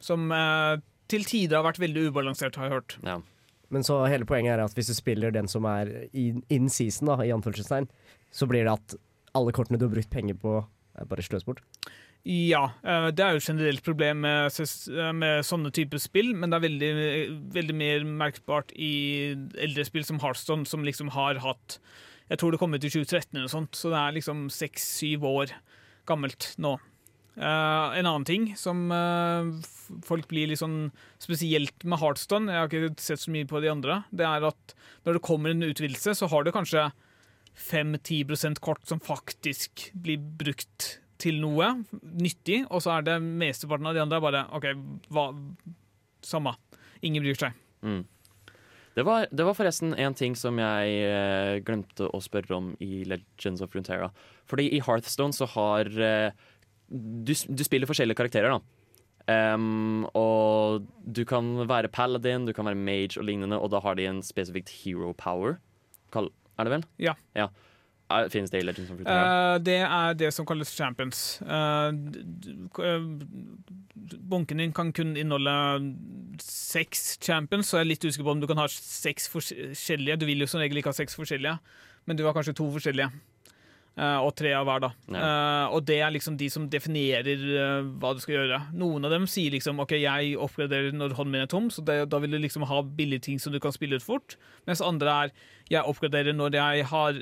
Som 0.00 0.32
uh, 0.32 0.80
til 1.12 1.26
tider 1.28 1.60
har 1.60 1.66
vært 1.66 1.82
veldig 1.82 2.08
ubalansert, 2.08 2.56
har 2.56 2.70
jeg 2.70 2.78
hørt. 2.78 2.96
Ja. 3.04 3.20
Men 3.70 3.84
så 3.86 4.00
hele 4.10 4.26
poenget 4.26 4.56
er 4.56 4.64
at 4.64 4.74
hvis 4.74 4.90
du 4.90 4.96
spiller 4.96 5.34
den 5.34 5.46
som 5.50 5.66
er 5.68 5.90
in, 6.16 6.40
in 6.50 6.68
season, 6.72 7.12
da, 7.12 7.20
i 7.22 7.34
anførselstegn, 7.34 7.86
så 8.34 8.48
blir 8.50 8.66
det 8.66 8.72
at 8.72 8.96
alle 9.38 9.52
kortene 9.54 9.78
du 9.78 9.86
har 9.86 9.92
brukt 9.92 10.10
penger 10.10 10.38
på, 10.40 10.56
er 10.98 11.10
bare 11.10 11.22
sløst 11.22 11.46
bort. 11.46 11.62
Ja, 12.28 12.66
eh, 12.84 13.08
det 13.16 13.24
er 13.24 13.32
jo 13.32 13.40
et 13.40 13.48
generelt 13.48 13.84
problem 13.84 14.20
med, 14.26 14.52
eh, 14.52 15.12
med 15.16 15.46
sånne 15.46 15.72
typer 15.72 15.98
spill, 15.98 16.34
men 16.36 16.50
det 16.50 16.58
er 16.58 16.66
veldig, 16.66 16.92
veldig 17.54 17.76
mer 17.76 18.04
merkbart 18.04 18.74
i 18.76 19.32
eldre 19.56 19.86
spill 19.88 20.04
som 20.04 20.20
Hearthstone, 20.20 20.66
som 20.66 20.84
liksom 20.84 21.10
har 21.16 21.40
hatt 21.40 21.78
Jeg 22.30 22.38
tror 22.38 22.52
det 22.52 22.60
kom 22.60 22.74
ut 22.74 22.84
i 22.84 22.88
2013 22.88 23.34
eller 23.34 23.48
sånt, 23.48 23.74
så 23.74 23.90
det 23.90 23.98
er 23.98 24.12
liksom 24.14 24.50
seks-syv 24.54 25.24
år 25.24 25.50
gammelt 26.06 26.54
nå. 26.58 26.78
Uh, 27.34 27.90
en 27.96 28.06
annen 28.06 28.24
ting 28.24 28.54
som 28.54 28.90
uh, 28.92 29.50
folk 30.04 30.28
blir 30.28 30.50
litt 30.50 30.60
sånn 30.60 30.92
Spesielt 31.18 31.82
med 31.82 31.98
Heartstone, 31.98 32.52
jeg 32.52 32.60
har 32.60 32.68
ikke 32.68 33.02
sett 33.02 33.22
så 33.22 33.32
mye 33.34 33.48
på 33.48 33.62
de 33.64 33.70
andre, 33.72 34.04
det 34.12 34.26
er 34.28 34.46
at 34.46 34.74
når 35.06 35.16
det 35.16 35.24
kommer 35.26 35.50
en 35.50 35.66
utvidelse, 35.66 36.14
så 36.14 36.28
har 36.30 36.44
du 36.44 36.52
kanskje 36.54 36.90
5-10% 37.56 38.60
kort 38.62 38.86
som 38.86 39.02
faktisk 39.02 39.88
blir 39.94 40.20
brukt 40.20 40.99
til 41.20 41.40
noe 41.42 41.72
nyttig, 42.00 42.62
og 42.68 42.82
så 42.84 42.96
er 42.96 43.06
det 43.06 43.18
mesteparten 43.24 43.90
av 43.90 43.96
de 43.96 44.02
andre 44.04 44.22
bare 44.22 44.46
OK, 44.56 44.72
hva 45.12 45.30
Samme. 46.20 46.52
Ingen 47.00 47.24
bryr 47.24 47.38
seg. 47.40 47.54
Mm. 47.80 48.02
Det, 48.92 49.04
var, 49.06 49.24
det 49.32 49.44
var 49.46 49.56
forresten 49.56 49.94
en 49.96 50.16
ting 50.18 50.34
som 50.36 50.58
jeg 50.60 50.98
eh, 51.06 51.60
glemte 51.64 52.10
å 52.10 52.20
spørre 52.20 52.58
om 52.58 52.66
i 52.84 53.06
Legends 53.08 53.62
of 53.64 53.72
Runeterra. 53.72 54.10
Fordi 54.50 54.66
i 54.76 54.82
Hearthstone 54.84 55.32
så 55.32 55.48
har 55.54 55.88
eh, 55.88 56.36
du, 56.90 57.32
du 57.32 57.64
spiller 57.64 57.88
forskjellige 57.88 58.18
karakterer, 58.20 58.52
da. 58.52 58.60
Um, 59.30 60.06
og 60.16 60.86
du 61.06 61.22
kan 61.28 61.52
være 61.70 61.90
paladin, 61.92 62.48
du 62.48 62.54
kan 62.56 62.66
være 62.66 62.78
mage 62.78 63.20
og 63.20 63.28
lignende, 63.28 63.58
og 63.60 63.70
da 63.70 63.78
har 63.84 63.98
de 63.98 64.08
en 64.10 64.22
spesifikt 64.26 64.72
hero 64.80 65.12
power. 65.14 65.60
Kall, 66.10 66.32
er 66.58 66.66
det 66.66 66.74
vel? 66.74 66.86
Ja. 67.04 67.14
ja. 67.38 67.46
Finnes 68.32 68.50
det 68.50 68.62
i 68.62 68.66
Legends 68.66 68.90
of 68.90 68.98
Runeterra? 68.98 69.54
Uh, 69.54 69.56
det 69.62 69.78
er 69.86 70.16
det 70.18 70.30
som 70.34 70.46
kalles 70.48 70.72
champions. 70.74 71.40
Eh, 71.42 71.92
bunken 74.30 74.62
din 74.62 74.72
kan 74.74 74.92
kun 74.92 75.16
inneholde 75.16 75.54
seks 76.42 77.18
champions, 77.22 77.70
så 77.70 77.78
jeg 77.78 77.86
er 77.86 77.90
litt 77.92 78.04
usikker 78.04 78.26
på 78.26 78.34
om 78.34 78.42
du 78.42 78.48
kan 78.50 78.60
ha 78.60 78.68
seks 78.70 79.28
forskjellige. 79.30 80.20
Du 80.20 80.26
vil 80.26 80.42
jo 80.42 80.50
som 80.50 80.62
regel 80.62 80.80
ikke 80.80 80.92
ha 80.92 80.98
seks 80.98 81.18
forskjellige, 81.18 81.58
men 82.06 82.18
du 82.18 82.24
har 82.26 82.34
kanskje 82.36 82.56
to 82.58 82.70
forskjellige. 82.74 83.10
Uh, 83.98 84.22
og 84.22 84.30
tre 84.38 84.52
av 84.54 84.64
hver, 84.64 84.80
da. 84.84 84.88
Eh, 85.12 85.72
og 85.74 85.82
det 85.84 85.98
er 86.00 86.12
liksom 86.14 86.36
de 86.40 86.46
som 86.52 86.68
definerer 86.70 87.40
uh, 87.50 87.88
hva 88.00 88.14
du 88.14 88.22
skal 88.22 88.36
gjøre. 88.38 88.60
Noen 88.78 89.04
av 89.04 89.12
dem 89.12 89.26
sier 89.28 89.52
liksom 89.52 89.82
OK, 89.82 89.96
jeg 89.98 90.38
oppgraderer 90.40 90.94
når 90.96 91.16
hånden 91.18 91.34
min 91.34 91.44
er 91.44 91.50
tom, 91.50 91.66
så 91.74 91.82
det, 91.84 91.98
da 92.12 92.20
vil 92.22 92.32
du 92.32 92.38
liksom 92.40 92.64
ha 92.70 92.80
billige 92.86 93.26
ting 93.26 93.42
som 93.42 93.52
du 93.52 93.58
kan 93.60 93.74
spille 93.74 93.98
ut 93.98 94.06
fort. 94.06 94.38
Mens 94.70 94.80
andre 94.84 95.16
er 95.24 95.34
jeg 95.74 95.90
oppgraderer 95.90 96.38
når 96.38 96.56
jeg 96.56 96.86
har 96.92 97.20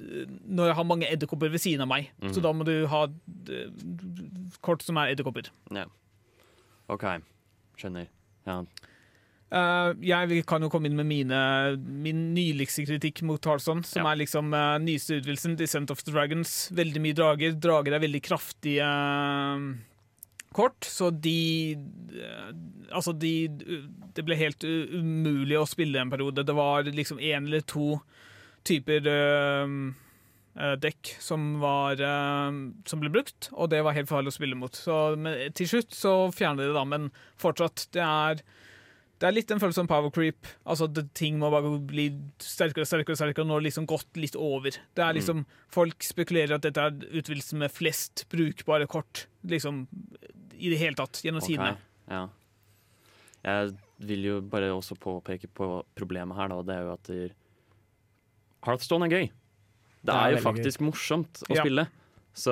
når 0.00 0.70
jeg 0.70 0.76
har 0.78 0.86
mange 0.88 1.06
edderkopper 1.10 1.52
ved 1.52 1.62
siden 1.62 1.84
av 1.84 1.90
meg. 1.90 2.10
Så 2.34 2.42
da 2.44 2.50
må 2.56 2.64
du 2.66 2.86
ha 2.90 3.04
eh, 3.06 3.68
kort 4.64 4.82
som 4.82 4.98
er 5.00 5.12
edderkopper. 5.14 5.50
Ja. 5.74 5.86
OK. 6.92 7.04
Skjønner. 7.80 8.08
Ja. 8.48 8.58
Uh, 9.54 9.94
jeg 10.02 10.42
kan 10.50 10.64
jo 10.64 10.68
komme 10.72 10.88
inn 10.90 10.96
med 10.98 11.06
mine, 11.06 11.38
min 11.78 12.24
nyligste 12.34 12.82
kritikk 12.88 13.20
mot 13.22 13.38
Tarzan, 13.44 13.84
som 13.86 14.02
Ja. 14.02 14.10
er 14.10 14.18
liksom 14.24 14.50
uh, 14.50 14.78
nyeste 14.82 15.20
utvidelsen, 15.20 15.54
Descent 15.60 15.92
of 15.94 16.02
the 16.02 16.10
Dragons. 16.10 16.70
Veldig 16.74 17.02
mye 17.04 17.14
drager. 17.14 17.54
Drager 17.54 17.94
er 17.94 18.02
veldig 18.02 18.22
kraftige 18.26 18.82
uh, 18.82 19.76
kort, 20.54 20.82
så 20.82 21.10
de 21.14 21.76
uh, 22.18 22.50
Altså, 22.94 23.12
de 23.16 23.48
Det 24.14 24.22
ble 24.26 24.36
helt 24.38 24.62
umulig 24.64 25.56
å 25.58 25.66
spille 25.66 25.98
en 26.02 26.10
periode. 26.12 26.44
Det 26.46 26.54
var 26.54 26.84
liksom 26.90 27.18
én 27.22 27.46
eller 27.46 27.62
to 27.62 28.00
typer 28.66 29.08
eh, 29.10 30.74
dekk 30.80 31.14
som 31.22 31.56
var 31.62 31.98
uh, 31.98 32.50
Som 32.86 33.00
ble 33.02 33.10
brukt, 33.10 33.48
og 33.52 33.72
det 33.72 33.82
var 33.82 33.96
helt 33.96 34.10
farlig 34.10 34.30
å 34.30 34.36
spille 34.36 34.58
mot. 34.58 34.74
Så 34.74 35.16
men, 35.18 35.50
til 35.58 35.70
slutt 35.70 35.96
så 35.96 36.14
fjerner 36.34 36.64
de 36.64 36.70
det, 36.70 36.76
da, 36.78 36.84
men 36.88 37.10
fortsatt, 37.40 37.88
det 37.96 38.04
er 38.04 38.44
det 39.22 39.28
er 39.28 39.36
litt 39.36 39.52
en 39.54 39.60
følelse 39.62 39.84
av 39.84 39.88
power 39.88 40.12
creep. 40.12 40.48
Altså 40.68 40.88
det, 40.90 41.06
Ting 41.16 41.38
må 41.40 41.48
bare 41.52 41.70
bli 41.86 42.08
sterkere 42.42 42.84
og 42.84 42.90
sterkere, 42.90 43.16
sterkere 43.16 43.44
og 43.44 43.48
nå 43.48 43.56
har 43.56 43.64
liksom 43.64 43.86
gått 43.88 44.18
litt 44.20 44.34
over. 44.36 44.74
Det 44.74 45.04
er 45.04 45.16
liksom, 45.16 45.44
Folk 45.72 46.04
spekulerer 46.04 46.56
at 46.56 46.66
dette 46.66 46.82
er 46.82 46.98
utvidelsen 47.14 47.62
med 47.62 47.72
flest 47.72 48.26
brukbare 48.32 48.88
kort 48.90 49.26
liksom, 49.48 49.84
i 50.58 50.72
det 50.72 50.80
hele 50.82 50.98
tatt 50.98 51.22
gjennom 51.24 51.40
okay. 51.40 51.54
tidene. 51.54 51.78
Ja. 52.10 52.26
Jeg 53.44 53.72
vil 54.10 54.28
jo 54.28 54.36
bare 54.50 54.72
også 54.74 54.98
påpeke 54.98 55.48
på 55.52 55.70
problemet 55.96 56.36
her, 56.36 56.50
da, 56.50 56.60
det 56.66 56.76
er 56.76 56.84
jo 56.84 56.92
at 56.98 57.14
Hearthstone 58.64 59.06
er 59.08 59.14
gøy. 59.14 59.26
Det 60.04 60.10
Det 60.10 60.14
er 60.14 60.34
jo 60.34 60.40
faktisk 60.44 60.78
faktisk 60.78 60.80
morsomt 60.84 61.42
å 61.48 61.54
Ja. 61.56 61.62
spille. 61.62 61.86
Så, 62.34 62.50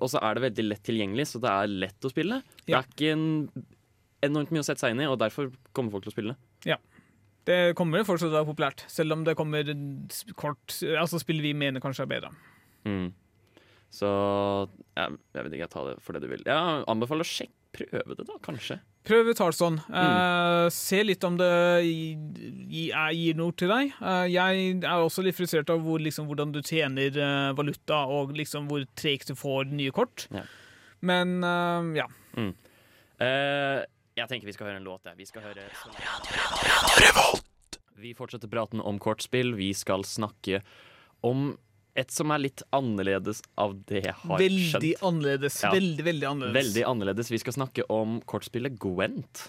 og 0.00 0.06
så 0.08 0.20
er 0.22 0.34
det 0.34 0.42
veldig 0.46 0.64
lett 0.68 0.82
tilgjengelig, 0.86 1.26
så 1.26 1.40
det 1.42 1.50
er 1.50 1.66
lett 1.66 2.06
å 2.06 2.10
spille. 2.12 2.42
Det 2.64 2.74
er 2.76 2.84
ikke 2.86 3.12
en, 3.12 3.50
enormt 4.22 4.52
mye 4.54 4.62
å 4.62 4.64
sette 4.68 4.78
seg 4.84 4.94
inn 4.94 5.00
i, 5.02 5.08
og 5.10 5.18
derfor 5.18 5.50
kommer 5.74 5.90
folk 5.90 6.04
til 6.06 6.12
å 6.12 6.16
spille. 6.16 6.36
Det 7.48 7.74
kommer 7.74 8.04
fortsatt 8.04 8.28
til 8.28 8.36
å 8.36 8.44
være 8.44 8.50
populært, 8.52 8.84
selv 8.86 9.12
om 9.16 9.24
det 9.24 9.32
kommer 9.34 9.64
kort 10.36 10.76
Altså 10.84 11.18
spill 11.18 11.40
vi 11.40 11.54
mener 11.56 11.80
kanskje 11.80 12.04
er 12.04 12.10
bedre. 12.12 12.30
Mm. 12.84 13.08
Så 13.90 14.06
ja, 14.96 15.06
jeg 15.08 15.44
vet 15.46 15.54
ikke, 15.56 15.64
jeg 15.64 15.72
tar 15.72 15.88
det 15.88 15.94
for 16.04 16.12
det 16.14 16.22
du 16.22 16.28
vil. 16.28 16.44
Jeg 16.46 16.84
anbefaler 16.86 17.24
å 17.26 17.30
sjekke, 17.30 17.56
prøve 17.72 18.16
det, 18.18 18.26
da, 18.28 18.36
kanskje. 18.44 18.76
Prøv 19.04 19.30
ut 19.32 19.38
Mm. 19.88 19.94
Uh, 19.96 20.66
se 20.70 20.98
litt 21.02 21.24
om 21.24 21.36
det 21.40 21.48
gi- 21.86 22.66
gi- 22.68 22.90
er- 22.92 23.14
gir 23.16 23.34
noe 23.38 23.52
til 23.56 23.68
deg. 23.72 23.94
Uh, 24.00 24.26
jeg 24.28 24.74
er 24.84 25.00
også 25.00 25.24
litt 25.24 25.34
frustrert 25.38 25.70
av 25.72 25.80
hvor, 25.80 25.98
liksom, 26.04 26.26
hvordan 26.28 26.52
du 26.52 26.60
tjener 26.60 27.08
uh, 27.16 27.52
valuta, 27.56 28.02
og 28.12 28.34
liksom 28.36 28.68
hvor 28.68 28.84
tregt 29.00 29.32
du 29.32 29.34
får 29.40 29.70
nye 29.72 29.90
kort. 29.96 30.26
Ja. 30.30 30.44
Men 31.00 31.38
ja. 31.96 32.04
Eh, 32.36 33.78
jeg 34.20 34.28
tenker 34.28 34.46
vi 34.48 34.52
skal 34.52 34.66
høre 34.68 34.76
en 34.82 34.84
låt. 34.84 35.00
jeg. 35.08 35.16
Vi 35.16 35.24
skal 35.28 35.42
høre 35.42 35.64
Vi 38.00 38.12
fortsetter 38.16 38.48
praten 38.52 38.80
om 38.84 38.98
kortspill. 39.00 39.54
Vi 39.56 39.72
skal 39.76 40.04
snakke 40.08 40.60
om 41.24 41.54
et 42.00 42.10
som 42.14 42.32
er 42.34 42.42
litt 42.42 42.62
annerledes 42.76 43.42
av 43.60 43.76
det 43.90 44.02
jeg 44.06 44.16
har 44.22 44.40
Veldig 44.40 44.66
skjønt. 44.72 45.04
annerledes. 45.10 45.58
Ja. 45.64 45.70
Veldig, 45.74 46.06
veldig 46.08 46.28
annerledes. 46.30 46.58
Veldig 46.60 46.84
annerledes. 46.90 47.30
Vi 47.32 47.40
skal 47.42 47.56
snakke 47.58 47.86
om 47.92 48.18
kortspillet 48.30 48.78
Gwent. 48.82 49.46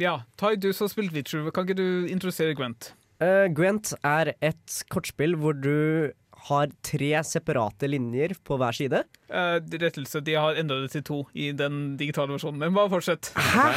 Ja, 0.00 0.22
Tai, 0.40 0.54
du 0.56 0.70
som 0.72 0.86
har 0.86 0.92
spilt 0.94 1.12
Witcher, 1.12 1.44
kan 1.52 1.66
ikke 1.68 1.76
du 1.76 2.08
introdusere 2.08 2.56
Gwent? 2.56 2.92
Uh, 3.22 3.46
Gwent 3.52 3.92
er 4.02 4.32
et 4.40 4.78
kortspill 4.90 5.36
hvor 5.38 5.54
du 5.54 6.10
har 6.48 6.72
tre 6.82 7.10
separate 7.28 7.86
linjer 7.86 8.32
på 8.42 8.56
hver 8.58 8.74
side. 8.74 9.04
Uh, 9.30 9.60
rettelse, 9.62 10.22
de 10.26 10.34
har 10.34 10.58
endret 10.58 10.88
det 10.88 10.94
til 10.96 11.04
to 11.06 11.18
i 11.38 11.52
den 11.54 11.96
digitale 12.00 12.34
versjonen. 12.34 12.58
Men 12.64 12.74
bare 12.74 12.90
fortsett. 12.96 13.30
Hæ?! 13.36 13.68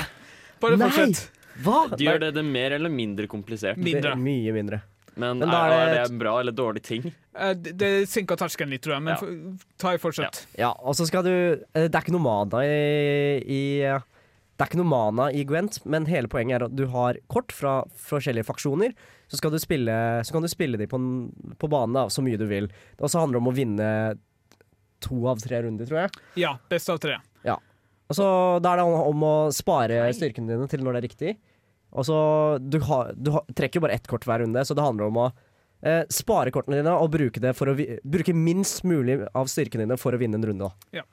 Bare 0.63 0.79
Nei! 0.79 0.87
fortsett. 0.89 1.43
Hva? 1.63 1.83
De 1.93 2.07
gjør 2.07 2.19
det, 2.25 2.31
det 2.35 2.43
mer 2.47 2.73
eller 2.75 2.91
mindre 2.91 3.27
komplisert. 3.31 3.77
Mindre. 3.79 4.15
Det 4.15 4.23
mye 4.23 4.55
mindre. 4.55 4.81
Men, 5.15 5.39
Men 5.39 5.49
er, 5.49 5.71
er 5.73 5.85
det 5.85 5.99
det 5.99 6.11
en 6.11 6.19
bra 6.19 6.33
eller 6.41 6.55
dårlig 6.55 6.83
ting? 6.83 7.05
Eh, 7.35 7.53
det 7.55 7.75
det 7.79 7.91
senka 8.11 8.35
terskelen 8.39 8.73
litt, 8.73 8.83
tror 8.85 8.97
jeg. 8.97 9.05
Men 9.07 9.15
Ja. 9.15 9.53
ta 9.81 9.93
i 9.95 10.01
fortsett. 10.01 10.45
Ja, 10.59 10.73
og 10.79 10.95
så 10.97 11.07
skal 11.07 11.23
du 11.23 11.31
eh, 11.31 11.87
Det 11.87 11.95
er 11.95 12.01
ikke 12.03 12.15
noe 12.15 12.25
mana 12.25 12.63
i, 12.65 13.39
i 13.45 13.61
Det 13.85 14.63
er 14.63 14.69
ikke 14.69 14.81
noe 14.81 14.91
mana 14.91 15.29
i 15.31 15.43
Gwent, 15.47 15.81
men 15.85 16.07
hele 16.11 16.27
poenget 16.31 16.59
er 16.61 16.65
at 16.69 16.75
du 16.75 16.85
har 16.91 17.19
kort 17.31 17.51
fra 17.55 17.83
forskjellige 18.07 18.47
faksjoner. 18.47 18.93
Så, 19.27 19.39
skal 19.39 19.51
du 19.51 19.59
spille, 19.59 19.91
så 20.23 20.31
kan 20.35 20.43
du 20.45 20.47
spille 20.51 20.77
de 20.77 20.87
på, 20.87 20.99
på 21.59 21.67
banen 21.71 21.95
da, 21.97 22.05
så 22.13 22.21
mye 22.23 22.37
du 22.39 22.45
vil. 22.47 22.69
Og 22.99 23.09
så 23.09 23.19
handler 23.19 23.39
det 23.39 23.43
om 23.43 23.51
å 23.51 23.55
vinne 23.55 23.89
to 25.03 25.25
av 25.27 25.41
tre 25.43 25.63
runder, 25.65 25.87
tror 25.89 26.05
jeg. 26.05 26.21
Ja, 26.45 26.57
best 26.71 26.89
av 26.93 27.01
tre. 27.03 27.17
Og 28.05 28.17
så 28.17 28.25
Da 28.61 28.73
er 28.73 28.81
det 28.81 28.85
om, 28.87 28.95
om 29.11 29.25
å 29.25 29.35
spare 29.55 30.03
styrkene 30.13 30.51
dine 30.53 30.69
til 30.69 30.83
når 30.85 30.97
det 30.97 31.01
er 31.01 31.07
riktig. 31.09 31.35
Og 31.95 32.05
så 32.07 32.15
Du, 32.59 32.79
ha, 32.89 32.97
du 33.15 33.31
ha, 33.31 33.41
trekker 33.55 33.79
jo 33.79 33.85
bare 33.87 33.95
ett 33.97 34.07
kort 34.11 34.25
hver 34.27 34.43
runde, 34.43 34.61
så 34.67 34.75
det 34.75 34.83
handler 34.83 35.07
om 35.09 35.19
å 35.23 35.27
eh, 35.85 36.03
spare 36.11 36.51
kortene 36.51 36.81
dine 36.81 36.93
og 36.99 37.09
bruke, 37.13 37.39
det 37.43 37.53
for 37.55 37.71
å, 37.71 37.75
vi- 37.77 37.97
bruke 38.03 38.33
minst 38.35 38.83
mulig 38.87 39.21
av 39.33 39.47
styrkene 39.51 39.85
dine 39.87 39.97
for 40.01 40.15
å 40.15 40.19
vinne 40.19 40.35
en 40.39 40.45
runde. 40.51 40.69
Da. 40.91 41.05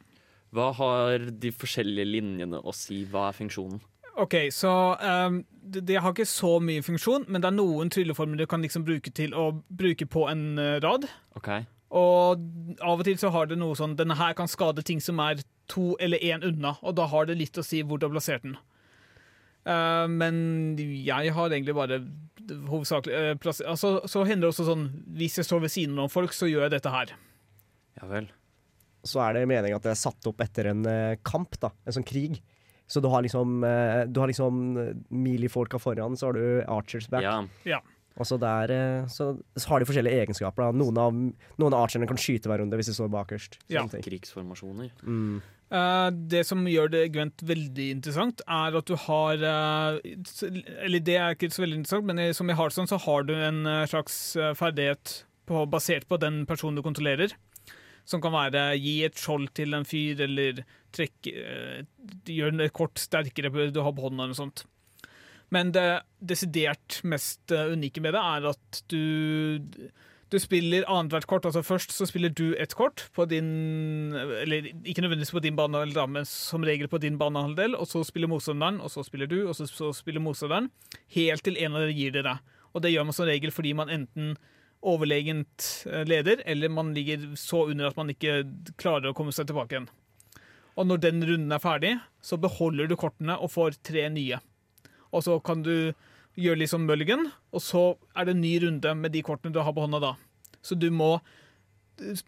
Hva 0.53 0.69
har 0.77 1.31
de 1.31 1.51
forskjellige 1.55 2.09
linjene 2.11 2.59
å 2.61 2.75
si? 2.77 3.05
Hva 3.09 3.31
er 3.31 3.39
funksjonen? 3.39 3.81
OK, 4.21 4.35
så 4.53 4.69
um, 5.01 5.39
det, 5.65 5.87
det 5.89 5.97
har 6.05 6.13
ikke 6.13 6.27
så 6.29 6.59
mye 6.61 6.83
funksjon, 6.85 7.25
men 7.33 7.41
det 7.41 7.49
er 7.49 7.55
noen 7.57 7.89
trylleformer 7.95 8.43
du 8.43 8.45
kan 8.51 8.61
liksom 8.61 8.85
bruke 8.85 9.09
til 9.17 9.33
å 9.33 9.47
bruke 9.73 10.05
på 10.13 10.27
en 10.29 10.43
eh, 10.61 10.75
rad. 10.85 11.07
Okay. 11.39 11.65
Og 11.93 12.43
av 12.85 13.01
og 13.01 13.07
til 13.09 13.17
så 13.21 13.31
har 13.33 13.49
det 13.49 13.57
noe 13.61 13.77
sånn 13.77 13.95
Denne 13.99 14.17
her 14.17 14.33
kan 14.37 14.49
skade 14.49 14.81
ting 14.85 15.01
som 15.05 15.19
er 15.21 15.41
to 15.73 15.91
eller 16.01 16.21
én 16.25 16.45
unna, 16.45 16.75
og 16.83 16.97
da 17.01 17.07
har 17.09 17.29
det 17.29 17.39
litt 17.41 17.57
å 17.61 17.65
si 17.65 17.81
hvor 17.85 18.01
du 18.01 18.07
har 18.09 18.13
plassert 18.15 18.45
den. 18.45 18.59
Eh, 19.63 20.07
men 20.11 20.37
jeg 20.79 21.35
har 21.37 21.53
egentlig 21.55 21.75
bare 21.77 22.01
hovedsakelig 22.67 23.15
uh, 23.15 23.35
plass, 23.39 23.61
altså, 23.63 24.01
Så 24.11 24.25
hender 24.27 24.49
det 24.49 24.51
også 24.51 24.65
sånn 24.67 24.89
Hvis 25.15 25.37
jeg 25.39 25.47
står 25.47 25.61
ved 25.63 25.71
siden 25.71 26.01
av 26.03 26.09
folk, 26.11 26.35
så 26.35 26.49
gjør 26.51 26.65
jeg 26.67 26.73
dette 26.75 26.91
her. 26.91 27.13
ja 28.01 28.09
vel. 28.11 28.27
så 29.07 29.21
er 29.23 29.37
det 29.37 29.47
meningen 29.51 29.79
at 29.79 29.87
det 29.87 29.93
er 29.93 30.01
satt 30.01 30.27
opp 30.27 30.43
etter 30.43 30.73
en 30.73 30.83
uh, 30.87 31.15
kamp, 31.23 31.55
da, 31.63 31.71
en 31.87 31.95
sånn 31.95 32.07
krig. 32.07 32.41
Så 32.91 33.01
du 33.03 33.09
har 33.11 33.23
liksom, 33.23 33.63
uh, 33.63 34.03
du 34.11 34.21
har 34.23 34.31
liksom 34.31 34.61
uh, 34.79 34.91
melee-folka 35.15 35.79
foran, 35.83 36.19
så 36.19 36.29
har 36.29 36.39
du 36.39 36.45
archers 36.67 37.07
back. 37.11 37.27
Ja. 37.67 37.81
Og 38.19 38.27
så, 38.29 38.37
der, 38.37 38.69
så, 39.09 39.31
så 39.57 39.71
har 39.71 39.81
de 39.81 39.89
forskjellige 39.89 40.27
egenskaper. 40.27 40.67
Da. 40.67 40.77
Noen, 40.77 40.99
av, 41.01 41.15
noen 41.63 41.73
av 41.73 41.87
archerne 41.87 42.07
kan 42.11 42.19
skyte 42.21 42.51
hver 42.51 42.61
runde 42.61 42.77
hvis 42.77 42.91
de 42.91 42.99
står 42.99 43.09
bakerst. 43.15 43.57
Ja. 43.73 43.87
Ting. 43.89 44.05
Krigsformasjoner. 44.05 44.91
Mm. 45.07 45.39
Eh, 45.73 46.09
det 46.29 46.43
som 46.45 46.67
gjør 46.69 46.91
det 46.93 47.07
Gwent 47.15 47.43
veldig 47.49 47.87
interessant, 47.95 48.43
er 48.45 48.77
at 48.77 48.89
du 48.91 48.97
har 49.07 49.41
eh, 49.41 50.17
Eller 50.85 51.01
det 51.01 51.17
er 51.17 51.37
ikke 51.37 51.49
så 51.55 51.65
veldig 51.65 51.79
interessant, 51.81 52.09
men 52.11 52.35
som 52.37 52.51
i 52.51 52.57
Hearthstone 52.59 52.91
så 52.91 53.01
har 53.07 53.25
du 53.29 53.33
en 53.39 53.65
eh, 53.65 53.87
slags 53.89 54.19
ferdighet 54.59 55.23
på, 55.49 55.65
basert 55.73 56.05
på 56.11 56.21
den 56.21 56.43
personen 56.49 56.77
du 56.77 56.85
kontrollerer. 56.85 57.33
Som 58.05 58.21
kan 58.21 58.35
være 58.35 58.73
gi 58.83 58.99
et 59.07 59.17
skjold 59.17 59.53
til 59.57 59.73
en 59.79 59.87
fyr, 59.89 60.21
eller 60.27 60.65
trekke 60.93 61.33
Gjøre 62.29 62.67
et 62.67 62.75
kort 62.77 63.01
sterkere 63.01 63.71
du 63.73 63.81
har 63.81 63.95
på 63.97 64.05
hånda, 64.05 64.27
noe 64.29 64.37
sånt. 64.37 64.67
Men 65.53 65.71
det 65.73 66.03
desidert 66.21 66.99
mest 67.09 67.53
unike 67.53 68.03
med 68.05 68.13
det 68.17 68.21
er 68.21 68.49
at 68.51 68.81
du 68.93 69.89
du 70.33 70.39
spiller 70.41 70.87
annethvert 70.89 71.27
kort. 71.29 71.45
altså 71.47 71.63
Først 71.63 71.93
så 71.93 72.07
spiller 72.09 72.33
du 72.33 72.55
et 72.59 72.75
kort 72.75 73.05
på 73.15 73.27
din 73.29 74.13
Eller 74.15 74.73
ikke 74.85 75.05
nødvendigvis 75.05 75.35
på 75.35 75.43
din 75.45 75.57
banehalvdel, 75.57 76.09
men 76.09 76.25
som 76.29 76.65
regel 76.65 76.89
på 76.89 76.99
din 76.99 77.19
banehalvdel. 77.19 77.77
Og 77.77 77.87
så 77.87 78.03
spiller 78.05 78.29
motstanderen, 78.29 78.81
og 78.81 78.91
så 78.91 79.05
spiller 79.05 79.27
du, 79.27 79.49
og 79.49 79.55
så, 79.57 79.67
så 79.67 79.93
spiller 79.93 80.21
motstanderen. 80.25 80.71
Helt 81.15 81.45
til 81.45 81.59
en 81.61 81.77
av 81.77 81.85
dere 81.85 81.97
gir 81.97 82.17
dere. 82.17 82.39
Og 82.73 82.83
det 82.83 82.93
gjør 82.95 83.05
man 83.09 83.17
som 83.17 83.29
regel 83.29 83.53
fordi 83.53 83.75
man 83.77 83.93
enten 83.93 84.37
overlegent 84.83 85.87
eh, 85.87 86.05
leder, 86.09 86.43
eller 86.47 86.69
man 86.69 86.95
ligger 86.95 87.37
så 87.39 87.69
under 87.71 87.91
at 87.91 87.99
man 87.99 88.11
ikke 88.11 88.43
klarer 88.81 89.11
å 89.11 89.17
komme 89.17 89.35
seg 89.35 89.47
tilbake 89.47 89.77
igjen. 89.77 89.91
Og 90.75 90.89
når 90.89 91.03
den 91.05 91.21
runden 91.29 91.53
er 91.53 91.63
ferdig, 91.63 91.93
så 92.25 92.39
beholder 92.41 92.89
du 92.89 92.97
kortene 92.97 93.37
og 93.39 93.53
får 93.53 93.77
tre 93.85 94.09
nye. 94.11 94.41
Og 95.13 95.23
så 95.27 95.37
kan 95.45 95.63
du 95.63 95.93
gjøre 96.39 96.63
litt 96.63 96.73
sånn 96.73 96.87
mulligan, 96.89 97.29
og 97.53 97.63
så 97.63 97.85
er 98.17 98.27
det 98.27 98.37
en 98.37 98.45
ny 98.45 98.57
runde 98.65 98.95
med 98.99 99.13
de 99.15 99.23
kortene 99.27 99.55
du 99.55 99.61
har 99.61 99.75
på 99.75 99.85
hånda 99.85 100.01
da. 100.03 100.13
Så 100.65 100.79
du 100.79 100.89
må 100.95 101.17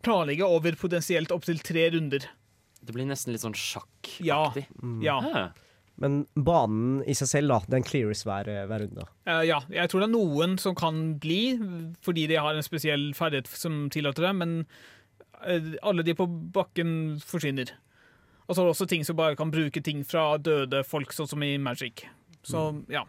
planlegge 0.05 0.47
over 0.47 0.77
potensielt 0.79 1.33
opptil 1.35 1.61
tre 1.65 1.89
runder. 1.95 2.27
Det 2.85 2.93
blir 2.93 3.09
nesten 3.09 3.33
litt 3.33 3.45
sånn 3.45 3.57
sjakkaktig. 3.57 4.67
Ja. 5.03 5.19
Ja. 5.25 5.45
Men 6.01 6.25
banen 6.35 7.05
i 7.07 7.15
seg 7.17 7.31
selv, 7.31 7.53
da, 7.53 7.77
den 7.77 7.87
clears 7.87 8.25
hver, 8.27 8.49
hver 8.69 8.85
runde. 8.85 9.07
Uh, 9.29 9.41
ja. 9.47 9.61
Jeg 9.73 9.91
tror 9.91 10.03
det 10.03 10.09
er 10.11 10.17
noen 10.17 10.59
som 10.61 10.77
kan 10.79 11.15
bli, 11.23 11.57
fordi 12.05 12.27
de 12.31 12.41
har 12.43 12.57
en 12.57 12.67
spesiell 12.67 13.13
ferdighet 13.17 13.49
som 13.49 13.87
tillater 13.95 14.27
det, 14.27 14.35
men 14.43 14.55
eh, 15.47 15.75
alle 15.87 16.05
de 16.07 16.17
på 16.19 16.27
bakken 16.27 17.17
forsvinner. 17.25 17.73
Og 18.45 18.53
så 18.53 18.61
er 18.61 18.67
det 18.67 18.75
også 18.75 18.89
ting 18.91 19.07
som 19.07 19.17
bare 19.17 19.39
kan 19.39 19.55
bruke 19.55 19.81
ting 19.85 20.03
fra 20.05 20.35
døde 20.37 20.83
folk, 20.85 21.15
sånn 21.15 21.31
som 21.31 21.45
i 21.47 21.55
Magic. 21.63 22.05
Så 22.45 22.67
ja. 22.93 23.07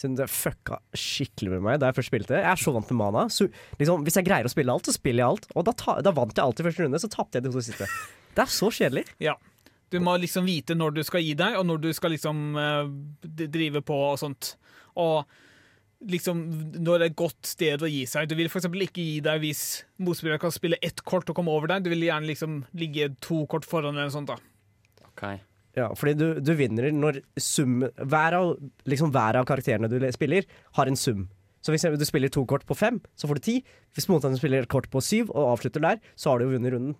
Siden 0.00 0.16
det 0.16 0.30
fucka 0.32 0.78
skikkelig 0.96 1.58
med 1.58 1.64
meg 1.66 1.80
da 1.82 1.90
jeg 1.90 1.98
først 1.98 2.12
spilte. 2.12 2.38
Jeg 2.40 2.48
er 2.48 2.60
så 2.62 2.72
vant 2.72 2.88
til 2.88 2.96
mana. 2.96 3.26
Så, 3.32 3.50
liksom, 3.76 4.06
hvis 4.06 4.16
jeg 4.16 4.24
greier 4.24 4.48
å 4.48 4.52
spille 4.52 4.72
alt, 4.72 4.88
så 4.88 4.94
spiller 4.96 5.20
jeg 5.20 5.34
alt. 5.34 5.50
Og 5.52 5.66
da, 5.68 5.74
ta, 5.76 5.98
da 6.00 6.14
vant 6.16 6.32
jeg 6.32 6.44
alltid 6.44 6.70
første 6.70 6.86
runde, 6.86 7.02
så 7.02 7.10
tapte 7.12 7.36
jeg 7.36 7.44
de 7.44 7.52
to 7.52 7.64
siste. 7.66 7.88
Det 8.32 8.46
er 8.46 8.54
så 8.54 8.70
kjedelig. 8.72 9.04
Du 9.90 9.98
må 10.00 10.14
liksom 10.22 10.46
vite 10.46 10.76
når 10.78 10.96
du 10.96 11.02
skal 11.04 11.24
gi 11.26 11.34
deg, 11.36 11.58
og 11.58 11.66
når 11.66 11.84
du 11.84 11.90
skal 11.96 12.14
liksom 12.14 12.42
eh, 12.62 12.90
drive 13.50 13.82
på 13.84 13.98
og 14.06 14.18
sånt. 14.22 14.54
Og 15.02 15.26
liksom 16.08 16.40
når 16.78 17.02
det 17.02 17.04
er 17.04 17.10
et 17.10 17.18
godt 17.20 17.50
sted 17.50 17.84
å 17.84 17.90
gi 17.90 18.04
seg. 18.08 18.30
Du 18.30 18.36
vil 18.38 18.48
f.eks. 18.48 18.70
ikke 18.70 19.04
gi 19.04 19.20
deg 19.24 19.42
hvis 19.42 19.64
motspilleren 20.00 20.40
kan 20.40 20.54
spille 20.54 20.80
ett 20.80 21.04
kort 21.04 21.28
og 21.28 21.36
komme 21.36 21.52
over 21.52 21.74
deg. 21.74 21.84
Du 21.84 21.92
vil 21.92 22.06
gjerne 22.08 22.30
liksom 22.30 22.62
ligge 22.78 23.12
to 23.20 23.42
kort 23.50 23.68
foran 23.68 23.98
eller 23.98 24.08
noe 24.08 24.16
sånt. 24.16 24.32
da. 24.32 24.38
Ok. 25.10 25.26
Ja, 25.78 25.90
fordi 25.94 26.16
du, 26.18 26.26
du 26.42 26.54
vinner 26.58 26.90
når 26.90 27.20
sum 27.38 27.84
hver 27.84 28.36
av, 28.36 28.56
liksom 28.90 29.12
hver 29.14 29.38
av 29.38 29.46
karakterene 29.48 29.90
du 29.90 30.00
spiller, 30.14 30.48
har 30.78 30.90
en 30.90 30.98
sum. 30.98 31.28
Så 31.60 31.74
hvis 31.74 31.84
du 31.84 32.06
spiller 32.08 32.32
to 32.32 32.46
kort 32.48 32.64
på 32.66 32.74
fem, 32.74 32.98
så 33.14 33.28
får 33.28 33.38
du 33.38 33.44
ti. 33.44 33.56
Hvis 33.94 34.08
motstanderen 34.08 34.40
spiller 34.40 34.64
et 34.64 34.72
kort 34.72 34.88
på 34.90 35.02
syv 35.04 35.30
og 35.30 35.52
avslutter 35.54 35.84
der, 35.84 36.00
så 36.16 36.32
har 36.32 36.40
du 36.40 36.48
jo 36.48 36.54
vunnet 36.54 36.72
runden. 36.74 36.96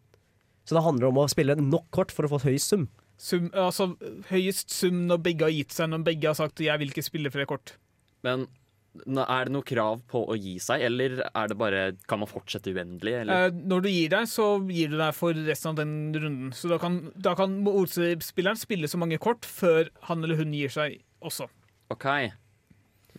Så 0.69 0.77
det 0.77 0.85
handler 0.85 1.09
om 1.09 1.23
å 1.23 1.29
spille 1.33 1.57
nok 1.59 1.89
kort 1.97 2.13
for 2.15 2.29
å 2.29 2.35
få 2.35 2.43
høyest 2.45 2.75
sum. 2.75 2.89
Sum, 3.21 3.51
altså 3.53 3.91
Høyest 4.31 4.73
sum 4.73 5.03
når 5.09 5.19
begge 5.25 5.45
har 5.45 5.53
gitt 5.53 5.75
seg, 5.77 5.91
når 5.93 6.05
begge 6.07 6.29
har 6.31 6.37
sagt 6.39 6.61
'jeg 6.61 6.79
vil 6.81 6.93
ikke 6.93 7.05
spille 7.05 7.33
flere 7.33 7.49
kort'. 7.49 7.75
Men 8.23 8.47
er 8.91 9.47
det 9.47 9.53
noe 9.55 9.67
krav 9.67 10.01
på 10.11 10.23
å 10.27 10.37
gi 10.39 10.57
seg, 10.63 10.83
eller 10.89 11.21
er 11.29 11.51
det 11.51 11.57
bare, 11.59 11.83
kan 12.11 12.21
man 12.23 12.31
fortsette 12.31 12.73
uendelig? 12.75 13.15
Eller? 13.23 13.47
Eh, 13.49 13.61
når 13.71 13.85
du 13.85 13.91
gir 13.91 14.09
deg, 14.13 14.27
så 14.31 14.49
gir 14.69 14.91
du 14.93 14.97
deg 14.99 15.15
for 15.17 15.37
resten 15.47 15.73
av 15.73 15.79
den 15.79 15.93
runden. 16.17 16.51
Så 16.57 16.71
da 16.73 16.79
kan, 16.83 16.99
da 17.15 17.37
kan 17.39 17.55
motspilleren 17.65 18.59
spille 18.59 18.91
så 18.91 18.99
mange 19.01 19.21
kort 19.23 19.47
før 19.47 19.93
han 20.11 20.25
eller 20.27 20.41
hun 20.43 20.57
gir 20.57 20.73
seg 20.75 20.99
også. 21.23 21.47
OK. 21.95 22.09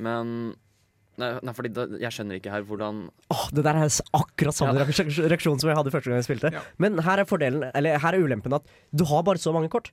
Men 0.01 0.53
Nei, 1.19 1.27
nei 1.43 1.53
fordi 1.53 1.69
da, 1.75 1.83
jeg 2.01 2.15
skjønner 2.15 2.37
ikke 2.39 2.53
her 2.53 2.63
hvordan 2.65 3.01
Åh, 3.33 3.41
det 3.53 3.65
der 3.67 3.77
er 3.81 3.95
akkurat 4.17 4.55
samme 4.55 4.79
Ja. 4.79 4.85
reaksjon 4.87 5.59
som 5.59 5.69
jeg 5.69 5.77
hadde 5.77 5.91
første 5.93 6.09
gang 6.09 6.21
jeg 6.21 6.27
spilte. 6.29 6.51
Ja. 6.55 6.61
Men 6.81 6.97
her 7.03 7.21
er 7.21 7.27
fordelen, 7.29 7.65
eller 7.75 7.99
her 7.99 8.15
er 8.15 8.23
ulempen 8.23 8.55
at 8.55 8.65
du 8.95 9.03
har 9.11 9.25
bare 9.27 9.41
så 9.41 9.53
mange 9.53 9.69
kort 9.69 9.91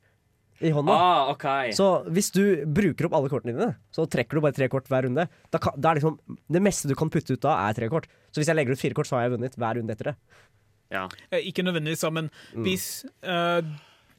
i 0.61 0.71
hånda. 0.75 0.93
Ah, 0.95 1.31
okay. 1.33 1.71
Så 1.77 1.87
hvis 2.11 2.31
du 2.35 2.65
bruker 2.67 3.07
opp 3.07 3.15
alle 3.19 3.31
kortene 3.31 3.55
dine, 3.55 3.71
så 3.95 4.07
trekker 4.11 4.39
du 4.39 4.45
bare 4.45 4.57
tre 4.57 4.69
kort 4.73 4.89
hver 4.91 5.07
runde. 5.07 5.29
Da 5.55 5.61
kan, 5.63 5.77
da 5.79 5.93
er 5.93 6.01
liksom, 6.01 6.17
det 6.51 6.63
meste 6.65 6.89
du 6.91 6.97
kan 6.99 7.11
putte 7.15 7.37
ut 7.37 7.45
da, 7.45 7.55
er 7.69 7.77
tre 7.79 7.89
kort. 7.93 8.09
Så 8.33 8.41
hvis 8.43 8.51
jeg 8.51 8.59
legger 8.59 8.75
ut 8.75 8.83
fire 8.83 8.97
kort, 8.99 9.07
så 9.11 9.19
har 9.19 9.29
jeg 9.29 9.37
vunnet 9.37 9.59
hver 9.59 9.79
runde 9.79 9.95
etter 9.95 10.13
det. 10.13 10.17
Ja, 10.91 11.07
Eh, 11.31 11.45
ikke 11.51 11.63
nødvendigvis, 11.67 12.03
men 12.17 12.31
hvis 12.65 13.05
uh, 13.23 13.61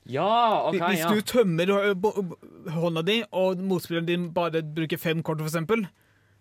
ja 0.05 0.67
okay, 0.69 0.79
Hvis 0.93 0.99
Ja. 1.01 1.09
du 1.13 1.21
tømmer 1.21 1.71
hånda 2.73 3.01
di, 3.05 3.23
og 3.33 3.57
motspilleren 3.57 4.05
din 4.07 4.29
bare 4.33 4.61
bruker 4.63 4.97
fem 5.01 5.23
kort, 5.23 5.41
for 5.41 5.49
eksempel, 5.49 5.87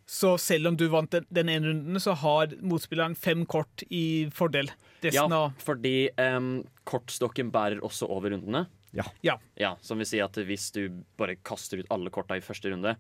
så 0.09 0.37
selv 0.41 0.69
om 0.71 0.77
du 0.77 0.87
vant 0.89 1.11
den, 1.13 1.27
den 1.33 1.49
ene 1.53 1.69
runden, 1.69 2.01
så 2.01 2.15
har 2.17 2.55
motspilleren 2.65 3.17
fem 3.17 3.45
kort 3.47 3.83
i 3.91 4.29
fordel. 4.33 4.71
Resten 5.05 5.35
ja, 5.35 5.43
fordi 5.61 6.09
um, 6.17 6.65
kortstokken 6.89 7.51
bærer 7.53 7.83
også 7.85 8.09
over 8.09 8.33
rundene. 8.33 8.67
Ja. 8.97 9.05
Ja. 9.23 9.37
Ja, 9.61 9.75
Som 9.85 9.99
vil 10.01 10.09
si 10.09 10.21
at 10.25 10.37
hvis 10.49 10.71
du 10.75 10.89
bare 11.21 11.37
kaster 11.45 11.83
ut 11.83 11.91
alle 11.93 12.11
korta 12.15 12.39
i 12.39 12.45
første 12.45 12.71
runde, 12.73 12.97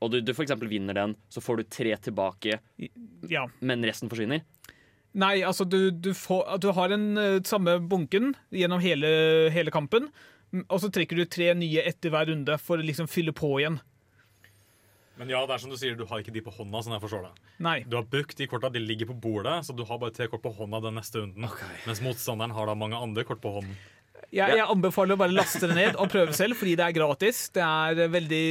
og 0.00 0.10
du, 0.14 0.20
du 0.24 0.32
eksempel 0.32 0.70
vinner 0.70 0.96
den, 0.96 1.14
så 1.28 1.42
får 1.44 1.60
du 1.60 1.64
tre 1.68 1.94
tilbake, 2.00 2.58
Ja. 3.28 3.46
men 3.60 3.84
resten 3.84 4.08
forsvinner. 4.08 4.42
Nei, 5.12 5.40
altså 5.42 5.66
du, 5.66 5.90
du, 5.90 6.12
får, 6.14 6.56
du 6.62 6.70
har 6.72 6.88
den 6.92 7.06
eh, 7.18 7.40
samme 7.44 7.78
bunken 7.82 8.32
gjennom 8.54 8.80
hele, 8.80 9.08
hele 9.50 9.72
kampen, 9.74 10.08
og 10.68 10.78
så 10.82 10.90
trekker 10.90 11.18
du 11.18 11.24
tre 11.30 11.52
nye 11.58 11.82
etter 11.86 12.10
hver 12.14 12.30
runde 12.30 12.56
for 12.62 12.78
å 12.80 12.86
liksom 12.86 13.10
fylle 13.10 13.34
på 13.36 13.52
igjen. 13.60 13.80
Men 15.20 15.28
ja, 15.28 15.42
det 15.44 15.52
er 15.52 15.60
som 15.60 15.68
du 15.72 15.76
sier, 15.76 15.92
du 15.98 16.06
har 16.08 16.22
ikke 16.22 16.32
de 16.32 16.40
på 16.46 16.52
hånda, 16.54 16.80
sånn 16.80 16.94
jeg 16.96 17.02
forstår 17.02 17.26
det. 17.26 17.32
Nei. 17.60 17.74
Du 17.84 17.98
har 17.98 18.06
brukt 18.08 18.38
de 18.40 18.46
korta, 18.48 18.70
de 18.72 18.80
ligger 18.80 19.10
på 19.10 19.18
bordet, 19.20 19.58
så 19.66 19.74
du 19.76 19.82
har 19.84 19.98
bare 20.00 20.14
tre 20.16 20.30
kort 20.32 20.40
på 20.46 20.52
hånda 20.56 20.80
den 20.86 20.96
neste 20.96 21.20
runden. 21.20 21.44
Mens 21.84 22.00
motstanderen 22.00 22.54
har 22.56 22.70
da 22.70 22.76
mange 22.78 22.96
andre 22.96 23.26
kort 23.28 23.42
på 23.44 23.52
hånden. 23.58 23.74
Jeg, 24.30 24.56
jeg 24.58 24.66
anbefaler 24.70 25.16
å 25.16 25.20
bare 25.20 25.34
laste 25.34 25.66
det 25.66 25.76
ned 25.76 25.96
og 25.98 26.10
prøve 26.12 26.34
selv, 26.36 26.54
fordi 26.60 26.76
det 26.78 26.84
er 26.86 26.94
gratis. 26.96 27.40
Det 27.54 27.62
er 27.64 28.02
eh, 28.04 28.10
veldig 28.12 28.42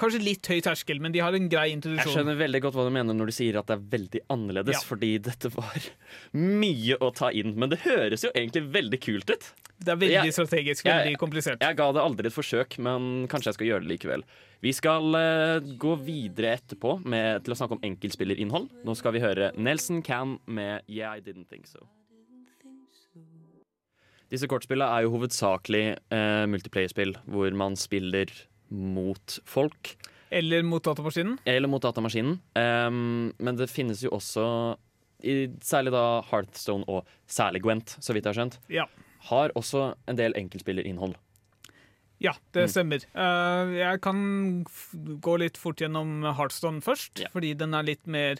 Kanskje 0.00 0.20
litt 0.22 0.50
høy 0.50 0.60
terskel, 0.64 1.00
men 1.00 1.14
de 1.14 1.22
har 1.24 1.36
en 1.36 1.48
grei 1.52 1.68
introduksjon. 1.72 2.10
Jeg 2.12 2.18
skjønner 2.18 2.36
veldig 2.40 2.60
godt 2.66 2.74
hva 2.78 2.84
du 2.88 2.92
mener 2.96 3.16
når 3.16 3.30
du 3.30 3.34
sier 3.36 3.58
at 3.60 3.70
det 3.70 3.76
er 3.78 3.84
veldig 3.96 4.22
annerledes, 4.34 4.76
Ja. 4.80 4.82
fordi 4.88 5.12
dette 5.22 5.48
var 5.54 5.88
mye 6.36 6.98
å 7.00 7.12
ta 7.14 7.30
inn. 7.32 7.54
Men 7.56 7.70
det 7.72 7.80
høres 7.86 8.26
jo 8.26 8.32
egentlig 8.34 8.66
veldig 8.74 9.00
kult 9.06 9.30
ut. 9.32 9.48
Det 9.76 9.92
er 9.92 9.96
veldig 10.00 10.24
Jeg- 10.26 10.32
strategisk, 10.36 10.84
jeg- 10.84 11.04
veldig 11.04 11.18
komplisert. 11.20 11.60
Jeg 11.60 11.76
ga 11.76 11.92
det 11.92 12.00
aldri 12.02 12.26
et 12.26 12.32
forsøk, 12.32 12.78
men 12.78 13.26
kanskje 13.28 13.50
jeg 13.52 13.54
skal 13.54 13.66
gjøre 13.66 13.84
det 13.86 13.90
likevel. 14.00 14.22
Vi 14.62 14.72
skal 14.72 15.04
uh, 15.14 15.60
gå 15.60 15.92
videre 16.02 16.56
etterpå 16.56 17.04
med, 17.04 17.44
til 17.44 17.52
å 17.52 17.56
snakke 17.58 17.76
om 17.76 17.84
enkeltspillerinnhold. 17.84 18.70
Nå 18.84 18.96
skal 18.96 19.12
vi 19.12 19.20
høre 19.20 19.52
Nelson 19.56 20.00
Can 20.02 20.38
med 20.46 20.80
Yeah, 20.88 21.12
I 21.12 21.20
Didn't 21.20 21.48
Think 21.48 21.66
So. 21.66 21.84
Disse 24.32 24.48
kortspillene 24.50 24.88
er 24.90 25.04
jo 25.06 25.12
hovedsakelig 25.14 25.84
eh, 26.10 26.44
multiplayerspill 26.50 27.14
hvor 27.30 27.54
man 27.54 27.76
spiller 27.78 28.26
mot 28.70 29.38
folk. 29.46 29.92
Eller 30.34 30.64
mot 30.66 30.82
datamaskinen. 30.82 31.36
Eller 31.46 31.70
mot 31.70 31.82
datamaskinen. 31.84 32.40
Um, 32.58 33.32
men 33.38 33.56
det 33.60 33.68
finnes 33.70 34.02
jo 34.02 34.10
også, 34.16 34.46
i, 35.22 35.46
særlig 35.62 35.92
da 35.94 36.02
Hearthstone 36.32 36.84
og 36.90 37.06
særlig 37.30 37.62
Gwent, 37.62 37.94
så 38.02 38.12
vidt 38.16 38.26
jeg 38.26 38.34
har 38.34 38.40
skjønt, 38.40 38.58
Ja. 38.68 38.86
har 39.30 39.54
også 39.54 39.94
en 40.10 40.16
del 40.18 40.34
enkeltspillerinnhold. 40.34 41.14
Ja, 42.18 42.32
det 42.52 42.64
Mm. 42.64 42.72
stemmer. 42.72 43.04
Eh, 43.14 43.76
jeg 43.78 44.00
kan 44.00 44.64
gå 45.20 45.38
litt 45.38 45.56
fort 45.56 45.76
gjennom 45.76 46.22
Heartstone 46.34 46.80
først, 46.82 47.20
Ja. 47.20 47.28
fordi 47.32 47.54
den 47.56 47.74
er 47.74 47.82
litt 47.84 48.06
mer, 48.06 48.36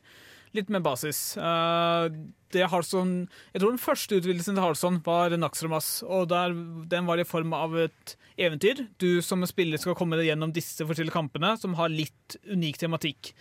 litt 0.57 0.73
mer 0.73 0.83
basis. 0.85 1.37
Eh, 1.37 2.07
det 2.55 2.69
Hearthstone, 2.71 3.27
jeg 3.53 3.62
tror 3.62 3.75
den 3.75 3.83
første 3.83 4.19
utvidelsen 4.21 4.57
til 4.57 4.62
Hearthstone 4.62 5.03
var 5.05 5.35
Naxramas, 5.37 6.01
og 6.07 6.29
der, 6.31 6.55
den 6.88 7.09
var 7.09 7.21
i 7.21 7.27
form 7.27 7.53
av 7.57 7.75
et 7.87 8.14
eventyr. 8.40 8.87
Du 9.03 9.21
som 9.25 9.45
spiller 9.49 9.81
skal 9.83 9.97
komme 9.99 10.19
deg 10.19 10.31
gjennom 10.31 10.55
disse 10.55 10.87
forskjellige 10.87 11.16
kampene, 11.16 11.55
som 11.61 11.77
har 11.79 11.92
litt 11.92 12.38
unik 12.49 12.81
tematikk. 12.85 13.33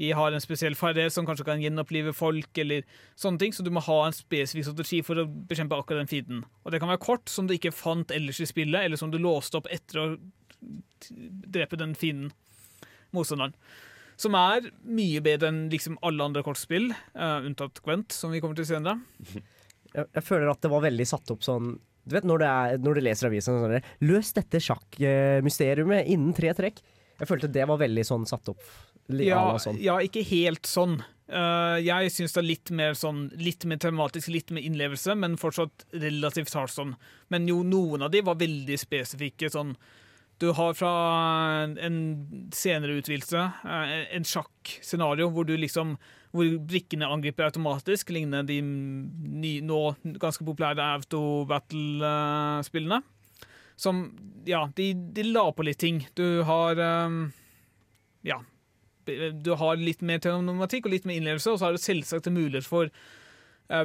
De 0.00 0.12
har 0.16 0.32
en 0.32 0.40
spesiell 0.42 0.76
ferdighet 0.78 1.12
som 1.12 1.26
kanskje 1.28 1.46
kan 1.48 1.62
gjenopplive 1.62 2.14
folk, 2.16 2.50
eller 2.62 2.86
sånne 3.18 3.42
ting, 3.42 3.52
så 3.52 3.64
du 3.66 3.72
må 3.74 3.82
ha 3.84 3.98
en 4.06 4.16
spesifikk 4.16 4.70
strategi 4.70 5.02
for 5.04 5.20
å 5.20 5.28
bekjempe 5.28 5.76
akkurat 5.76 6.04
den 6.04 6.12
feeden. 6.12 6.44
Og 6.64 6.72
det 6.72 6.80
kan 6.80 6.92
være 6.92 7.04
kort 7.04 7.32
som 7.32 7.48
du 7.48 7.56
ikke 7.56 7.74
fant 7.76 8.14
ellers 8.14 8.40
i 8.40 8.48
spillet, 8.48 8.80
eller 8.86 9.00
som 9.00 9.12
du 9.12 9.20
låste 9.20 9.60
opp 9.60 9.68
etter 9.72 10.00
å 10.00 10.08
drepe 11.52 11.76
den 11.80 11.96
fienden, 11.98 12.32
motstanderen. 13.12 13.56
Som 14.22 14.36
er 14.38 14.68
mye 14.86 15.22
bedre 15.24 15.50
enn 15.50 15.64
liksom 15.72 15.98
alle 16.06 16.28
andre 16.28 16.44
kortspill, 16.46 16.92
uh, 17.16 17.40
unntatt 17.42 17.82
Gwent, 17.82 18.14
som 18.14 18.34
vi 18.34 18.42
kommer 18.42 18.58
til 18.58 18.68
senere. 18.68 19.00
Jeg, 19.92 20.06
jeg 20.08 20.24
føler 20.24 20.48
at 20.48 20.62
det 20.64 20.70
var 20.72 20.80
veldig 20.86 21.04
satt 21.04 21.28
opp 21.34 21.42
sånn 21.44 21.74
Du 22.08 22.14
vet 22.14 22.24
når, 22.24 22.40
det 22.40 22.46
er, 22.48 22.78
når 22.80 22.96
du 22.96 23.00
leser 23.04 23.28
avisen 23.28 23.58
sånn 23.60 24.06
Løs 24.08 24.30
dette 24.32 24.56
sjakkmysteriet 24.64 26.08
innen 26.08 26.32
tre 26.32 26.54
trekk. 26.56 26.80
Jeg 27.20 27.28
følte 27.28 27.50
det 27.52 27.66
var 27.68 27.76
veldig 27.82 28.04
sånn 28.08 28.24
satt 28.24 28.48
opp. 28.54 28.62
Ja, 29.20 29.42
sånn. 29.60 29.76
ja 29.84 29.98
ikke 30.00 30.22
helt 30.24 30.64
sånn. 30.64 30.96
Uh, 31.28 31.76
jeg 31.80 32.10
syns 32.12 32.34
det 32.34 32.40
er 32.40 32.48
litt 32.48 32.72
mer 32.76 32.96
sånn 32.98 33.20
Litt 33.40 33.64
mer 33.68 33.78
tematisk, 33.80 34.28
litt 34.32 34.50
mer 34.52 34.64
innlevelse, 34.66 35.14
men 35.16 35.38
fortsatt 35.40 35.86
relativt 35.92 36.56
hardt 36.56 36.74
sånn. 36.74 36.96
Men 37.32 37.46
jo, 37.50 37.60
noen 37.66 38.08
av 38.08 38.12
de 38.12 38.24
var 38.24 38.40
veldig 38.40 38.80
spesifikke. 38.80 39.52
Sånn 39.52 39.76
Du 40.42 40.48
har 40.58 40.74
fra 40.74 40.90
en- 41.62 41.76
en 41.78 41.98
senere 42.50 42.96
utvidelse 42.98 43.38
eh, 43.62 43.92
en 44.16 44.24
sjakkscenario 44.26 45.28
hvor 45.30 45.46
du 45.46 45.54
liksom 45.56 45.94
hvor 46.32 46.48
brikkene 46.66 47.04
angriper 47.12 47.44
automatisk, 47.50 48.08
lignende 48.10 48.46
de 48.48 48.56
ny, 48.64 49.60
nå 49.60 49.78
ganske 50.18 50.42
populære 50.48 50.80
Auto-battle-spillene. 51.82 53.02
Som 53.76 54.02
Ja, 54.46 54.64
de, 54.74 54.92
de 55.14 55.22
la 55.28 55.44
på 55.54 55.62
litt 55.64 55.78
ting. 55.78 56.00
Du 56.18 56.42
har 56.48 56.78
eh, 56.80 57.28
Ja. 58.24 58.40
Du 59.06 59.54
har 59.58 59.76
litt 59.76 60.00
mer 60.02 60.18
teonomatikk 60.22 60.86
og 60.86 60.92
litt 60.94 61.04
mer 61.06 61.18
innlevelse, 61.18 61.50
og 61.52 61.58
så 61.58 61.64
har 61.68 61.72
du 61.74 61.78
selvsagt 61.82 62.28
mulighet 62.32 62.66
for 62.66 62.88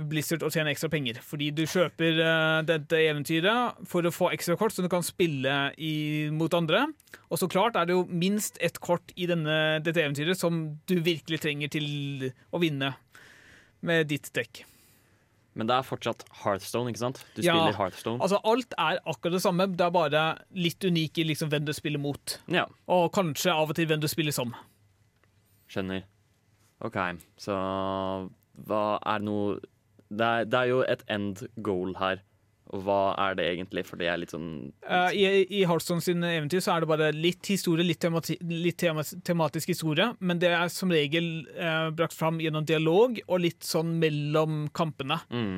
Blizzard 0.03 0.43
å 0.45 0.49
tjene 0.53 0.71
ekstra 0.73 0.89
penger. 0.93 1.19
Fordi 1.23 1.47
du 1.55 1.63
kjøper 1.69 2.19
eh, 2.23 2.61
dette 2.67 2.99
eventyret 3.07 3.81
for 3.87 4.05
å 4.07 4.11
få 4.13 4.29
ekstra 4.35 4.57
kort 4.59 4.75
som 4.75 4.85
du 4.85 4.89
kan 4.91 5.05
spille 5.05 5.55
i, 5.79 6.27
mot 6.35 6.53
andre. 6.57 6.85
Og 7.31 7.39
så 7.41 7.49
klart 7.51 7.75
er 7.79 7.87
det 7.89 7.95
jo 7.97 8.05
minst 8.11 8.57
ett 8.63 8.79
kort 8.83 9.13
i 9.15 9.27
denne, 9.29 9.79
dette 9.85 10.03
eventyret 10.03 10.37
som 10.39 10.63
du 10.89 10.97
virkelig 11.05 11.39
trenger 11.45 11.71
til 11.77 12.31
å 12.53 12.59
vinne 12.63 12.93
med 13.87 14.07
ditt 14.11 14.31
dekk. 14.35 14.63
Men 15.57 15.65
det 15.71 15.73
er 15.73 15.85
fortsatt 15.87 16.21
Hearthstone, 16.43 16.91
ikke 16.91 17.01
sant? 17.01 17.23
Du 17.33 17.41
Ja. 17.41 17.55
spiller 17.55 17.73
Hearthstone. 17.79 18.19
Altså 18.21 18.37
Alt 18.45 18.75
er 18.77 18.99
akkurat 19.09 19.33
det 19.33 19.41
samme, 19.41 19.65
det 19.73 19.81
er 19.87 19.89
bare 19.95 20.23
litt 20.53 20.85
unik 20.85 21.17
i 21.17 21.23
liksom 21.31 21.49
hvem 21.49 21.65
du 21.65 21.73
spiller 21.73 21.97
mot. 21.97 22.35
Ja, 22.47 22.67
Og 22.87 23.11
kanskje 23.15 23.49
av 23.55 23.69
og 23.71 23.75
til 23.75 23.87
hvem 23.89 23.99
du 24.03 24.07
spiller 24.07 24.31
som. 24.35 24.53
skjønner. 25.67 26.03
OK, 26.85 26.95
så 27.41 27.55
hva 28.67 28.83
er 29.03 29.19
noe 29.25 29.57
det 30.09 30.25
er, 30.25 30.47
det 30.47 30.59
er 30.63 30.71
jo 30.71 30.81
et 30.87 31.03
end 31.11 31.45
goal 31.65 31.95
her. 31.99 32.23
Og 32.75 32.81
hva 32.83 33.13
er 33.23 33.37
det 33.39 33.45
egentlig? 33.47 33.85
For 33.87 33.95
det 33.99 34.09
er 34.11 34.17
litt 34.19 34.33
sånn 34.33 34.73
uh, 34.83 35.07
I, 35.15 35.45
I 35.55 35.61
Hearthstone 35.69 36.03
sine 36.03 36.33
eventyr 36.35 36.59
så 36.59 36.73
er 36.73 36.83
det 36.83 36.89
bare 36.91 37.13
litt 37.15 37.47
historie, 37.47 37.85
litt, 37.87 38.01
temati 38.03 38.35
litt 38.43 38.75
tema 38.81 39.05
tematisk 39.23 39.71
historie, 39.71 40.09
men 40.19 40.41
det 40.41 40.49
er 40.51 40.67
som 40.73 40.91
regel 40.91 41.47
uh, 41.55 41.87
brakt 41.95 42.17
fram 42.17 42.41
gjennom 42.43 42.67
dialog 42.67 43.21
og 43.27 43.39
litt 43.45 43.63
sånn 43.63 43.95
mellom 44.03 44.67
kampene. 44.75 45.21
mm. 45.31 45.57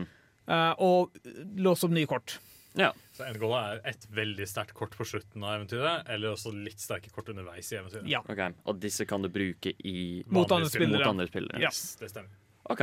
Uh, 0.49 0.73
og 0.81 1.17
låse 1.61 1.85
opp 1.85 1.91
nye 1.93 2.07
kort. 2.09 2.39
Ja. 2.73 2.87
Så 3.13 3.21
endgoalet 3.27 3.83
er 3.83 3.91
et 3.91 4.07
veldig 4.17 4.47
sterkt 4.49 4.73
kort 4.77 4.95
på 4.97 5.05
slutten 5.05 5.43
av 5.45 5.59
eventyret, 5.59 6.07
eller 6.09 6.33
også 6.33 6.49
litt 6.55 6.81
sterke 6.81 7.11
kort 7.13 7.29
underveis 7.29 7.69
i 7.69 7.77
eventyret. 7.77 8.07
Ja. 8.09 8.23
Okay. 8.25 8.55
Og 8.65 8.79
disse 8.81 9.05
kan 9.05 9.21
du 9.21 9.29
bruke 9.29 9.75
i 9.85 10.23
Mot 10.25 10.49
andre 10.49 10.69
spillere. 10.71 11.03
mot 11.03 11.11
andre 11.11 11.27
spillere. 11.29 11.61
Ja. 11.61 11.69
Yes, 11.69 11.99
det 12.01 12.09
stemmer. 12.13 12.33
OK. 12.69 12.81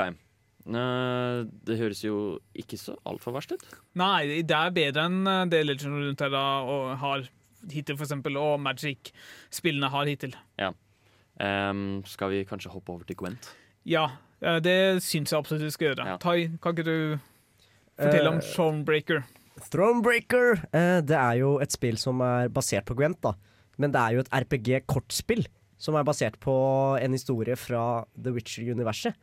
Eh, 0.67 1.45
det 1.67 1.79
høres 1.79 2.03
jo 2.03 2.39
ikke 2.59 2.79
så 2.81 2.97
altfor 3.07 3.37
verst 3.37 3.55
ut. 3.55 3.65
Nei, 3.99 4.43
det 4.43 4.57
er 4.57 4.75
bedre 4.75 5.07
enn 5.07 5.21
eh, 5.31 5.45
det 5.53 5.63
Legend 5.67 5.93
of 5.93 6.03
Runeterra 6.03 6.45
og 6.67 6.89
har 7.03 7.29
hittil, 7.71 7.97
for 7.97 8.07
eksempel, 8.07 8.39
og 8.41 8.59
Magic-spillene 8.63 9.91
har 9.93 10.11
hittil. 10.11 10.35
Em, 11.37 12.03
skal 12.09 12.33
vi 12.33 12.45
kanskje 12.49 12.73
hoppe 12.73 12.95
over 12.95 13.05
til 13.05 13.19
Gwent? 13.21 13.51
Ja, 13.87 14.09
eh, 14.41 14.59
det 14.65 15.03
syns 15.05 15.33
jeg 15.33 15.39
absolutt 15.39 15.67
vi 15.67 15.75
skal 15.75 15.91
gjøre. 15.91 16.07
Ja. 16.13 16.21
Tai, 16.23 16.39
kan 16.63 16.77
ikke 16.77 16.87
du 16.87 16.99
fortelle 17.97 18.33
om 18.33 18.41
Thronebreaker? 18.41 19.27
Shonebreaker? 19.27 19.43
Thronebreaker! 19.73 20.65
uh, 20.75 21.01
det 21.05 21.17
er 21.17 21.39
jo 21.41 21.57
et 21.65 21.73
spill 21.73 21.97
som 22.01 22.21
er 22.25 22.51
basert 22.53 22.89
på 22.89 22.97
Gwent, 22.99 23.23
da. 23.25 23.37
Men 23.81 23.93
det 23.93 24.01
er 24.01 24.17
jo 24.17 24.25
et 24.25 24.33
RPG-kortspill 24.33 25.47
som 25.81 25.97
er 25.97 26.05
basert 26.09 26.39
på 26.41 26.57
en 26.97 27.13
historie 27.13 27.57
fra 27.61 28.05
The 28.17 28.33
Witcher-universet. 28.33 29.17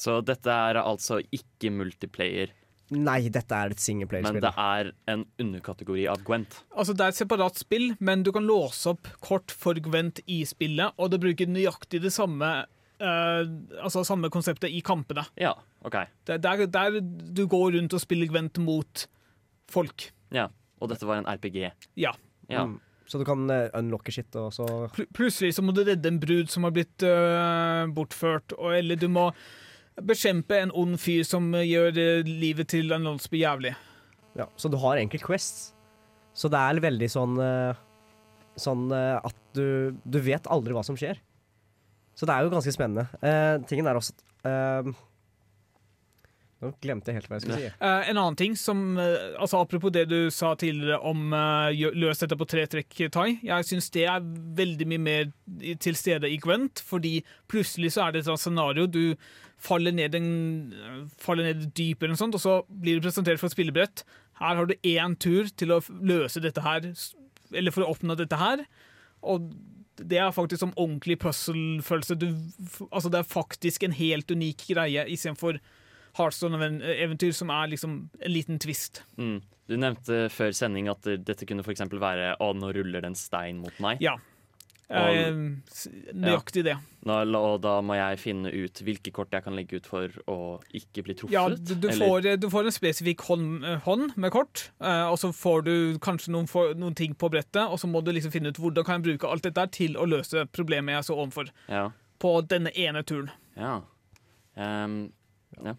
Så 0.00 0.20
dette 0.26 0.52
er 0.52 0.80
altså 0.82 1.22
ikke 1.34 1.72
multiplayer, 1.72 2.52
Nei, 2.94 3.26
dette 3.34 3.50
er 3.50 3.72
et 3.74 3.82
men 4.22 4.36
det 4.38 4.50
er 4.62 4.92
en 5.10 5.24
underkategori 5.42 6.04
av 6.06 6.20
Gwent. 6.22 6.60
Altså, 6.70 6.94
det 6.94 7.02
er 7.02 7.10
et 7.10 7.18
separat 7.18 7.58
spill, 7.58 7.88
men 7.98 8.22
du 8.22 8.30
kan 8.30 8.46
låse 8.46 8.92
opp 8.92 9.10
kort 9.18 9.50
for 9.50 9.74
Gwent 9.74 10.20
i 10.30 10.44
spillet, 10.46 10.94
og 10.94 11.10
det 11.10 11.18
bruker 11.24 11.50
nøyaktig 11.50 11.98
det 12.04 12.12
samme 12.14 12.50
uh, 13.02 13.42
altså 13.82 14.04
samme 14.06 14.30
konseptet 14.30 14.70
i 14.70 14.84
kampene. 14.86 15.26
Ja, 15.34 15.56
OK. 15.82 15.98
Det 16.22 16.38
er 16.38 16.44
der, 16.46 16.66
der 16.70 17.00
du 17.02 17.46
går 17.50 17.74
rundt 17.74 17.98
og 17.98 18.04
spiller 18.04 18.30
Gwent 18.30 18.62
mot 18.62 19.08
folk. 19.66 20.12
Ja. 20.30 20.46
Og 20.78 20.92
dette 20.92 21.08
var 21.08 21.18
en 21.18 21.26
RPG. 21.26 21.64
Ja. 21.98 22.14
Ja. 22.46 22.68
Mm. 22.68 22.78
Så 23.10 23.18
du 23.18 23.26
kan 23.26 23.50
uh, 23.50 23.66
unlocke 23.78 24.14
shit, 24.14 24.30
og 24.38 24.52
så 24.54 24.66
Pl 24.94 25.10
plutselig 25.14 25.56
så 25.58 25.62
må 25.66 25.74
du 25.74 25.82
redde 25.86 26.10
en 26.10 26.22
brud 26.22 26.50
som 26.54 26.66
har 26.66 26.74
blitt 26.74 27.02
uh, 27.02 27.86
bortført, 27.94 28.54
og, 28.60 28.76
eller 28.78 28.98
du 28.98 29.10
må 29.10 29.32
bekjempe 30.02 30.58
en 30.60 30.74
ond 30.76 30.98
fyr 31.00 31.24
som 31.26 31.48
eh, 31.54 31.66
gjør 31.68 32.00
eh, 32.00 32.28
livet 32.28 32.68
til 32.72 32.92
en 32.94 33.06
landsby 33.06 33.40
jævlig. 33.40 33.74
Ja, 34.36 34.48
så 34.60 34.68
du 34.68 34.76
har 34.82 34.98
egentlig 34.98 35.22
quests. 35.24 35.72
Så 36.36 36.50
det 36.52 36.60
er 36.60 36.82
veldig 36.84 37.08
sånn 37.08 37.38
eh, 37.40 37.82
Sånn 38.56 38.88
at 38.88 39.36
du 39.52 39.92
Du 40.08 40.16
vet 40.24 40.46
aldri 40.48 40.72
hva 40.72 40.80
som 40.80 40.96
skjer. 40.96 41.18
Så 42.16 42.24
det 42.24 42.32
er 42.32 42.46
jo 42.46 42.52
ganske 42.54 42.72
spennende. 42.72 43.04
Uh, 43.20 43.60
tingen 43.68 43.84
er 43.84 43.98
også 43.98 44.14
at 44.16 44.22
eh, 44.48 44.92
Nå 46.64 46.70
glemte 46.80 47.12
jeg 47.12 47.18
helt 47.18 47.28
hva 47.28 47.36
jeg 47.36 47.44
skulle 47.44 47.58
si. 47.60 47.70
Uh, 47.82 48.08
en 48.08 48.16
annen 48.16 48.36
ting 48.40 48.54
som 48.56 48.78
uh, 48.96 49.36
altså 49.36 49.60
Apropos 49.60 49.92
det 49.92 50.06
du 50.08 50.30
sa 50.32 50.54
tidligere 50.56 50.96
om 51.04 51.34
uh, 51.36 51.68
løs 51.92 52.22
dette 52.22 52.38
på 52.40 52.48
tre 52.48 52.64
trekk, 52.72 53.02
Tai. 53.12 53.28
Jeg 53.44 53.68
syns 53.68 53.90
det 53.92 54.06
er 54.08 54.24
veldig 54.56 54.88
mye 54.88 55.02
mer 55.04 55.28
til 55.84 55.98
stede 55.98 56.30
i 56.32 56.38
Gwent, 56.40 56.80
fordi 56.80 57.18
plutselig 57.52 57.92
så 57.96 58.06
er 58.06 58.14
det 58.14 58.24
et 58.24 58.30
sånt 58.30 58.40
scenario. 58.40 58.88
Du 58.88 59.16
faller 59.60 59.92
ned, 59.92 60.16
en, 60.16 60.72
faller 61.20 61.50
ned 61.50 61.68
dyp 61.76 62.02
eller 62.02 62.16
noe 62.16 62.24
sånt, 62.24 62.36
og 62.38 62.42
så 62.42 62.58
blir 62.68 62.96
du 62.96 63.04
presentert 63.04 63.40
for 63.42 63.50
et 63.50 63.56
spillebrett. 63.56 64.06
Her 64.40 64.56
har 64.58 64.68
du 64.68 64.76
én 64.80 65.16
tur 65.20 65.48
til 65.60 65.76
å 65.76 65.82
løse 66.08 66.40
dette 66.44 66.64
her, 66.64 66.88
eller 67.52 67.74
for 67.74 67.84
å 67.84 67.92
oppnå 67.92 68.16
dette 68.16 68.40
her. 68.40 68.64
Og 69.24 69.52
det 69.96 70.20
er 70.20 70.32
faktisk 70.32 70.60
som 70.60 70.74
ordentlig 70.76 71.18
puzzle-følelse. 71.20 72.16
Altså, 72.90 73.12
det 73.12 73.20
er 73.20 73.28
faktisk 73.28 73.86
en 73.86 73.96
helt 73.96 74.30
unik 74.30 74.68
greie, 74.74 75.06
istedenfor 75.12 75.60
Heartstone-eventyr 76.16 77.34
som 77.36 77.50
er 77.54 77.72
liksom 77.72 77.98
en 78.20 78.32
liten 78.32 78.58
twist. 78.62 79.02
Mm. 79.20 79.40
Du 79.66 79.74
nevnte 79.76 80.26
før 80.30 80.54
sending 80.54 80.88
at 80.88 81.02
dette 81.26 81.46
kunne 81.48 81.64
f.eks. 81.66 81.82
være 81.90 82.36
Å, 82.38 82.52
nå 82.54 82.72
ruller 82.76 83.02
det 83.02 83.10
en 83.12 83.18
stein 83.18 83.58
mot 83.62 83.78
meg. 83.82 84.00
Ja. 84.04 84.14
Og, 84.86 85.40
nøyaktig 86.14 86.62
det. 86.62 86.76
Nå, 87.06 87.14
og 87.34 87.56
da 87.64 87.72
må 87.82 87.96
jeg 87.98 88.20
finne 88.22 88.52
ut 88.54 88.78
hvilke 88.86 89.10
kort 89.14 89.34
jeg 89.34 89.42
kan 89.42 89.56
legge 89.58 89.80
ut 89.80 89.88
for 89.90 90.12
å 90.30 90.36
ikke 90.78 91.02
bli 91.08 91.16
truffet. 91.18 91.34
Ja, 91.34 91.48
du, 91.50 91.72
du, 91.74 91.88
får, 91.90 92.28
du 92.38 92.46
får 92.52 92.68
en 92.70 92.74
spesifikk 92.76 93.24
hånd, 93.26 93.66
eh, 93.66 93.80
hånd 93.82 94.14
med 94.14 94.30
kort, 94.34 94.68
eh, 94.78 95.02
og 95.10 95.18
så 95.18 95.32
får 95.34 95.66
du 95.66 95.74
kanskje 96.02 96.30
noen, 96.36 96.46
noen 96.78 96.94
ting 96.98 97.16
på 97.18 97.30
brettet, 97.34 97.64
og 97.66 97.80
så 97.82 97.90
må 97.90 98.02
du 98.06 98.12
liksom 98.14 98.34
finne 98.34 98.54
ut 98.54 98.60
hvordan 98.62 98.86
kan 98.86 99.00
jeg 99.00 99.08
bruke 99.08 99.32
alt 99.34 99.48
dette 99.48 99.66
til 99.74 99.98
å 99.98 100.06
løse 100.06 100.46
problemet 100.54 101.00
jeg 101.00 101.08
så 101.10 101.18
overfor 101.18 101.50
Ja. 101.66 101.88
på 102.22 102.36
denne 102.46 102.70
ene 102.78 103.02
turen. 103.06 103.34
ja. 103.58 103.80
Um, 104.56 105.10
Ja, 105.64 105.74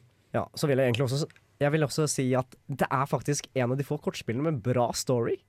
så 0.55 0.67
vil 0.69 0.77
jeg 0.81 0.91
egentlig 0.91 1.07
også 1.09 1.27
Jeg 1.59 1.71
vil 1.73 1.81
også 1.87 2.05
si 2.07 2.27
at 2.37 2.55
det 2.69 2.85
er 2.93 3.05
faktisk 3.09 3.47
en 3.57 3.71
av 3.73 3.77
de 3.79 3.83
få 3.87 3.97
kortspillene 3.97 4.43
med 4.51 4.59
bra 4.61 4.91
story. 4.93 5.39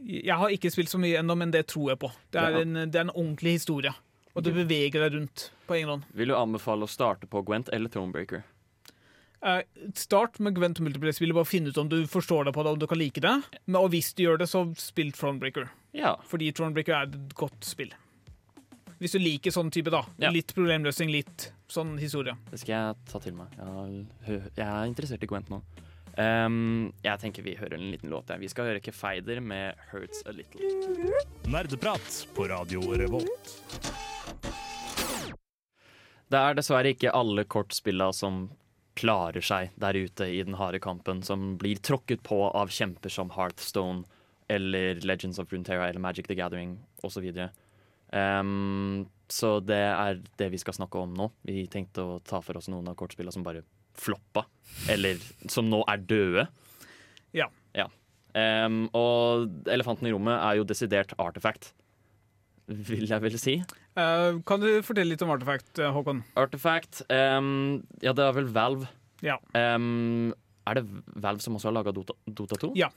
Jeg 0.00 0.32
har 0.40 0.48
ikke 0.54 0.70
spilt 0.72 0.88
så 0.88 0.96
mye 1.00 1.18
ennå, 1.20 1.34
men 1.36 1.50
det 1.52 1.66
tror 1.68 1.90
jeg 1.92 1.98
på. 2.00 2.08
Det 2.32 2.40
er, 2.40 2.54
Ja. 2.56 2.60
en, 2.64 2.72
det 2.90 2.96
er 2.96 3.04
en 3.04 3.10
ordentlig 3.12 3.52
historie, 3.58 3.92
og 4.34 4.42
du 4.46 4.50
beveger 4.50 4.96
deg 5.04 5.12
rundt 5.18 5.50
på 5.68 5.74
egen 5.76 5.88
hånd. 5.92 6.02
vil 6.14 6.28
du 6.28 6.34
anbefale 6.38 6.86
å 6.86 6.88
starte 6.88 7.26
på 7.28 7.42
Gwent 7.44 7.68
eller 7.72 7.88
Thronebreaker? 7.92 8.42
Eh, 9.42 9.62
start 9.94 10.38
med 10.40 10.54
Gwent 10.56 10.80
Multiplayer-spillet, 10.80 11.34
bare 11.36 11.44
finne 11.48 11.68
ut 11.68 11.78
om 11.78 11.88
du 11.88 12.06
forstår 12.06 12.44
det 12.48 12.52
på 12.54 12.62
det, 12.64 12.70
om 12.72 12.78
du 12.78 12.86
kan 12.86 12.98
like 12.98 13.20
det. 13.20 13.42
Men, 13.66 13.76
og 13.82 13.90
hvis 13.90 14.14
du 14.14 14.22
gjør 14.24 14.38
det, 14.38 14.48
så 14.48 14.64
spill 14.76 15.12
Thronebreaker. 15.12 15.68
Ja. 15.92 16.16
Fordi 16.28 16.50
Thronebreaker 16.52 16.94
er 16.96 17.02
et 17.08 17.34
godt 17.34 17.60
spill. 17.64 17.92
Hvis 19.00 19.12
du 19.12 19.18
liker 19.18 19.50
sånn 19.50 19.70
type, 19.72 19.90
da. 19.90 20.02
Ja. 20.18 20.30
Litt 20.30 20.52
problemløsning, 20.54 21.10
litt 21.12 21.52
sånn 21.70 21.96
historie. 22.00 22.34
Det 22.50 22.60
skal 22.62 22.74
jeg 22.74 22.98
ta 23.10 23.20
til 23.22 23.36
meg. 23.38 23.54
Jeg, 24.26 24.42
er 24.66 24.90
interessert 24.90 25.24
i 25.24 25.30
Gwent 25.30 25.50
nå. 25.52 25.62
Um, 26.18 26.90
jeg 27.04 27.22
tenker 27.22 27.44
vi 27.46 27.54
hører 27.56 27.78
en 27.78 27.90
liten 27.92 28.10
låt. 28.12 28.30
Ja. 28.32 28.38
Vi 28.40 28.50
skal 28.50 28.72
høre 28.72 28.82
Kefeider 28.82 29.40
med 29.40 29.78
'Hurts 29.90 30.24
A 30.26 30.34
Little'. 30.34 30.66
Nerdeprat 31.48 32.26
på 32.34 32.48
Radio 32.50 32.82
Revolt. 32.98 33.54
Det 36.30 36.38
er 36.38 36.54
dessverre 36.54 36.92
ikke 36.94 37.14
alle 37.14 37.44
kortspilla 37.44 38.12
som 38.14 38.50
klarer 38.98 39.42
seg 39.42 39.72
der 39.80 39.96
ute 39.96 40.26
i 40.28 40.42
den 40.42 40.58
harde 40.58 40.78
kampen, 40.82 41.22
som 41.22 41.56
blir 41.58 41.80
tråkket 41.82 42.22
på 42.26 42.42
av 42.50 42.70
kjemper 42.74 43.10
som 43.10 43.32
Hearthstone 43.34 44.04
eller 44.50 45.00
Legends 45.06 45.38
of 45.38 45.52
Runeterra 45.52 45.88
eller 45.88 46.02
Magic 46.02 46.26
the 46.26 46.34
Gathering 46.34 46.78
osv. 47.02 47.26
Um, 48.12 49.08
så 49.32 49.58
det 49.64 49.80
er 49.88 50.22
det 50.40 50.50
vi 50.52 50.60
skal 50.60 50.76
snakke 50.76 51.00
om 51.00 51.12
nå. 51.16 51.30
Vi 51.46 51.64
tenkte 51.70 52.04
å 52.04 52.18
ta 52.24 52.42
for 52.44 52.58
oss 52.58 52.70
noen 52.72 52.88
av 52.90 52.98
kortspillene 52.98 53.34
som 53.34 53.46
bare 53.46 53.62
floppa, 54.00 54.46
eller 54.90 55.18
som 55.50 55.68
nå 55.70 55.82
er 55.90 56.02
døde. 56.08 56.46
Ja. 57.36 57.50
Um, 58.30 58.84
og 58.94 59.66
elefanten 59.70 60.06
i 60.06 60.12
rommet 60.14 60.36
er 60.38 60.60
jo 60.60 60.66
desidert 60.68 61.16
artifact, 61.18 61.72
vil 62.70 63.08
jeg 63.08 63.22
vel 63.24 63.38
si. 63.40 63.56
Uh, 63.98 64.38
kan 64.46 64.62
du 64.62 64.68
fortelle 64.86 65.10
litt 65.10 65.24
om 65.26 65.32
Artifact, 65.34 65.72
eh, 65.82 65.90
Håkon? 65.90 66.20
Artifact 66.38 67.00
um, 67.10 67.80
Ja, 68.04 68.12
det 68.14 68.22
er 68.22 68.36
vel 68.36 68.46
Valve. 68.54 68.86
Ja. 69.26 69.40
Um, 69.50 70.30
er 70.70 70.78
det 70.78 70.84
Valve 71.18 71.42
som 71.42 71.58
også 71.58 71.72
har 71.72 71.74
laga 71.80 71.94
Dota, 71.96 72.14
Dota 72.30 72.60
2? 72.62 72.70
Ja. 72.78 72.92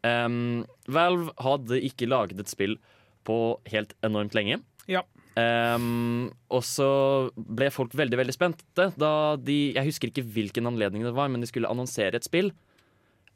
Um, 0.00 0.64
Valve 0.88 1.34
hadde 1.44 1.82
ikke 1.84 2.08
laget 2.08 2.40
et 2.40 2.52
spill 2.52 2.78
på 3.28 3.36
helt 3.68 3.92
enormt 4.06 4.38
lenge. 4.38 4.62
Ja. 4.88 5.04
Um, 5.36 6.30
og 6.48 6.62
så 6.64 6.88
ble 7.36 7.68
folk 7.68 7.92
veldig 7.92 8.16
veldig 8.16 8.32
spente 8.32 8.86
da 8.96 9.36
de 9.36 9.74
Jeg 9.76 9.84
husker 9.84 10.08
ikke 10.08 10.24
hvilken 10.32 10.64
anledning 10.70 11.04
det 11.04 11.12
var, 11.12 11.28
men 11.28 11.44
de 11.44 11.50
skulle 11.50 11.68
annonsere 11.68 12.16
et 12.16 12.24
spill. 12.24 12.54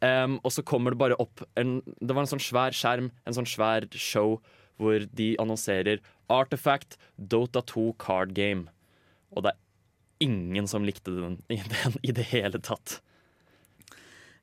Um, 0.01 0.39
og 0.41 0.55
så 0.55 0.65
kommer 0.65 0.95
det 0.95 1.01
bare 1.03 1.19
opp 1.21 1.43
en, 1.61 1.83
Det 2.01 2.17
var 2.17 2.25
en 2.25 2.31
sånn 2.31 2.41
svær 2.41 2.73
skjerm, 2.73 3.11
en 3.29 3.37
sånn 3.37 3.49
svær 3.49 3.85
show, 3.93 4.39
hvor 4.81 5.05
de 5.13 5.35
annonserer 5.43 6.01
Artifact 6.33 6.97
Dota 7.21 7.61
2 7.69 7.91
Card 8.01 8.33
Game. 8.33 8.71
Og 9.37 9.45
det 9.45 9.53
er 9.53 10.25
ingen 10.25 10.69
som 10.71 10.87
likte 10.89 11.13
den 11.13 11.37
den, 11.53 12.01
i 12.01 12.17
det 12.17 12.31
hele 12.33 12.63
tatt. 12.65 13.03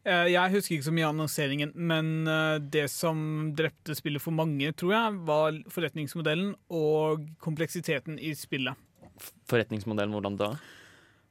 Eh, 0.07 0.29
jeg 0.31 0.53
husker 0.53 0.77
ikke 0.77 0.87
så 0.87 0.93
mye 0.95 1.07
av 1.07 1.13
annonseringen, 1.15 1.73
men 1.75 2.11
eh, 2.31 2.57
det 2.63 2.85
som 2.93 3.19
drepte 3.57 3.95
spillet 3.97 4.23
for 4.23 4.35
mange, 4.35 4.69
tror 4.79 4.93
jeg, 4.95 5.15
var 5.27 5.57
forretningsmodellen 5.73 6.53
og 6.71 7.25
kompleksiteten 7.43 8.15
i 8.23 8.31
spillet. 8.37 8.77
Forretningsmodellen, 9.51 10.13
hvordan 10.15 10.37
da? 10.39 10.51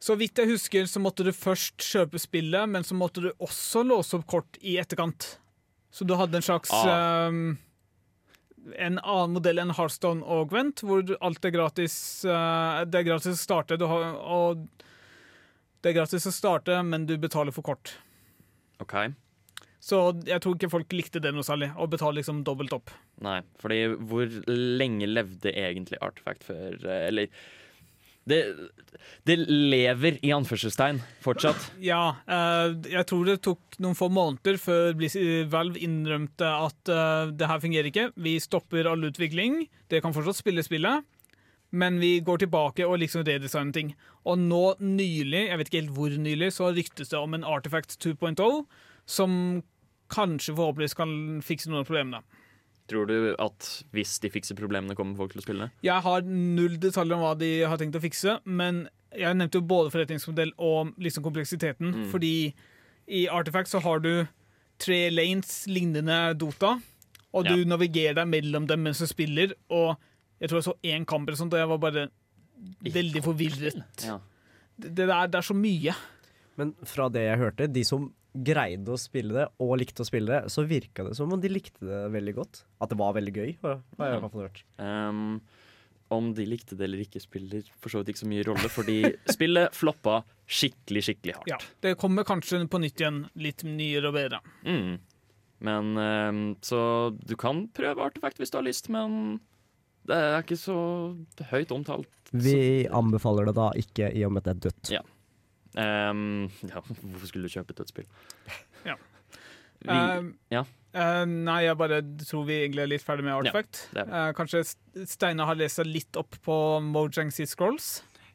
Så 0.02 0.12
vidt 0.20 0.36
jeg 0.36 0.50
husker, 0.50 0.84
så 0.90 1.00
måtte 1.00 1.24
du 1.24 1.32
først 1.32 1.80
kjøpe 1.80 2.20
spillet, 2.20 2.68
men 2.68 2.84
så 2.84 2.96
måtte 2.98 3.22
du 3.24 3.30
også 3.40 3.80
låse 3.86 4.18
opp 4.18 4.26
kort 4.28 4.58
i 4.60 4.76
etterkant. 4.82 5.38
Så 5.88 6.04
du 6.04 6.12
hadde 6.18 6.36
en 6.36 6.44
slags 6.44 6.72
Ah. 6.74 7.28
um, 7.30 7.56
En 8.76 8.98
annen 8.98 9.30
modell 9.30 9.60
enn 9.62 9.70
Hearthstone 9.70 10.24
og 10.26 10.48
Gwent, 10.50 10.82
hvor 10.82 11.06
alt 11.22 11.44
er 11.46 11.52
gratis. 11.54 11.94
Uh, 12.26 12.82
det 12.84 12.98
er 12.98 13.06
gratis 13.06 13.38
å 13.38 13.44
starte, 13.44 13.78
du 13.78 13.86
har, 13.86 14.16
og 14.18 14.66
det 15.80 15.92
er 15.92 16.00
gratis 16.00 16.26
å 16.26 16.32
starte, 16.34 16.82
men 16.82 17.06
du 17.06 17.14
betaler 17.16 17.54
for 17.54 17.62
kort. 17.62 17.92
OK. 18.82 18.96
Så 19.86 20.00
jeg 20.26 20.42
tror 20.42 20.56
ikke 20.56 20.72
folk 20.72 20.96
likte 20.96 21.22
det 21.22 21.30
noe 21.34 21.46
særlig, 21.46 21.70
å 21.78 21.86
betale 21.90 22.18
liksom 22.18 22.42
dobbelt 22.46 22.74
opp. 22.74 22.90
Nei, 23.22 23.38
fordi 23.62 23.84
hvor 24.08 24.32
lenge 24.50 25.06
levde 25.10 25.52
egentlig 25.52 26.00
Artifact 26.02 26.44
før 26.48 26.74
eh, 26.82 27.06
Eller 27.06 27.30
det, 28.26 28.40
det 29.28 29.36
lever 29.46 30.16
i 30.26 30.32
anførselstegn 30.34 30.98
fortsatt. 31.22 31.68
Ja, 31.78 32.16
eh, 32.26 32.72
jeg 32.90 33.06
tror 33.06 33.28
det 33.28 33.36
tok 33.46 33.78
noen 33.82 33.94
få 33.98 34.08
måneder 34.10 34.58
før 34.58 34.96
Valve 35.52 35.78
innrømte 35.86 36.48
at 36.50 36.90
eh, 36.90 37.30
det 37.38 37.50
her 37.52 37.62
fungerer 37.62 37.90
ikke. 37.92 38.08
Vi 38.18 38.34
stopper 38.42 38.90
all 38.90 39.06
utvikling. 39.06 39.68
Det 39.86 40.02
kan 40.02 40.16
fortsatt 40.16 40.40
spille 40.40 40.66
spillet, 40.66 41.06
men 41.76 41.98
vi 42.00 42.14
går 42.24 42.40
tilbake 42.44 42.86
og 42.88 42.98
liksom 43.02 43.24
redesigner 43.28 43.74
ting. 43.76 43.92
Og 44.26 44.40
nå 44.40 44.62
nylig, 44.80 45.44
jeg 45.50 45.58
vet 45.60 45.70
ikke 45.70 45.80
helt 45.82 45.94
hvor 45.96 46.16
nylig, 46.24 46.48
så 46.56 46.70
ryktes 46.74 47.12
det 47.12 47.20
om 47.20 47.36
en 47.36 47.44
Artifact 47.46 47.98
2.0 48.02 48.40
som 49.06 49.36
kanskje 50.12 50.54
forhåpentligvis 50.56 50.96
kan 50.98 51.12
fikse 51.44 51.70
noen 51.70 51.82
av 51.84 51.88
problemene. 51.88 52.22
Tror 52.86 53.08
du 53.10 53.34
at 53.42 53.66
hvis 53.94 54.12
de 54.22 54.30
fikser 54.30 54.54
problemene, 54.58 54.94
kommer 54.94 55.18
folk 55.18 55.32
til 55.34 55.42
å 55.42 55.44
spille 55.46 55.66
det? 55.66 55.86
Jeg 55.88 56.04
har 56.04 56.26
null 56.26 56.76
detaljer 56.82 57.16
om 57.18 57.24
hva 57.24 57.32
de 57.38 57.48
har 57.66 57.80
tenkt 57.80 57.98
å 57.98 58.02
fikse, 58.04 58.36
men 58.46 58.84
jeg 59.16 59.34
nevnte 59.38 59.58
jo 59.58 59.66
både 59.66 59.90
forretningsmodell 59.94 60.52
og 60.62 60.92
liksom 61.02 61.24
kompleksiteten. 61.26 61.90
Mm. 61.96 62.04
Fordi 62.12 62.34
i 63.10 63.24
Artifact 63.30 63.72
så 63.72 63.80
har 63.82 64.02
du 64.04 64.12
tre 64.82 65.00
lanes 65.10 65.64
lignende 65.70 66.36
Dota, 66.38 66.76
og 67.34 67.44
du 67.48 67.56
Ja. 67.56 67.68
navigerer 67.74 68.14
deg 68.20 68.28
mellom 68.30 68.66
dem 68.70 68.82
mens 68.86 68.98
du 69.02 69.06
spiller. 69.10 69.52
Og 69.68 69.96
jeg 70.40 70.51
tror 70.51 70.61
jeg 70.61 70.68
så 70.68 70.77
én 70.85 71.07
kamp 71.09 71.29
eller 71.29 71.40
sånt, 71.40 71.55
og 71.57 71.62
jeg 71.62 71.70
var 71.72 71.83
bare 71.83 72.07
veldig 72.87 73.22
forvirret. 73.25 74.05
Ja. 74.05 74.18
Det, 74.77 74.92
det, 74.92 75.09
er, 75.09 75.33
det 75.33 75.40
er 75.40 75.46
så 75.49 75.57
mye. 75.57 75.94
Men 76.61 76.72
fra 76.88 77.09
det 77.12 77.27
jeg 77.27 77.40
hørte, 77.40 77.68
de 77.72 77.85
som 77.87 78.11
greide 78.37 78.92
å 78.92 78.99
spille 79.01 79.33
det 79.33 79.46
og 79.64 79.77
likte 79.81 80.05
å 80.05 80.09
spille 80.09 80.33
det, 80.33 80.53
så 80.53 80.66
virka 80.68 81.07
det 81.07 81.14
som 81.16 81.33
om 81.33 81.40
de 81.40 81.51
likte 81.53 81.87
det 81.87 82.03
veldig 82.12 82.35
godt. 82.37 82.64
At 82.85 82.92
det 82.92 82.99
var 83.01 83.16
veldig 83.16 83.33
gøy. 83.33 83.55
har 83.62 83.81
har 83.81 84.11
jeg 84.11 84.18
i 84.18 84.25
hvert 84.25 84.35
fall 84.35 84.44
hørt. 84.44 84.62
Um, 84.77 85.38
om 86.12 86.31
de 86.37 86.46
likte 86.46 86.77
det 86.79 86.87
eller 86.87 87.03
ikke, 87.03 87.22
spiller 87.22 87.66
for 87.81 87.90
så 87.90 88.01
vidt 88.01 88.12
ikke 88.12 88.22
så 88.22 88.31
mye 88.31 88.46
rolle, 88.46 88.70
fordi 88.70 88.99
spillet 89.35 89.75
floppa 89.75 90.20
skikkelig, 90.46 91.03
skikkelig 91.09 91.37
hardt. 91.40 91.51
Ja, 91.51 91.59
det 91.83 91.96
kommer 91.99 92.27
kanskje 92.29 92.62
på 92.71 92.81
nytt 92.83 93.02
igjen, 93.02 93.25
litt 93.40 93.65
nyere 93.67 94.13
og 94.13 94.19
bedre. 94.19 94.42
Mm. 94.69 94.96
Men 95.67 95.92
um, 95.96 96.40
Så 96.63 96.79
du 97.17 97.35
kan 97.40 97.65
prøve 97.75 98.04
artefakt 98.04 98.38
hvis 98.38 98.52
du 98.52 98.60
har 98.60 98.67
lyst, 98.69 98.90
men 98.92 99.38
det 100.07 100.17
er 100.17 100.38
ikke 100.44 100.59
så 100.61 100.77
høyt 101.50 101.73
omtalt. 101.75 102.09
Vi 102.33 102.87
anbefaler 102.94 103.48
det 103.50 103.57
da 103.59 103.69
ikke, 103.79 104.11
i 104.15 104.25
og 104.27 104.33
med 104.35 104.42
at 104.42 104.48
det 104.48 104.54
er 104.57 104.65
dødt. 104.71 104.92
Ja. 104.96 105.02
Um, 105.77 106.46
ja, 106.65 106.81
hvorfor 106.81 107.29
skulle 107.29 107.48
du 107.48 107.52
kjøpe 107.52 107.75
et 107.75 107.83
dødsspill? 107.83 108.09
Ja. 108.87 108.96
Vi, 108.96 109.92
Eh, 109.92 110.23
ja. 110.50 110.63
Uh, 110.96 111.27
nei, 111.29 111.59
jeg 111.67 111.77
bare 111.77 111.98
tror 112.25 112.46
vi 112.48 112.54
egentlig 112.63 112.81
er 112.87 112.88
litt 112.94 113.04
ferdig 113.04 113.27
med 113.27 113.35
Artifact. 113.37 113.83
Ja, 113.94 114.07
uh. 114.09 114.15
Eh, 114.23 114.31
kanskje 114.38 114.63
St- 114.65 115.04
Steinar 115.11 115.50
har 115.50 115.59
lest 115.61 115.77
seg 115.79 115.87
litt 115.90 116.17
opp 116.17 116.38
på 116.46 116.57
Mojang 116.83 117.29
Sea 117.35 117.46
Scrolls. 117.46 117.90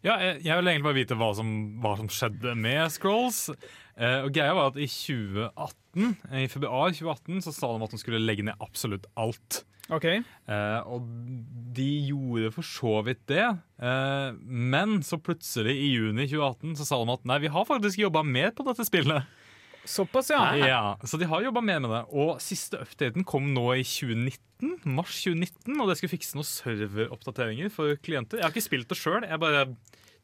Ja, 0.05 0.15
jeg, 0.21 0.43
jeg 0.45 0.57
vil 0.59 0.69
egentlig 0.69 0.85
bare 0.85 0.97
vite 0.99 1.17
hva 1.17 1.31
som, 1.37 1.49
hva 1.81 1.95
som 1.97 2.07
skjedde 2.13 2.53
med 2.57 2.85
Scrolls. 2.93 3.47
Uh, 3.97 4.21
og 4.27 4.29
greia 4.37 4.53
var 4.57 4.69
at 4.71 4.77
i 4.81 4.85
2018, 4.89 6.13
i 6.43 6.45
februar 6.53 6.93
2018 6.93 7.41
så 7.47 7.53
sa 7.57 7.73
de 7.73 7.85
at 7.89 7.97
de 7.97 8.01
skulle 8.01 8.21
legge 8.21 8.45
ned 8.45 8.61
absolutt 8.61 9.09
alt. 9.19 9.63
OK. 9.91 10.07
Eh, 10.07 10.79
og 10.87 11.03
de 11.75 11.87
gjorde 12.07 12.51
for 12.55 12.67
så 12.67 12.93
vidt 13.05 13.25
det. 13.31 13.43
Eh, 13.83 14.31
men 14.41 15.01
så 15.05 15.19
plutselig, 15.19 15.75
i 15.75 15.91
juni 15.97 16.27
2018, 16.31 16.77
så 16.79 16.87
sa 16.87 16.99
de 17.01 17.15
at 17.15 17.27
nei, 17.27 17.39
vi 17.43 17.51
har 17.51 17.67
faktisk 17.67 17.99
jobba 17.99 18.23
mer 18.27 18.53
på 18.55 18.65
dette 18.67 18.87
spillet. 18.87 19.27
Såpass, 19.83 20.29
ja. 20.29 20.41
Ja, 20.61 20.81
Så 21.03 21.17
de 21.17 21.25
har 21.25 21.41
jobba 21.41 21.61
mer 21.65 21.79
med 21.81 21.89
det. 21.89 22.03
Og 22.13 22.37
siste 22.43 22.79
updaten 22.83 23.25
kom 23.27 23.49
nå 23.55 23.65
i 23.79 23.83
2019, 23.83 24.77
mars 24.93 25.15
2019, 25.25 25.79
og 25.81 25.89
det 25.89 25.97
skulle 25.97 26.13
fikse 26.13 26.37
noen 26.37 26.47
serveroppdateringer 26.47 27.73
for 27.73 27.97
klienter. 28.05 28.39
Jeg 28.39 28.45
har 28.45 28.53
ikke 28.53 28.67
spilt 28.67 28.91
det 28.91 28.99
sjøl, 28.99 29.25
jeg 29.25 29.41
bare 29.41 29.65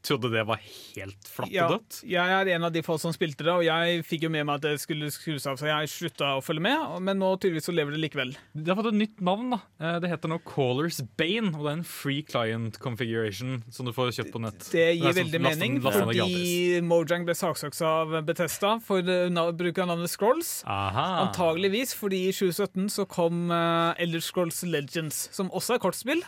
trodde 0.05 0.31
det 0.31 0.43
var 0.47 0.59
helt 0.61 1.27
flatt 1.31 1.51
Ja, 1.51 1.65
og 1.67 1.77
dødt. 1.79 2.01
jeg 2.07 2.35
er 2.37 2.51
en 2.55 2.63
av 2.67 2.71
de 2.73 2.81
folk 2.85 3.01
som 3.01 3.13
spilte 3.15 3.43
det, 3.43 3.53
og 3.53 3.63
jeg 3.65 4.03
fikk 4.07 4.23
jo 4.27 4.29
med 4.33 4.45
meg 4.47 4.55
at 4.59 4.67
det 4.67 4.81
skulle 4.81 5.09
skrus 5.11 5.47
av, 5.49 5.57
så 5.59 5.67
jeg 5.69 5.89
slutta 5.91 6.35
å 6.37 6.43
følge 6.43 6.63
med, 6.67 7.01
men 7.01 7.19
nå 7.19 7.33
tydeligvis 7.37 7.67
så 7.69 7.75
lever 7.75 7.95
det 7.97 8.03
likevel. 8.05 8.35
Det 8.53 8.71
har 8.71 8.79
fått 8.81 8.93
et 8.93 9.01
nytt 9.01 9.21
navn. 9.21 9.49
da 9.51 9.59
Eh, 9.79 9.99
Det 9.99 10.09
heter 10.09 10.29
nå 10.31 10.39
Callers 10.45 11.01
Bane, 11.17 11.51
og 11.55 11.63
det 11.65 11.69
er 11.71 11.77
en 11.77 11.83
free 11.83 12.23
client 12.23 12.79
configuration 12.79 13.63
som 13.69 13.85
du 13.85 13.93
får 13.93 14.13
kjøpt 14.17 14.33
på 14.33 14.41
nett. 14.41 14.59
Det 14.71 14.87
gir 14.97 15.03
det 15.03 15.13
sånn 15.13 15.19
veldig 15.23 15.41
mening, 15.41 15.77
lasten, 15.81 16.07
lasten 16.07 16.15
fordi 16.17 16.81
Mojang 16.87 17.25
ble 17.27 17.35
saksøkt 17.37 17.81
av 17.85 18.15
Bethesda 18.25 18.79
for 18.83 18.99
eh, 18.99 19.51
bruk 19.57 19.77
av 19.83 19.87
navnet 19.91 20.09
Scrolls. 20.09 20.63
Aha. 20.65 21.27
Antageligvis 21.27 21.93
fordi 21.97 22.27
i 22.29 22.33
2017 22.33 22.89
så 22.93 23.05
kom 23.09 23.51
uh, 23.51 23.93
Elder 24.01 24.23
Scrolls 24.23 24.63
Legends, 24.63 25.27
som 25.35 25.49
også 25.51 25.77
er 25.77 25.83
kortspill. 25.83 26.23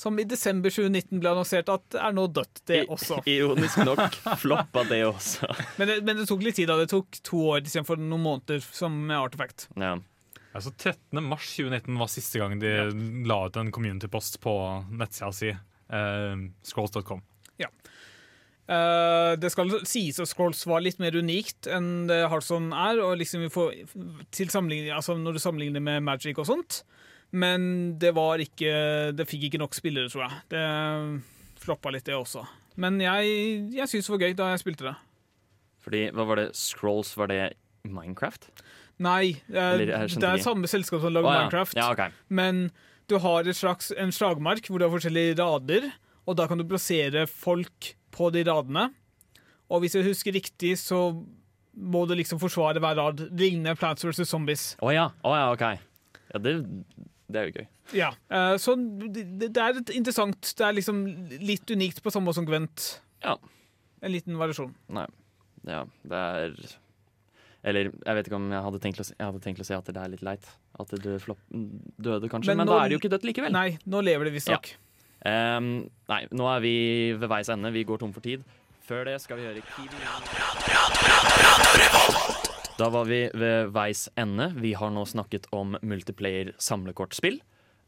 Som 0.00 0.16
i 0.16 0.24
desember 0.24 0.72
2019 0.72 1.20
ble 1.20 1.32
annonsert 1.34 1.68
at 1.68 1.96
er 2.00 2.14
nå 2.16 2.24
dødt, 2.32 2.62
det 2.70 2.84
også. 2.88 3.18
Ironisk 3.28 3.82
nok 3.84 4.16
floppa 4.40 4.86
det 4.88 5.02
også. 5.04 5.50
Men 5.80 5.90
det, 5.90 5.98
men 6.06 6.16
det 6.16 6.28
tok 6.30 6.44
litt 6.46 6.56
tid, 6.56 6.70
da. 6.70 6.78
Det 6.80 6.88
tok 6.92 7.20
to 7.26 7.42
år 7.52 7.66
istedenfor 7.66 8.00
noen 8.00 8.24
måneder 8.24 8.64
som 8.64 8.96
med 9.10 9.18
Artifact. 9.18 9.68
Ja. 9.76 9.98
Altså 10.56 10.72
13. 10.72 11.20
mars 11.22 11.50
2019 11.52 11.98
var 12.00 12.08
siste 12.10 12.40
gang 12.40 12.56
de 12.62 12.72
la 13.28 13.42
ut 13.46 13.58
en 13.60 13.70
community-post 13.74 14.40
på 14.42 14.54
nettsida 14.88 15.30
si. 15.36 15.52
Eh, 15.52 16.46
Scrolls.com. 16.66 17.20
Eh, 18.70 19.32
det 19.40 19.50
skal 19.50 19.72
sies 19.88 20.20
at 20.22 20.30
Scrolls 20.30 20.62
var 20.70 20.82
litt 20.84 21.00
mer 21.02 21.16
unikt 21.18 21.66
enn 21.70 22.06
det 22.10 22.20
Hearthstone 22.30 22.70
er, 22.76 23.00
og 23.02 23.16
liksom 23.18 23.42
vi 23.42 23.50
får, 23.50 23.72
til 24.30 24.52
altså 24.94 25.16
når 25.18 25.36
du 25.36 25.42
sammenligner 25.42 25.82
med 25.82 26.04
Magic 26.06 26.38
og 26.38 26.46
sånt. 26.46 26.82
Men 27.30 27.94
det 28.02 28.10
var 28.16 28.42
ikke 28.42 28.70
Det 29.14 29.26
fikk 29.28 29.44
ikke 29.46 29.60
nok 29.62 29.76
spillere, 29.78 30.10
tror 30.10 30.26
jeg. 30.26 30.40
Det 30.50 30.64
floppa 31.60 31.92
litt, 31.92 32.06
det 32.08 32.16
også. 32.16 32.42
Men 32.80 32.96
jeg, 33.02 33.30
jeg 33.76 33.90
syns 33.90 34.08
det 34.08 34.14
var 34.14 34.22
gøy 34.24 34.36
da 34.38 34.50
jeg 34.54 34.62
spilte 34.62 34.86
det. 34.88 34.94
Fordi, 35.84 36.04
hva 36.16 36.24
var 36.28 36.40
det? 36.40 36.46
Scrolls, 36.56 37.12
var 37.18 37.30
det 37.30 37.40
Minecraft? 37.88 38.48
Nei, 39.00 39.40
eh, 39.48 39.56
Eller, 39.56 39.86
det 39.88 39.96
er 39.96 40.36
ikke. 40.36 40.44
samme 40.44 40.68
selskap 40.68 41.02
som 41.02 41.12
lager 41.12 41.28
oh, 41.28 41.34
ja. 41.34 41.42
Minecraft. 41.44 41.76
Ja, 41.78 41.90
ok. 41.92 42.16
Men 42.28 42.68
du 43.10 43.16
har 43.22 43.48
et 43.48 43.56
slags, 43.58 43.90
en 43.96 44.12
slagmark 44.14 44.68
hvor 44.68 44.80
du 44.80 44.86
har 44.86 44.92
forskjellige 44.92 45.38
rader, 45.40 45.90
og 46.28 46.36
da 46.38 46.46
kan 46.48 46.60
du 46.60 46.66
plassere 46.68 47.26
folk 47.28 47.92
på 48.14 48.30
de 48.34 48.44
radene. 48.48 48.90
Og 49.70 49.84
hvis 49.84 49.96
jeg 49.96 50.06
husker 50.08 50.34
riktig, 50.36 50.74
så 50.80 51.10
må 51.74 52.04
du 52.08 52.16
liksom 52.18 52.40
forsvare 52.42 52.82
hver 52.82 52.98
rad. 52.98 53.22
Ligner 53.38 53.78
Plants 53.78 54.04
vs. 54.04 54.26
Zombies. 54.28 54.74
Å 54.82 54.92
ja. 54.92 55.06
Oh, 55.24 55.36
ja, 55.36 55.48
OK. 55.54 55.64
Ja, 56.34 56.42
det, 56.42 56.54
det 57.32 57.40
er 57.40 57.46
jo 57.48 57.54
gøy. 57.60 57.66
Ja, 57.98 58.10
eh, 58.30 58.54
Så 58.62 58.74
det, 58.76 59.24
det 59.52 59.56
er 59.62 59.72
litt 59.78 59.90
interessant. 59.94 60.52
Det 60.58 60.66
er 60.66 60.72
liksom 60.76 61.00
litt 61.40 61.70
unikt 61.74 62.02
på 62.04 62.10
samme 62.14 62.26
måte 62.30 62.38
som 62.40 62.46
Gwent. 62.48 63.00
Ja. 63.24 63.36
En 64.02 64.12
liten 64.14 64.36
variasjon. 64.40 64.74
Nei. 64.96 65.06
Ja, 65.68 65.82
det 66.08 66.16
er 66.16 66.54
Eller 67.62 67.90
jeg 67.92 68.14
vet 68.16 68.26
ikke 68.30 68.36
om 68.38 68.46
jeg 68.50 68.62
hadde 68.64 68.78
tenkt 68.80 69.00
å 69.02 69.04
si, 69.04 69.12
jeg 69.18 69.26
hadde 69.28 69.42
tenkt 69.44 69.60
å 69.60 69.66
si 69.68 69.74
at 69.76 69.84
det 69.92 69.96
er 70.00 70.08
litt 70.14 70.22
leit. 70.24 70.46
At 70.80 70.88
det 70.94 71.02
døde, 71.04 72.28
kanskje. 72.32 72.46
Men 72.54 72.56
Men, 72.62 72.66
nå- 72.66 72.72
da 72.72 72.84
er 72.84 72.88
det 72.88 72.94
jo 72.96 73.00
ikke 73.02 73.10
dødt 73.12 73.26
likevel. 73.28 73.52
Nei, 73.52 73.78
nå 73.86 74.00
lever 74.02 74.24
det 74.30 74.32
visstnok. 74.38 74.70
Ehm, 75.28 75.90
nei, 76.08 76.22
nå 76.32 76.48
er 76.56 76.60
vi 76.64 77.12
ved 77.12 77.28
veis 77.28 77.48
ende. 77.52 77.70
Vi 77.74 77.84
går 77.84 77.98
tom 78.00 78.12
for 78.16 78.20
tid. 78.24 78.40
Før 78.88 79.04
det 79.04 79.20
skal 79.20 79.36
vi 79.36 79.44
høre 79.44 79.60
Kiwi. 79.76 79.98
Da 82.80 82.86
var 82.88 83.04
vi 83.04 83.26
ved 83.36 83.74
veis 83.74 84.06
ende. 84.16 84.46
Vi 84.56 84.70
har 84.72 84.88
nå 84.94 85.02
snakket 85.04 85.50
om 85.52 85.74
multiplayer 85.84 86.54
samlekortspill. 86.56 87.36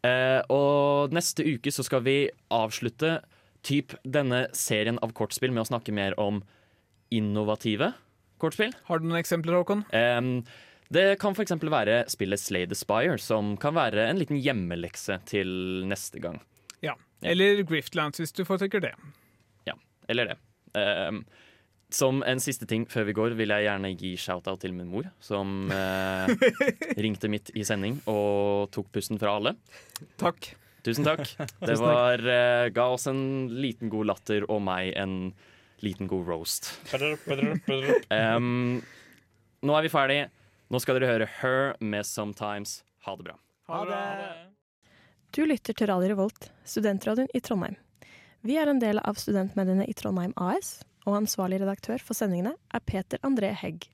Eh, 0.04 0.40
og 0.52 1.14
neste 1.16 1.46
uke 1.46 1.72
så 1.72 1.84
skal 1.86 2.02
vi 2.04 2.16
avslutte 2.52 3.22
typ 3.64 3.94
denne 4.04 4.42
serien 4.52 4.98
av 5.00 5.14
kortspill 5.16 5.54
med 5.54 5.64
å 5.64 5.70
snakke 5.70 5.94
mer 5.96 6.18
om 6.20 6.42
innovative 7.08 7.94
kortspill. 8.42 8.74
Har 8.90 9.00
du 9.00 9.08
noen 9.08 9.22
eksempler, 9.22 9.56
Håkon? 9.62 9.86
Eh, 9.96 10.20
det 10.92 11.06
kan 11.22 11.32
f.eks. 11.32 11.56
være 11.56 12.02
spillet 12.12 12.42
Slay 12.42 12.68
the 12.68 12.76
Spire, 12.76 13.16
som 13.16 13.54
kan 13.56 13.78
være 13.78 14.10
en 14.10 14.20
liten 14.20 14.36
hjemmelekse 14.44 15.22
til 15.30 15.86
neste 15.88 16.20
gang. 16.20 16.36
Ja. 16.84 16.98
Eller 17.24 17.64
Griftlands, 17.64 18.20
hvis 18.20 18.36
du 18.36 18.44
foretrekker 18.44 18.84
det. 18.84 18.92
Ja. 19.64 19.78
Eller 20.12 20.34
det. 20.34 20.38
Ehm, 20.76 21.22
som 21.96 22.22
en 22.26 22.40
siste 22.42 22.66
ting 22.68 22.84
før 22.90 23.06
vi 23.08 23.14
går, 23.16 23.36
vil 23.38 23.52
jeg 23.54 23.66
gjerne 23.66 23.92
gi 23.98 24.12
shout-out 24.20 24.60
til 24.62 24.74
min 24.76 24.90
mor, 24.92 25.08
som 25.22 25.70
eh, 25.74 26.32
ringte 27.04 27.30
midt 27.32 27.52
i 27.58 27.64
sending 27.66 28.00
og 28.10 28.70
tok 28.74 28.90
pusten 28.94 29.20
fra 29.20 29.36
alle. 29.38 29.54
Takk. 30.20 30.52
Tusen 30.82 31.06
takk. 31.06 31.26
Det 31.68 31.78
var, 31.80 32.22
eh, 32.26 32.68
ga 32.74 32.86
oss 32.94 33.06
en 33.10 33.22
liten 33.54 33.92
god 33.92 34.10
latter 34.10 34.46
og 34.50 34.62
meg 34.66 34.92
en 34.98 35.32
liten 35.82 36.10
god 36.10 36.26
roast. 36.30 36.72
um, 36.94 38.80
nå 39.62 39.76
er 39.78 39.86
vi 39.86 39.92
ferdig. 39.92 40.20
Nå 40.72 40.80
skal 40.80 40.98
dere 40.98 41.10
høre 41.10 41.28
Her 41.40 41.74
med 41.84 42.06
Sometimes. 42.08 42.80
Ha 43.06 43.14
det 43.18 43.28
bra. 43.28 43.36
Ha 43.70 43.84
det. 43.90 44.02
Du 45.32 45.44
lytter 45.46 45.74
til 45.76 45.88
Radio 45.90 46.12
Revolt, 46.12 46.50
studentradioen 46.68 47.30
i 47.34 47.40
Trondheim. 47.40 47.78
Vi 48.42 48.56
er 48.58 48.68
en 48.68 48.80
del 48.82 48.98
av 49.00 49.16
studentmediene 49.20 49.86
i 49.88 49.94
Trondheim 49.96 50.34
AS, 50.36 50.80
og 51.06 51.18
ansvarlig 51.20 51.60
redaktør 51.62 52.02
for 52.02 52.18
sendingene 52.18 52.56
er 52.72 52.84
Peter 52.86 53.20
André 53.26 53.52
Hegg. 53.58 53.92